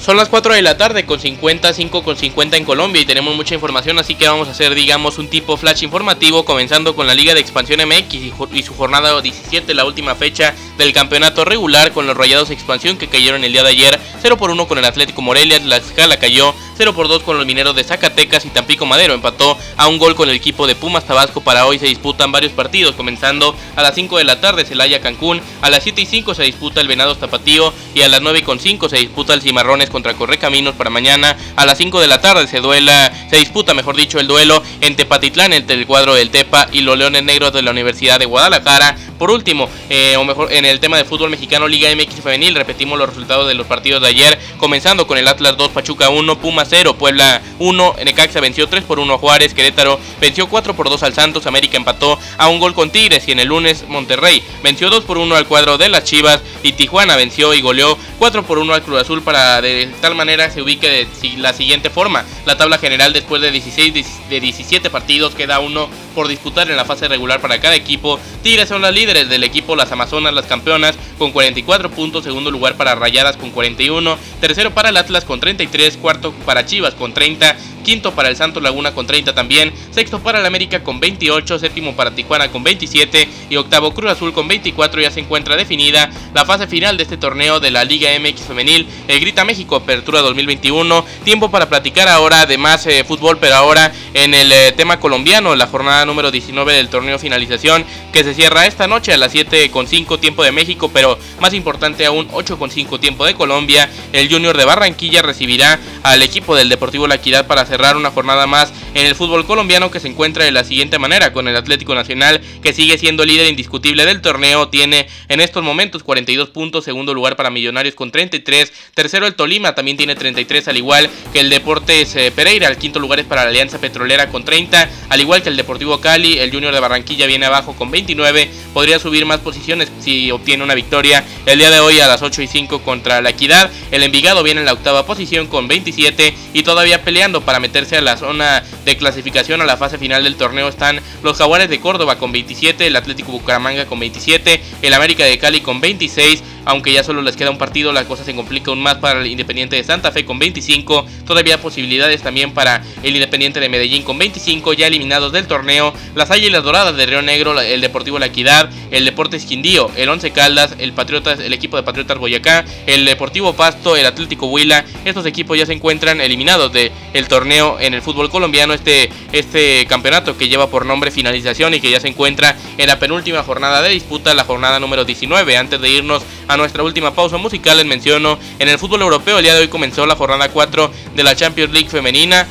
Son 0.00 0.16
las 0.16 0.30
4 0.30 0.54
de 0.54 0.62
la 0.62 0.78
tarde 0.78 1.04
con 1.04 1.20
50, 1.20 1.74
5 1.74 2.02
con 2.02 2.16
50 2.16 2.56
en 2.56 2.64
Colombia 2.64 3.02
y 3.02 3.04
tenemos 3.04 3.36
mucha 3.36 3.54
información, 3.54 3.98
así 3.98 4.14
que 4.14 4.26
vamos 4.26 4.48
a 4.48 4.52
hacer, 4.52 4.74
digamos, 4.74 5.18
un 5.18 5.28
tipo 5.28 5.58
flash 5.58 5.82
informativo, 5.82 6.46
comenzando 6.46 6.96
con 6.96 7.06
la 7.06 7.14
Liga 7.14 7.34
de 7.34 7.40
Expansión 7.40 7.80
MX 7.86 8.14
y 8.14 8.62
su 8.62 8.74
jornada 8.74 9.20
17, 9.20 9.74
la 9.74 9.84
última 9.84 10.14
fecha 10.14 10.54
del 10.78 10.94
campeonato 10.94 11.44
regular 11.44 11.92
con 11.92 12.06
los 12.06 12.16
Rayados 12.16 12.50
Expansión 12.50 12.96
que 12.96 13.08
cayeron 13.08 13.44
el 13.44 13.52
día 13.52 13.62
de 13.62 13.68
ayer 13.68 14.00
0 14.22 14.38
por 14.38 14.50
1 14.50 14.66
con 14.66 14.78
el 14.78 14.86
Atlético 14.86 15.20
Morelia, 15.20 15.60
la 15.60 15.76
escala 15.76 16.18
cayó 16.18 16.54
0 16.80 16.94
por 16.94 17.08
2 17.08 17.24
con 17.24 17.36
los 17.36 17.44
Mineros 17.44 17.76
de 17.76 17.84
Zacatecas 17.84 18.46
y 18.46 18.48
Tampico 18.48 18.86
Madero. 18.86 19.12
Empató 19.12 19.58
a 19.76 19.86
un 19.86 19.98
gol 19.98 20.14
con 20.14 20.30
el 20.30 20.34
equipo 20.34 20.66
de 20.66 20.74
Pumas 20.74 21.04
Tabasco. 21.04 21.42
Para 21.42 21.66
hoy 21.66 21.78
se 21.78 21.84
disputan 21.84 22.32
varios 22.32 22.52
partidos, 22.52 22.94
comenzando 22.94 23.54
a 23.76 23.82
las 23.82 23.94
5 23.94 24.16
de 24.16 24.24
la 24.24 24.40
tarde 24.40 24.64
Celaya 24.64 25.02
Cancún, 25.02 25.42
a 25.60 25.68
las 25.68 25.82
7 25.82 26.00
y 26.00 26.06
5 26.06 26.32
se 26.32 26.44
disputa 26.44 26.80
el 26.80 26.88
Venados 26.88 27.18
Tapatío. 27.18 27.74
Y 27.94 28.00
a 28.00 28.08
las 28.08 28.22
9 28.22 28.44
con 28.44 28.58
5 28.58 28.88
se 28.88 28.96
disputa 28.96 29.34
el 29.34 29.42
Cimarrones 29.42 29.90
contra 29.90 30.14
Correcaminos 30.14 30.74
para 30.74 30.88
mañana, 30.88 31.36
a 31.54 31.66
las 31.66 31.76
5 31.76 32.00
de 32.00 32.06
la 32.06 32.22
tarde 32.22 32.46
se 32.46 32.60
duela, 32.60 33.12
se 33.28 33.36
disputa 33.36 33.74
mejor 33.74 33.94
dicho 33.94 34.18
el 34.18 34.26
duelo 34.26 34.62
en 34.80 34.96
Tepatitlán 34.96 35.52
entre 35.52 35.76
el 35.76 35.86
cuadro 35.86 36.14
del 36.14 36.30
Tepa 36.30 36.68
y 36.72 36.80
los 36.80 36.96
Leones 36.96 37.24
Negros 37.24 37.52
de 37.52 37.60
la 37.60 37.72
Universidad 37.72 38.18
de 38.18 38.24
Guadalajara. 38.24 38.96
Por 39.18 39.30
último, 39.30 39.68
eh, 39.90 40.16
o 40.16 40.24
mejor 40.24 40.50
en 40.50 40.64
el 40.64 40.80
tema 40.80 40.96
de 40.96 41.04
fútbol 41.04 41.28
mexicano 41.28 41.68
Liga 41.68 41.94
MX 41.94 42.22
Femenil, 42.22 42.54
repetimos 42.54 42.98
los 42.98 43.10
resultados 43.10 43.46
de 43.48 43.52
los 43.52 43.66
partidos 43.66 44.00
de 44.00 44.08
ayer, 44.08 44.38
comenzando 44.56 45.06
con 45.06 45.18
el 45.18 45.28
Atlas 45.28 45.58
2 45.58 45.72
Pachuca 45.72 46.08
1, 46.08 46.40
Pumas 46.40 46.69
0. 46.70 46.94
Puebla 46.96 47.42
1, 47.58 47.96
Necaxa 48.04 48.40
venció 48.40 48.68
3 48.68 48.84
por 48.84 48.98
1 48.98 49.12
a 49.12 49.18
Juárez, 49.18 49.52
Querétaro 49.52 50.00
venció 50.20 50.48
4 50.48 50.74
por 50.74 50.88
2 50.88 51.02
al 51.02 51.14
Santos, 51.14 51.46
América 51.46 51.76
empató 51.76 52.18
a 52.38 52.48
un 52.48 52.60
gol 52.60 52.74
con 52.74 52.90
Tigres 52.90 53.28
y 53.28 53.32
en 53.32 53.40
el 53.40 53.48
lunes 53.48 53.84
Monterrey 53.88 54.42
venció 54.62 54.88
2 54.88 55.04
por 55.04 55.18
1 55.18 55.34
al 55.34 55.46
cuadro 55.46 55.76
de 55.76 55.88
las 55.88 56.04
Chivas 56.04 56.40
y 56.62 56.72
Tijuana 56.72 57.16
venció 57.16 57.52
y 57.52 57.60
goleó 57.60 57.98
4 58.18 58.44
por 58.44 58.58
1 58.58 58.72
al 58.72 58.82
Cruz 58.82 59.00
Azul 59.00 59.22
para 59.22 59.60
de 59.60 59.90
tal 60.00 60.14
manera 60.14 60.50
se 60.50 60.62
ubique 60.62 60.88
de 60.88 61.36
la 61.38 61.52
siguiente 61.52 61.90
forma. 61.90 62.24
La 62.46 62.56
tabla 62.56 62.78
general 62.78 63.12
después 63.12 63.42
de 63.42 63.50
16 63.50 64.28
de 64.30 64.40
17 64.40 64.90
partidos 64.90 65.34
queda 65.34 65.58
uno 65.58 65.88
por 66.10 66.28
disputar 66.28 66.70
en 66.70 66.76
la 66.76 66.84
fase 66.84 67.08
regular 67.08 67.40
para 67.40 67.60
cada 67.60 67.74
equipo. 67.74 68.18
Tigres 68.42 68.68
son 68.68 68.82
las 68.82 68.94
líderes 68.94 69.28
del 69.28 69.44
equipo, 69.44 69.76
las 69.76 69.92
Amazonas 69.92 70.34
las 70.34 70.46
campeonas 70.46 70.96
con 71.18 71.32
44 71.32 71.90
puntos, 71.90 72.24
segundo 72.24 72.50
lugar 72.50 72.76
para 72.76 72.94
Rayadas 72.94 73.36
con 73.36 73.50
41, 73.50 74.18
tercero 74.40 74.72
para 74.72 74.90
el 74.90 74.96
Atlas 74.96 75.24
con 75.24 75.40
33, 75.40 75.96
cuarto 75.96 76.32
para 76.44 76.66
Chivas 76.66 76.94
con 76.94 77.14
30, 77.14 77.56
quinto 77.80 78.12
para 78.12 78.28
el 78.28 78.36
Santos 78.36 78.62
Laguna 78.62 78.92
con 78.92 79.06
30 79.06 79.34
también, 79.34 79.72
sexto 79.90 80.20
para 80.20 80.38
el 80.38 80.46
América 80.46 80.82
con 80.82 81.00
28, 81.00 81.58
séptimo 81.58 81.94
para 81.96 82.14
Tijuana 82.14 82.50
con 82.50 82.62
27 82.62 83.28
y 83.50 83.56
octavo 83.56 83.92
Cruz 83.92 84.10
Azul 84.10 84.32
con 84.32 84.48
24 84.48 85.00
ya 85.00 85.10
se 85.10 85.20
encuentra 85.20 85.56
definida 85.56 86.10
la 86.34 86.44
fase 86.44 86.66
final 86.66 86.96
de 86.96 87.02
este 87.04 87.16
torneo 87.16 87.60
de 87.60 87.70
la 87.70 87.84
Liga 87.84 88.10
MX 88.18 88.42
Femenil, 88.42 88.86
el 89.08 89.20
Grita 89.20 89.44
México 89.44 89.76
Apertura 89.76 90.20
2021, 90.20 91.04
tiempo 91.24 91.50
para 91.50 91.68
platicar 91.68 92.08
ahora 92.08 92.46
de 92.46 92.58
más 92.58 92.86
eh, 92.86 93.04
fútbol 93.04 93.38
pero 93.40 93.56
ahora 93.56 93.92
en 94.14 94.34
el 94.34 94.52
eh, 94.52 94.72
tema 94.72 95.00
colombiano, 95.00 95.54
la 95.56 95.66
jornada 95.66 96.04
número 96.04 96.30
19 96.30 96.72
del 96.72 96.88
torneo 96.88 97.18
finalización 97.18 97.84
que 98.12 98.24
se 98.24 98.34
cierra 98.34 98.66
esta 98.66 98.86
noche 98.86 99.12
a 99.12 99.16
las 99.16 99.34
7.5 99.34 100.20
tiempo 100.20 100.42
de 100.42 100.52
México 100.52 100.90
pero 100.92 101.18
más 101.40 101.54
importante 101.54 102.06
aún 102.06 102.28
8.5 102.28 103.00
tiempo 103.00 103.24
de 103.24 103.34
Colombia, 103.34 103.90
el 104.12 104.30
Junior 104.30 104.56
de 104.56 104.64
Barranquilla 104.64 105.22
recibirá 105.22 105.78
al 106.02 106.22
equipo 106.22 106.56
del 106.56 106.68
Deportivo 106.68 107.06
La 107.06 107.16
Equidad 107.16 107.46
para 107.46 107.62
cerrar 107.70 107.96
una 107.96 108.10
jornada 108.10 108.46
más 108.46 108.72
en 108.94 109.06
el 109.06 109.14
fútbol 109.14 109.46
colombiano 109.46 109.90
que 109.90 110.00
se 110.00 110.08
encuentra 110.08 110.44
de 110.44 110.50
la 110.50 110.64
siguiente 110.64 110.98
manera 110.98 111.32
con 111.32 111.46
el 111.46 111.56
Atlético 111.56 111.94
Nacional 111.94 112.40
que 112.62 112.72
sigue 112.72 112.98
siendo 112.98 113.24
líder 113.24 113.46
indiscutible 113.48 114.04
del 114.04 114.20
torneo, 114.20 114.68
tiene 114.68 115.06
en 115.28 115.40
estos 115.40 115.62
momentos 115.62 116.02
42 116.02 116.50
puntos, 116.50 116.84
segundo 116.84 117.14
lugar 117.14 117.36
para 117.36 117.48
Millonarios 117.48 117.94
con 117.94 118.10
33, 118.10 118.72
tercero 118.94 119.26
el 119.26 119.36
Tolima 119.36 119.74
también 119.74 119.96
tiene 119.96 120.16
33 120.16 120.66
al 120.66 120.76
igual 120.76 121.08
que 121.32 121.40
el 121.40 121.48
Deportes 121.48 122.16
eh, 122.16 122.32
Pereira, 122.34 122.66
el 122.66 122.76
quinto 122.76 122.98
lugar 122.98 123.20
es 123.20 123.26
para 123.26 123.44
la 123.44 123.50
Alianza 123.50 123.78
Petrolera 123.78 124.28
con 124.28 124.44
30, 124.44 124.90
al 125.08 125.20
igual 125.20 125.42
que 125.42 125.48
el 125.48 125.56
Deportivo 125.56 126.00
Cali, 126.00 126.38
el 126.38 126.50
Junior 126.50 126.74
de 126.74 126.80
Barranquilla 126.80 127.26
viene 127.26 127.46
abajo 127.46 127.76
con 127.76 127.92
29, 127.92 128.50
podría 128.74 128.98
subir 128.98 129.26
más 129.26 129.38
posiciones 129.38 129.92
si 130.00 130.32
obtiene 130.32 130.64
una 130.64 130.74
victoria 130.74 131.24
el 131.46 131.58
día 131.58 131.70
de 131.70 131.78
hoy 131.78 132.00
a 132.00 132.08
las 132.08 132.22
8 132.22 132.42
y 132.42 132.48
5 132.48 132.82
contra 132.82 133.20
la 133.20 133.30
Equidad, 133.30 133.70
el 133.92 134.02
Envigado 134.02 134.42
viene 134.42 134.60
en 134.60 134.66
la 134.66 134.72
octava 134.72 135.06
posición 135.06 135.46
con 135.46 135.68
27 135.68 136.34
y 136.52 136.62
todavía 136.64 137.04
peleando 137.04 137.42
para 137.42 137.59
meterse 137.60 137.96
a 137.96 138.00
la 138.00 138.16
zona 138.16 138.62
de 138.84 138.96
clasificación 138.96 139.60
a 139.60 139.64
la 139.64 139.76
fase 139.76 139.98
final 139.98 140.24
del 140.24 140.36
torneo 140.36 140.68
están 140.68 141.00
los 141.22 141.38
Jaguares 141.38 141.68
de 141.68 141.80
Córdoba 141.80 142.16
con 142.16 142.32
27, 142.32 142.86
el 142.86 142.96
Atlético 142.96 143.32
Bucaramanga 143.32 143.86
con 143.86 144.00
27, 144.00 144.60
el 144.82 144.94
América 144.94 145.24
de 145.24 145.38
Cali 145.38 145.60
con 145.60 145.80
26, 145.80 146.42
aunque 146.64 146.92
ya 146.92 147.04
solo 147.04 147.22
les 147.22 147.36
queda 147.36 147.50
un 147.50 147.58
partido, 147.58 147.92
la 147.92 148.04
cosa 148.04 148.24
se 148.24 148.34
complica 148.34 148.70
aún 148.70 148.82
más 148.82 148.96
para 148.96 149.20
el 149.20 149.26
Independiente 149.26 149.76
de 149.76 149.84
Santa 149.84 150.12
Fe 150.12 150.24
con 150.24 150.38
25, 150.38 151.06
todavía 151.26 151.60
posibilidades 151.60 152.22
también 152.22 152.52
para 152.52 152.82
el 153.02 153.14
Independiente 153.14 153.60
de 153.60 153.68
Medellín 153.68 154.02
con 154.02 154.18
25, 154.18 154.72
ya 154.74 154.86
eliminados 154.86 155.32
del 155.32 155.46
torneo, 155.46 155.92
las 156.14 156.30
Águilas 156.30 156.64
Doradas 156.64 156.96
de 156.96 157.06
Río 157.06 157.22
Negro, 157.22 157.58
el 157.60 157.80
Deportivo 157.80 158.18
La 158.18 158.26
Equidad, 158.26 158.70
el 158.90 159.04
Deportes 159.04 159.44
Quindío, 159.44 159.90
el 159.96 160.08
Once 160.08 160.30
Caldas, 160.30 160.74
el 160.78 160.92
Patriotas, 160.92 161.40
el 161.40 161.52
equipo 161.52 161.76
de 161.76 161.82
Patriotas 161.82 162.18
Boyacá, 162.18 162.64
el 162.86 163.04
Deportivo 163.04 163.54
Pasto, 163.54 163.96
el 163.96 164.06
Atlético 164.06 164.46
Huila, 164.46 164.84
estos 165.04 165.26
equipos 165.26 165.58
ya 165.58 165.66
se 165.66 165.72
encuentran 165.72 166.20
eliminados 166.20 166.72
del 166.72 166.90
el 167.12 167.28
torneo 167.28 167.49
en 167.50 167.94
el 167.94 168.02
fútbol 168.02 168.30
colombiano, 168.30 168.72
este, 168.74 169.10
este 169.32 169.84
campeonato 169.86 170.36
que 170.36 170.48
lleva 170.48 170.68
por 170.68 170.86
nombre 170.86 171.10
finalización 171.10 171.74
y 171.74 171.80
que 171.80 171.90
ya 171.90 171.98
se 171.98 172.08
encuentra 172.08 172.56
en 172.78 172.86
la 172.86 172.98
penúltima 172.98 173.42
jornada 173.42 173.82
de 173.82 173.88
disputa, 173.88 174.34
la 174.34 174.44
jornada 174.44 174.78
número 174.78 175.04
19. 175.04 175.56
Antes 175.56 175.80
de 175.80 175.90
irnos 175.90 176.22
a 176.46 176.56
nuestra 176.56 176.84
última 176.84 177.12
pausa 177.12 177.38
musical, 177.38 177.76
les 177.76 177.86
menciono, 177.86 178.38
en 178.58 178.68
el 178.68 178.78
fútbol 178.78 179.02
europeo 179.02 179.38
el 179.38 179.44
día 179.44 179.54
de 179.54 179.60
hoy 179.60 179.68
comenzó 179.68 180.06
la 180.06 180.14
jornada 180.14 180.48
4 180.48 180.92
de 181.16 181.22
la 181.24 181.34
Champions 181.34 181.72
League 181.72 181.88
femenina. 181.88 182.46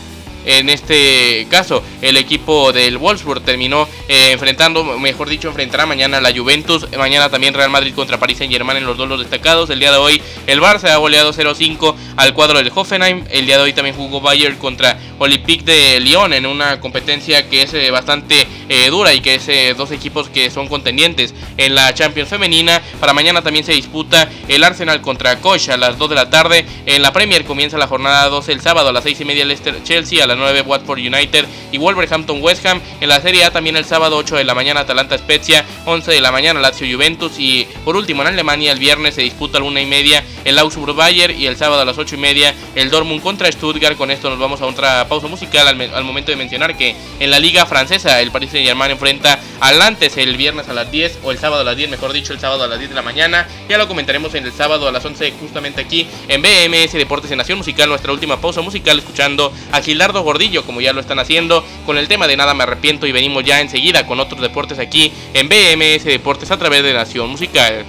En 0.46 0.70
este 0.70 1.48
caso, 1.50 1.84
el 2.02 2.18
equipo 2.18 2.72
del 2.72 2.98
Wolfsburg 2.98 3.42
terminó 3.44 3.88
eh, 4.08 4.32
enfrentando, 4.32 4.84
mejor 4.84 5.30
dicho, 5.30 5.50
enfrentará 5.50 5.86
mañana 5.86 6.18
a 6.18 6.22
la 6.22 6.34
Juventus. 6.34 6.88
Mañana 6.98 7.30
también 7.30 7.54
Real 7.54 7.70
Madrid 7.70 7.94
contra 7.94 8.18
París 8.20 8.38
Saint 8.38 8.52
Germain 8.52 8.78
en 8.78 8.86
los 8.86 8.98
duelos 8.98 9.20
destacados. 9.20 9.70
El 9.70 9.80
día 9.80 9.92
de 9.92 9.98
hoy 9.98 10.22
el 10.48 10.62
Barça 10.62 10.90
ha 10.90 10.98
goleado 10.98 11.34
0-5 11.34 11.96
al 12.16 12.34
cuadro 12.34 12.58
del 12.58 12.72
Hoffenheim. 12.74 13.26
El 13.30 13.46
día 13.46 13.58
de 13.58 13.64
hoy 13.64 13.74
también 13.74 13.96
jugó 13.96 14.22
Bayern 14.22 14.56
contra 14.58 14.98
Olympique 15.18 15.66
de 15.66 16.00
Lyon 16.00 16.34
en 16.34 16.46
una 16.46 16.80
competencia 16.80 17.50
que 17.50 17.64
es 17.64 17.74
eh, 17.74 17.92
bastante 17.92 18.48
eh, 18.70 18.90
dura 18.90 19.14
y 19.14 19.22
que 19.22 19.36
es 19.36 19.78
dos 19.78 19.92
equipos 19.92 20.30
que 20.30 20.50
son 20.50 20.68
contendientes 20.68 21.34
en 21.58 21.76
la 21.76 21.94
Champions 21.94 22.30
femenina. 22.30 22.82
Para 23.00 23.14
mañana 23.14 23.42
también 23.42 23.66
se 23.66 23.74
disputa 23.74 24.30
el 24.48 24.64
Arsenal 24.64 25.02
contra 25.02 25.40
Koch 25.40 25.70
a 25.70 25.78
las 25.78 25.98
2 25.98 26.10
de 26.10 26.16
la 26.16 26.30
tarde. 26.30 26.66
En 26.86 27.02
la 27.02 27.12
Premier 27.12 27.44
comienza 27.46 27.78
la 27.78 27.88
jornada 27.88 28.30
12 28.30 28.52
el 28.52 28.62
sábado 28.62 28.90
a 28.90 28.94
las 28.94 29.04
6 29.04 29.22
y 29.22 29.26
media 29.26 29.46
Leicester 29.46 29.84
Chelsea 29.84 30.24
las 30.30 30.38
9 30.38 30.62
Watford 30.62 31.00
United 31.00 31.46
y 31.72 31.78
Wolverhampton 31.78 32.42
West 32.42 32.66
Ham. 32.66 32.82
En 33.02 33.10
la 33.10 33.22
Serie 33.22 33.44
A 33.44 33.52
también 33.52 33.76
el 33.76 33.86
sábado 33.86 34.18
8 34.18 34.38
de 34.38 34.44
la 34.44 34.56
mañana 34.56 34.82
Atalanta 34.82 35.18
Spezia, 35.18 35.66
11 35.86 36.12
de 36.12 36.22
la 36.22 36.32
mañana 36.32 36.60
Lazio 36.60 36.88
Juventus 36.92 37.34
y 37.38 37.68
por 37.84 37.96
último 37.96 38.22
en 38.22 38.30
Alemania 38.30 38.72
el 38.72 38.80
viernes 38.80 39.16
se 39.16 39.22
disputa 39.22 39.58
a 39.58 39.62
la 39.62 39.68
1 39.68 39.80
y 39.80 39.86
media 39.86 40.24
el 40.46 40.58
Augsburg 40.58 40.96
Bayer 40.96 41.32
y 41.32 41.48
el 41.48 41.58
sábado 41.58 41.82
a 41.82 41.86
las 41.86 41.98
8 41.98 42.16
y 42.16 42.18
media 42.18 42.54
el 42.76 42.90
Dortmund 42.90 43.22
contra 43.22 43.52
Stuttgart. 43.52 43.98
Con 43.98 44.12
esto 44.12 44.30
nos 44.30 44.40
vamos 44.40 44.62
a 44.62 44.66
otra 44.66 45.08
pausa 45.08 45.28
musical 45.28 45.68
al, 45.68 46.04
momento 46.04 46.32
de 46.32 46.38
mencionar 46.38 46.78
que 46.78 46.96
en 47.20 47.32
la 47.32 47.40
liga 47.40 47.66
francesa 47.66 48.22
el 48.22 48.32
Paris 48.32 48.52
Saint 48.52 48.68
Germain 48.68 48.92
enfrenta 48.92 49.40
al 49.60 49.82
antes 49.82 50.18
el 50.18 50.38
viernes 50.38 50.70
a 50.70 50.74
las 50.74 50.92
10 50.92 51.20
o 51.24 51.32
el 51.32 51.38
sábado 51.38 51.62
a 51.62 51.66
las 51.66 51.76
10, 51.76 51.90
mejor 51.90 52.14
dicho 52.14 52.34
el 52.34 52.40
sábado 52.40 52.64
a 52.64 52.68
las 52.68 52.80
10 52.80 52.90
de 52.90 52.96
la 52.96 53.02
mañana. 53.02 53.48
Ya 53.68 53.78
lo 53.78 53.88
comentaremos 53.88 54.34
en 54.36 54.46
el 54.46 54.54
sábado 54.54 54.88
a 54.88 54.92
las 54.92 55.04
11 55.04 55.34
justamente 55.40 55.82
aquí 55.82 56.08
en 56.28 56.42
BMS 56.42 56.94
Deportes 56.94 57.32
en 57.32 57.38
Nación 57.38 57.58
Musical, 57.58 57.90
nuestra 57.90 58.12
última 58.12 58.40
pausa 58.40 58.62
musical 58.62 59.00
escuchando 59.00 59.52
a 59.72 59.82
Gordillo 60.22 60.66
como 60.66 60.82
ya 60.82 60.94
lo 60.94 61.02
están 61.02 61.20
haciendo 61.20 61.64
con 61.86 61.98
el 61.98 62.08
tema 62.08 62.28
de 62.28 62.38
Nada 62.38 62.54
me 62.54 62.64
arrepiento 62.64 63.08
y 63.08 63.12
venimos 63.12 63.44
ya 63.44 63.62
enseguida 63.62 64.06
con 64.06 64.20
otros 64.20 64.42
deportes 64.42 64.80
aquí 64.80 65.12
en 65.34 65.50
BMS 65.50 66.06
Deportes 66.06 66.52
a 66.52 66.58
través 66.58 66.84
de 66.84 66.94
Nación 66.94 67.30
Musical. 67.30 67.86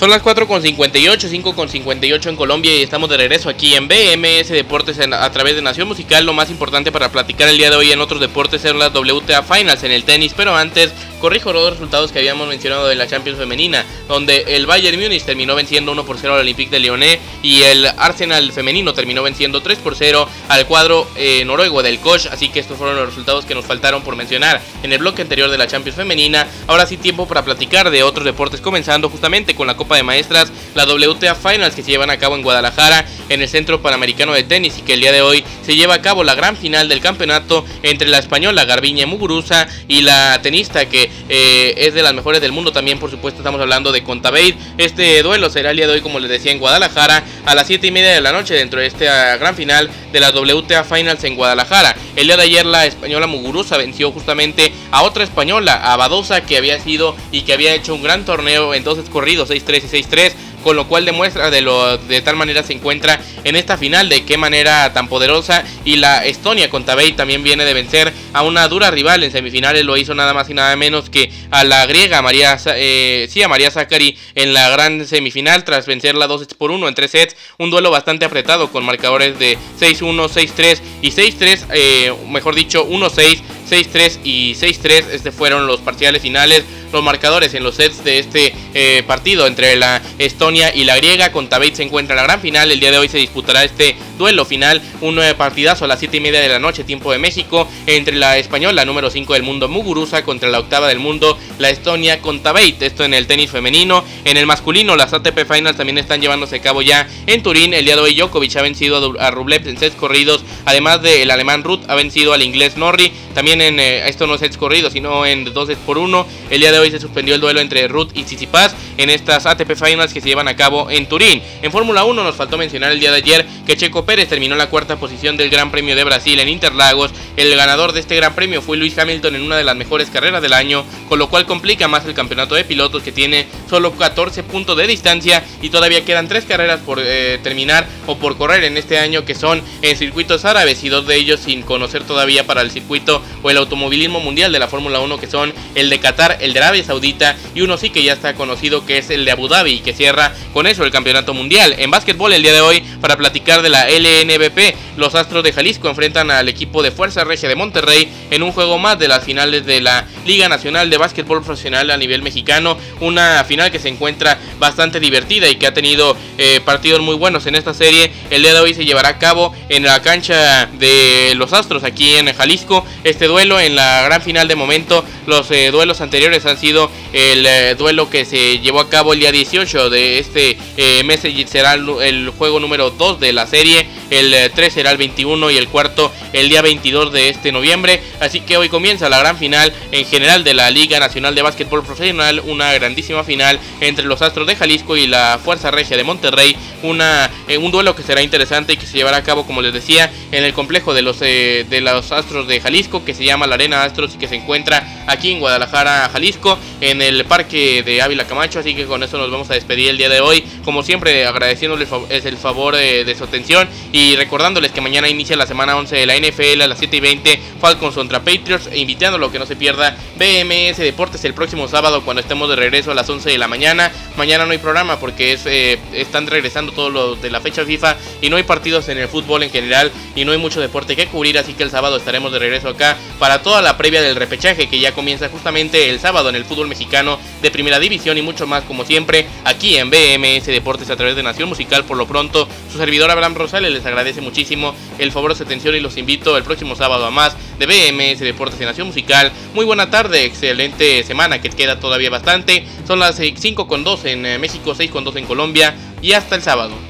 Son 0.00 0.08
las 0.08 0.22
4.58, 0.22 1.28
5.58 1.28 2.28
en 2.30 2.36
Colombia 2.36 2.74
y 2.74 2.80
estamos 2.80 3.10
de 3.10 3.18
regreso 3.18 3.50
aquí 3.50 3.74
en 3.74 3.86
BMS 3.86 4.48
Deportes 4.48 4.98
a 4.98 5.30
través 5.30 5.56
de 5.56 5.60
Nación 5.60 5.88
Musical. 5.88 6.24
Lo 6.24 6.32
más 6.32 6.48
importante 6.48 6.90
para 6.90 7.12
platicar 7.12 7.50
el 7.50 7.58
día 7.58 7.68
de 7.68 7.76
hoy 7.76 7.92
en 7.92 8.00
otros 8.00 8.18
deportes 8.18 8.62
son 8.62 8.78
las 8.78 8.94
WTA 8.94 9.42
Finals 9.42 9.82
en 9.82 9.92
el 9.92 10.04
tenis, 10.04 10.32
pero 10.34 10.56
antes 10.56 10.90
corrijo 11.20 11.52
los 11.52 11.72
resultados 11.72 12.12
que 12.12 12.18
habíamos 12.18 12.48
mencionado 12.48 12.88
de 12.88 12.94
la 12.94 13.06
Champions 13.06 13.38
femenina, 13.38 13.84
donde 14.08 14.42
el 14.48 14.64
Bayern 14.64 14.98
Múnich 14.98 15.22
terminó 15.22 15.54
venciendo 15.54 15.92
1 15.92 16.06
por 16.06 16.16
0 16.16 16.32
al 16.32 16.40
Olympique 16.40 16.70
de 16.70 16.80
Lyonnais 16.80 17.18
y 17.42 17.60
el 17.60 17.84
Arsenal 17.84 18.50
femenino 18.52 18.94
terminó 18.94 19.22
venciendo 19.22 19.60
3 19.60 19.80
por 19.80 19.96
0 19.96 20.26
al 20.48 20.66
cuadro 20.66 21.06
eh, 21.16 21.44
noruego 21.44 21.82
del 21.82 21.98
Koch, 21.98 22.26
así 22.30 22.48
que 22.48 22.60
estos 22.60 22.78
fueron 22.78 22.96
los 22.96 23.04
resultados 23.04 23.44
que 23.44 23.54
nos 23.54 23.66
faltaron 23.66 24.02
por 24.02 24.16
mencionar 24.16 24.62
en 24.82 24.94
el 24.94 24.98
bloque 24.98 25.20
anterior 25.20 25.50
de 25.50 25.58
la 25.58 25.66
Champions 25.66 25.96
femenina. 25.96 26.48
Ahora 26.68 26.86
sí 26.86 26.96
tiempo 26.96 27.28
para 27.28 27.44
platicar 27.44 27.90
de 27.90 28.02
otros 28.02 28.24
deportes 28.24 28.62
comenzando 28.62 29.10
justamente 29.10 29.54
con 29.54 29.66
la 29.66 29.76
Copa 29.76 29.89
de 29.96 30.02
Maestras, 30.02 30.52
la 30.74 30.84
WTA 30.84 31.34
Finals 31.34 31.74
que 31.74 31.82
se 31.82 31.90
llevan 31.90 32.10
a 32.10 32.18
cabo 32.18 32.36
en 32.36 32.42
Guadalajara, 32.42 33.04
en 33.28 33.42
el 33.42 33.48
Centro 33.48 33.80
Panamericano 33.80 34.32
de 34.32 34.42
Tenis 34.42 34.78
y 34.78 34.82
que 34.82 34.94
el 34.94 35.00
día 35.00 35.12
de 35.12 35.22
hoy 35.22 35.44
se 35.62 35.76
lleva 35.76 35.94
a 35.94 36.02
cabo 36.02 36.24
la 36.24 36.34
gran 36.34 36.56
final 36.56 36.88
del 36.88 37.00
campeonato 37.00 37.64
entre 37.82 38.08
la 38.08 38.18
española 38.18 38.64
Garbiñe 38.64 39.06
Muguruza 39.06 39.66
y 39.88 40.02
la 40.02 40.40
tenista 40.42 40.86
que 40.86 41.10
eh, 41.28 41.74
es 41.76 41.94
de 41.94 42.02
las 42.02 42.14
mejores 42.14 42.40
del 42.40 42.52
mundo 42.52 42.72
también, 42.72 42.98
por 42.98 43.10
supuesto 43.10 43.40
estamos 43.40 43.60
hablando 43.60 43.92
de 43.92 44.02
Contabate. 44.02 44.56
Este 44.78 45.22
duelo 45.22 45.50
será 45.50 45.70
el 45.70 45.76
día 45.76 45.86
de 45.86 45.94
hoy, 45.94 46.00
como 46.00 46.18
les 46.18 46.30
decía, 46.30 46.52
en 46.52 46.58
Guadalajara 46.58 47.24
a 47.46 47.54
las 47.54 47.66
7 47.66 47.86
y 47.86 47.90
media 47.90 48.12
de 48.12 48.20
la 48.20 48.32
noche 48.32 48.54
dentro 48.54 48.80
de 48.80 48.86
esta 48.86 49.36
gran 49.36 49.54
final 49.54 49.90
de 50.12 50.20
la 50.20 50.30
WTA 50.30 50.84
Finals 50.84 51.24
en 51.24 51.36
Guadalajara. 51.36 51.96
El 52.16 52.26
día 52.26 52.36
de 52.36 52.42
ayer 52.42 52.66
la 52.66 52.86
española 52.86 53.26
Muguruza 53.26 53.76
venció 53.76 54.10
justamente 54.12 54.72
a 54.90 55.02
otra 55.02 55.24
española, 55.24 55.74
a 55.74 55.96
Badosa, 55.96 56.42
que 56.42 56.56
había 56.56 56.80
sido 56.80 57.16
y 57.30 57.42
que 57.42 57.52
había 57.52 57.74
hecho 57.74 57.94
un 57.94 58.02
gran 58.02 58.24
torneo 58.24 58.74
en 58.74 58.84
dos 58.84 58.98
corridos, 59.08 59.50
6-3 59.72 59.84
y 59.84 60.02
6-3 60.02 60.32
con 60.62 60.76
lo 60.76 60.86
cual 60.86 61.04
demuestra 61.04 61.50
de, 61.50 61.60
lo, 61.60 61.98
de 61.98 62.20
tal 62.20 62.36
manera 62.36 62.62
se 62.62 62.72
encuentra 62.72 63.20
en 63.44 63.56
esta 63.56 63.78
final, 63.78 64.08
de 64.08 64.24
qué 64.24 64.36
manera 64.36 64.92
tan 64.92 65.08
poderosa. 65.08 65.64
Y 65.84 65.96
la 65.96 66.24
Estonia 66.24 66.70
con 66.70 66.84
Tabey 66.84 67.12
también 67.12 67.42
viene 67.42 67.64
de 67.64 67.74
vencer 67.74 68.12
a 68.32 68.42
una 68.42 68.68
dura 68.68 68.90
rival 68.90 69.22
en 69.22 69.32
semifinales, 69.32 69.84
lo 69.84 69.96
hizo 69.96 70.14
nada 70.14 70.34
más 70.34 70.48
y 70.50 70.54
nada 70.54 70.74
menos 70.76 71.10
que 71.10 71.30
a 71.50 71.64
la 71.64 71.86
griega 71.86 72.22
María, 72.22 72.58
eh, 72.74 73.26
sí, 73.30 73.42
a 73.42 73.48
María 73.48 73.70
Zachary 73.70 74.16
en 74.34 74.52
la 74.54 74.68
gran 74.70 75.06
semifinal 75.06 75.64
tras 75.64 75.86
vencerla 75.86 76.26
2 76.26 76.46
por 76.58 76.70
1 76.70 76.88
en 76.88 76.94
3 76.94 77.10
sets. 77.10 77.36
Un 77.58 77.70
duelo 77.70 77.90
bastante 77.90 78.24
apretado 78.24 78.70
con 78.70 78.84
marcadores 78.84 79.38
de 79.38 79.58
6-1, 79.78 80.28
6-3 80.28 80.80
y 81.02 81.10
6-3, 81.10 81.66
eh, 81.72 82.14
mejor 82.28 82.54
dicho 82.54 82.86
1-6. 82.86 83.42
6-3 83.70 84.18
y 84.24 84.54
6-3, 84.54 85.04
este 85.12 85.30
fueron 85.30 85.68
los 85.68 85.78
parciales 85.78 86.22
finales 86.22 86.64
los 86.92 87.02
marcadores 87.02 87.54
en 87.54 87.62
los 87.62 87.76
sets 87.76 88.04
de 88.04 88.18
este 88.18 88.54
eh, 88.74 89.02
partido 89.06 89.46
entre 89.46 89.76
la 89.76 90.02
Estonia 90.18 90.74
y 90.74 90.84
la 90.84 90.96
griega. 90.96 91.32
Contabate 91.32 91.76
se 91.76 91.82
encuentra 91.82 92.14
en 92.14 92.18
la 92.18 92.22
gran 92.24 92.40
final. 92.40 92.70
El 92.70 92.80
día 92.80 92.90
de 92.90 92.98
hoy 92.98 93.08
se 93.08 93.18
disputará 93.18 93.64
este 93.64 93.96
duelo 94.18 94.44
final, 94.44 94.82
un 95.00 95.20
partidazo 95.36 95.84
a 95.84 95.88
las 95.88 95.98
7 95.98 96.18
y 96.18 96.20
media 96.20 96.40
de 96.40 96.48
la 96.48 96.58
noche, 96.58 96.84
tiempo 96.84 97.10
de 97.12 97.18
México, 97.18 97.66
entre 97.86 98.16
la 98.16 98.38
española 98.38 98.84
número 98.84 99.10
5 99.10 99.32
del 99.32 99.42
mundo 99.42 99.68
Muguruza 99.68 100.24
contra 100.24 100.48
la 100.50 100.58
octava 100.58 100.88
del 100.88 100.98
mundo, 100.98 101.38
la 101.58 101.70
Estonia 101.70 102.20
Contabate. 102.20 102.86
Esto 102.86 103.04
en 103.04 103.14
el 103.14 103.26
tenis 103.26 103.50
femenino. 103.50 104.04
En 104.24 104.36
el 104.36 104.46
masculino, 104.46 104.96
las 104.96 105.12
ATP 105.12 105.50
Finals 105.50 105.76
también 105.76 105.98
están 105.98 106.20
llevándose 106.20 106.56
a 106.56 106.60
cabo 106.60 106.82
ya 106.82 107.08
en 107.26 107.42
Turín. 107.42 107.72
El 107.72 107.84
día 107.84 107.96
de 107.96 108.02
hoy 108.02 108.14
Djokovic 108.14 108.56
ha 108.56 108.62
vencido 108.62 109.14
a 109.18 109.30
Rublev 109.30 109.66
en 109.66 109.78
sets 109.78 109.96
corridos, 109.96 110.44
además 110.64 111.02
del 111.02 111.30
alemán 111.30 111.64
Ruth 111.64 111.82
ha 111.88 111.94
vencido 111.94 112.32
al 112.32 112.42
inglés 112.42 112.76
Norrie. 112.76 113.12
También 113.34 113.60
en 113.60 113.80
eh, 113.80 114.08
esto 114.08 114.26
no 114.26 114.38
sets 114.38 114.56
corridos, 114.56 114.92
sino 114.92 115.24
en 115.24 115.44
dos 115.44 115.68
sets 115.68 115.80
por 115.80 115.98
uno. 115.98 116.26
El 116.50 116.60
día 116.60 116.72
de 116.72 116.79
hoy 116.80 116.90
se 116.90 117.00
suspendió 117.00 117.34
el 117.34 117.40
duelo 117.40 117.60
entre 117.60 117.86
Ruth 117.88 118.10
y 118.14 118.24
Tsitsipas 118.24 118.74
en 118.96 119.10
estas 119.10 119.46
ATP 119.46 119.74
Finals 119.74 120.12
que 120.12 120.20
se 120.20 120.28
llevan 120.28 120.48
a 120.48 120.56
cabo 120.56 120.90
en 120.90 121.06
Turín. 121.06 121.42
En 121.62 121.72
Fórmula 121.72 122.04
1 122.04 122.24
nos 122.24 122.36
faltó 122.36 122.58
mencionar 122.58 122.92
el 122.92 123.00
día 123.00 123.10
de 123.10 123.18
ayer 123.18 123.46
que 123.66 123.76
Checo 123.76 124.04
Pérez 124.04 124.28
terminó 124.28 124.56
la 124.56 124.68
cuarta 124.68 124.96
posición 124.96 125.36
del 125.36 125.50
Gran 125.50 125.70
Premio 125.70 125.94
de 125.94 126.04
Brasil 126.04 126.38
en 126.38 126.48
Interlagos. 126.48 127.12
El 127.36 127.54
ganador 127.56 127.92
de 127.92 128.00
este 128.00 128.16
Gran 128.16 128.34
Premio 128.34 128.62
fue 128.62 128.76
Luis 128.76 128.98
Hamilton 128.98 129.36
en 129.36 129.42
una 129.42 129.56
de 129.56 129.64
las 129.64 129.76
mejores 129.76 130.10
carreras 130.10 130.42
del 130.42 130.52
año, 130.52 130.84
con 131.08 131.18
lo 131.18 131.28
cual 131.28 131.46
complica 131.46 131.88
más 131.88 132.04
el 132.06 132.14
campeonato 132.14 132.54
de 132.54 132.64
pilotos 132.64 133.02
que 133.02 133.12
tiene 133.12 133.46
solo 133.68 133.92
14 133.92 134.42
puntos 134.42 134.76
de 134.76 134.86
distancia 134.86 135.44
y 135.62 135.70
todavía 135.70 136.04
quedan 136.04 136.28
tres 136.28 136.44
carreras 136.44 136.80
por 136.80 137.00
eh, 137.02 137.38
terminar 137.42 137.86
o 138.06 138.16
por 138.16 138.36
correr 138.36 138.64
en 138.64 138.76
este 138.76 138.98
año 138.98 139.24
que 139.24 139.34
son 139.34 139.62
en 139.82 139.96
circuitos 139.96 140.44
árabes 140.44 140.82
y 140.84 140.88
dos 140.88 141.06
de 141.06 141.16
ellos 141.16 141.40
sin 141.40 141.62
conocer 141.62 142.04
todavía 142.04 142.46
para 142.46 142.62
el 142.62 142.70
circuito 142.70 143.22
o 143.42 143.50
el 143.50 143.56
automovilismo 143.56 144.20
mundial 144.20 144.52
de 144.52 144.58
la 144.58 144.68
Fórmula 144.68 145.00
1 145.00 145.18
que 145.18 145.26
son 145.26 145.52
el 145.74 145.90
de 145.90 146.00
Qatar, 146.00 146.38
el 146.40 146.52
de 146.52 146.60
Arabia 146.70 146.84
Saudita 146.84 147.36
y 147.52 147.62
uno 147.62 147.76
sí 147.76 147.90
que 147.90 148.04
ya 148.04 148.12
está 148.12 148.34
conocido 148.34 148.86
que 148.86 148.98
es 148.98 149.10
el 149.10 149.24
de 149.24 149.32
Abu 149.32 149.48
Dhabi 149.48 149.80
que 149.80 149.92
cierra 149.92 150.32
con 150.52 150.68
eso 150.68 150.84
el 150.84 150.92
campeonato 150.92 151.34
mundial. 151.34 151.74
En 151.78 151.90
básquetbol 151.90 152.32
el 152.32 152.42
día 152.42 152.52
de 152.52 152.60
hoy 152.60 152.80
para 153.00 153.16
platicar 153.16 153.62
de 153.62 153.70
la 153.70 153.88
LNBP, 153.88 154.76
los 154.96 155.16
Astros 155.16 155.42
de 155.42 155.52
Jalisco 155.52 155.88
enfrentan 155.88 156.30
al 156.30 156.48
equipo 156.48 156.82
de 156.84 156.92
Fuerza 156.92 157.24
Regia 157.24 157.48
de 157.48 157.56
Monterrey 157.56 158.08
en 158.30 158.44
un 158.44 158.52
juego 158.52 158.78
más 158.78 159.00
de 159.00 159.08
las 159.08 159.24
finales 159.24 159.66
de 159.66 159.80
la 159.80 160.06
Liga 160.24 160.48
Nacional 160.48 160.90
de 160.90 160.98
Básquetbol 160.98 161.42
Profesional 161.42 161.90
a 161.90 161.96
nivel 161.96 162.22
mexicano, 162.22 162.78
una 163.00 163.42
final 163.44 163.72
que 163.72 163.80
se 163.80 163.88
encuentra 163.88 164.38
bastante 164.60 165.00
divertida 165.00 165.48
y 165.48 165.56
que 165.56 165.66
ha 165.66 165.74
tenido 165.74 166.16
eh, 166.38 166.60
partidos 166.64 167.00
muy 167.00 167.16
buenos 167.16 167.46
en 167.46 167.56
esta 167.56 167.74
serie. 167.74 168.12
El 168.30 168.42
día 168.42 168.54
de 168.54 168.60
hoy 168.60 168.74
se 168.74 168.84
llevará 168.84 169.08
a 169.08 169.18
cabo 169.18 169.52
en 169.68 169.82
la 169.82 170.00
cancha 170.02 170.66
de 170.66 171.32
los 171.34 171.52
Astros 171.52 171.82
aquí 171.82 172.14
en 172.14 172.32
Jalisco. 172.32 172.84
Este 173.02 173.26
duelo 173.26 173.58
en 173.58 173.74
la 173.74 174.02
gran 174.02 174.22
final 174.22 174.46
de 174.46 174.54
momento, 174.54 175.04
los 175.30 175.50
eh, 175.50 175.70
duelos 175.70 176.02
anteriores 176.02 176.44
han 176.44 176.58
sido 176.58 176.90
el 177.12 177.46
eh, 177.46 177.74
duelo 177.76 178.10
que 178.10 178.24
se 178.24 178.58
llevó 178.58 178.80
a 178.80 178.88
cabo 178.88 179.12
el 179.12 179.20
día 179.20 179.32
18 179.32 179.90
de 179.90 180.18
este 180.18 180.56
mes, 181.04 181.20
será 181.46 181.74
el, 181.74 182.30
juego 182.30 182.60
número 182.60 182.90
2 182.90 183.20
de 183.20 183.32
la 183.32 183.46
serie, 183.46 183.86
el 184.10 184.50
3 184.54 184.72
será 184.72 184.90
el 184.90 184.98
21 184.98 185.50
y 185.50 185.56
el 185.56 185.68
cuarto 185.68 186.12
el 186.32 186.48
día 186.48 186.62
22 186.62 187.12
de 187.12 187.28
este 187.28 187.52
noviembre. 187.52 188.00
Así 188.20 188.40
que 188.40 188.56
hoy 188.56 188.68
comienza 188.68 189.08
la 189.08 189.18
gran 189.18 189.36
final 189.36 189.72
en 189.92 190.04
general 190.04 190.44
de 190.44 190.54
la 190.54 190.70
Liga 190.70 190.98
Nacional 191.00 191.34
de 191.34 191.42
Básquetbol 191.42 191.84
Profesional, 191.84 192.40
una 192.44 192.72
grandísima 192.72 193.24
final 193.24 193.58
entre 193.80 194.04
los 194.04 194.22
Astros 194.22 194.46
de 194.46 194.56
Jalisco 194.56 194.96
y 194.96 195.06
la 195.06 195.38
Fuerza 195.42 195.70
Regia 195.70 195.96
de 195.96 196.04
Monterrey, 196.04 196.56
una, 196.82 197.30
eh, 197.48 197.58
un 197.58 197.70
duelo 197.70 197.94
que 197.94 198.02
será 198.02 198.22
interesante 198.22 198.72
y 198.72 198.76
que 198.76 198.86
se 198.86 198.96
llevará 198.96 199.18
a 199.18 199.22
cabo, 199.22 199.46
como 199.46 199.62
les 199.62 199.72
decía, 199.72 200.10
en 200.32 200.44
el 200.44 200.52
complejo 200.52 200.94
de 200.94 201.02
los, 201.02 201.18
eh, 201.20 201.66
de 201.68 201.80
los 201.80 202.12
Astros 202.12 202.46
de 202.46 202.60
Jalisco, 202.60 203.04
que 203.04 203.14
se 203.14 203.24
llama 203.24 203.46
la 203.46 203.54
Arena 203.54 203.84
Astros 203.84 204.14
y 204.14 204.18
que 204.18 204.28
se 204.28 204.36
encuentra 204.36 205.04
aquí 205.06 205.32
en 205.32 205.40
Guadalajara, 205.40 206.08
Jalisco, 206.12 206.58
en 206.80 206.99
el 207.02 207.24
Parque 207.24 207.82
de 207.82 208.02
Ávila 208.02 208.26
Camacho. 208.26 208.58
Así 208.58 208.74
que 208.74 208.86
con 208.86 209.02
eso 209.02 209.18
nos 209.18 209.30
vamos 209.30 209.50
a 209.50 209.54
despedir 209.54 209.88
el 209.88 209.98
día 209.98 210.08
de 210.08 210.20
hoy, 210.20 210.44
como 210.64 210.82
siempre 210.82 211.26
agradeciéndoles 211.26 211.88
el 212.10 212.36
favor 212.36 212.74
eh, 212.76 213.04
de 213.04 213.14
su 213.14 213.24
atención 213.24 213.68
y 213.92 214.16
recordándoles 214.16 214.72
que 214.72 214.80
mañana 214.80 215.08
inicia 215.08 215.36
la 215.36 215.46
semana 215.46 215.76
11 215.76 215.96
de 215.96 216.06
la 216.06 216.16
NFL 216.16 216.62
a 216.62 216.66
las 216.66 216.78
7 216.78 216.96
y 216.96 217.00
20, 217.00 217.40
Falcons 217.60 217.94
contra 217.94 218.20
Patriots, 218.20 218.68
e 218.70 218.78
invitándolo 218.78 219.30
que 219.30 219.38
no 219.38 219.46
se 219.46 219.56
pierda 219.56 219.96
BMS 220.16 220.78
Deportes 220.78 221.24
el 221.24 221.34
próximo 221.34 221.68
sábado 221.68 222.02
cuando 222.02 222.20
estemos 222.20 222.48
de 222.48 222.56
regreso 222.56 222.90
a 222.90 222.94
las 222.94 223.08
11 223.08 223.30
de 223.30 223.38
la 223.38 223.48
mañana. 223.48 223.90
Mañana 224.16 224.44
no 224.44 224.52
hay 224.52 224.58
programa 224.58 224.98
porque 224.98 225.32
es, 225.32 225.46
eh, 225.46 225.78
están 225.92 226.26
regresando 226.26 226.72
todos 226.72 226.92
los 226.92 227.22
de 227.22 227.30
la 227.30 227.40
fecha 227.40 227.64
FIFA 227.64 227.96
y 228.20 228.30
no 228.30 228.36
hay 228.36 228.42
partidos 228.42 228.88
en 228.88 228.98
el 228.98 229.08
fútbol 229.08 229.42
en 229.42 229.50
general 229.50 229.90
y 230.14 230.24
no 230.24 230.32
hay 230.32 230.38
mucho 230.38 230.60
deporte 230.60 230.96
que 230.96 231.06
cubrir, 231.06 231.38
así 231.38 231.54
que 231.54 231.62
el 231.62 231.70
sábado 231.70 231.96
estaremos 231.96 232.32
de 232.32 232.38
regreso 232.38 232.68
acá 232.68 232.96
para 233.18 233.42
toda 233.42 233.62
la 233.62 233.76
previa 233.76 234.02
del 234.02 234.16
repechaje 234.16 234.68
que 234.68 234.80
ya 234.80 234.92
comienza 234.92 235.28
justamente 235.28 235.90
el 235.90 236.00
sábado 236.00 236.28
en 236.28 236.36
el 236.36 236.44
fútbol 236.44 236.68
mexicano 236.68 236.89
de 236.90 237.50
primera 237.52 237.78
división 237.78 238.18
y 238.18 238.22
mucho 238.22 238.48
más 238.48 238.64
como 238.64 238.84
siempre 238.84 239.24
aquí 239.44 239.76
en 239.76 239.90
BMS 239.90 240.46
Deportes 240.46 240.90
a 240.90 240.96
través 240.96 241.14
de 241.14 241.22
Nación 241.22 241.48
Musical. 241.48 241.84
Por 241.84 241.96
lo 241.96 242.06
pronto, 242.06 242.48
su 242.70 242.78
servidor 242.78 243.10
Abraham 243.12 243.36
Rosales 243.36 243.72
les 243.72 243.86
agradece 243.86 244.20
muchísimo 244.20 244.74
el 244.98 245.12
favor 245.12 245.30
de 245.30 245.36
su 245.36 245.44
atención 245.44 245.76
y 245.76 245.80
los 245.80 245.96
invito 245.96 246.36
el 246.36 246.42
próximo 246.42 246.74
sábado 246.74 247.06
a 247.06 247.10
más 247.12 247.36
de 247.60 247.66
BMS 247.66 248.18
Deportes 248.18 248.60
y 248.60 248.64
Nación 248.64 248.88
Musical. 248.88 249.30
Muy 249.54 249.64
buena 249.64 249.88
tarde, 249.88 250.24
excelente 250.24 251.04
semana 251.04 251.40
que 251.40 251.48
queda 251.50 251.78
todavía 251.78 252.10
bastante. 252.10 252.64
Son 252.86 252.98
las 252.98 253.16
5 253.16 253.68
con 253.68 253.84
2 253.84 254.04
en 254.06 254.26
eh, 254.26 254.38
México, 254.38 254.74
6 254.74 254.90
con 254.90 255.04
2 255.04 255.14
en 255.16 255.26
Colombia 255.26 255.76
y 256.02 256.12
hasta 256.12 256.34
el 256.34 256.42
sábado. 256.42 256.89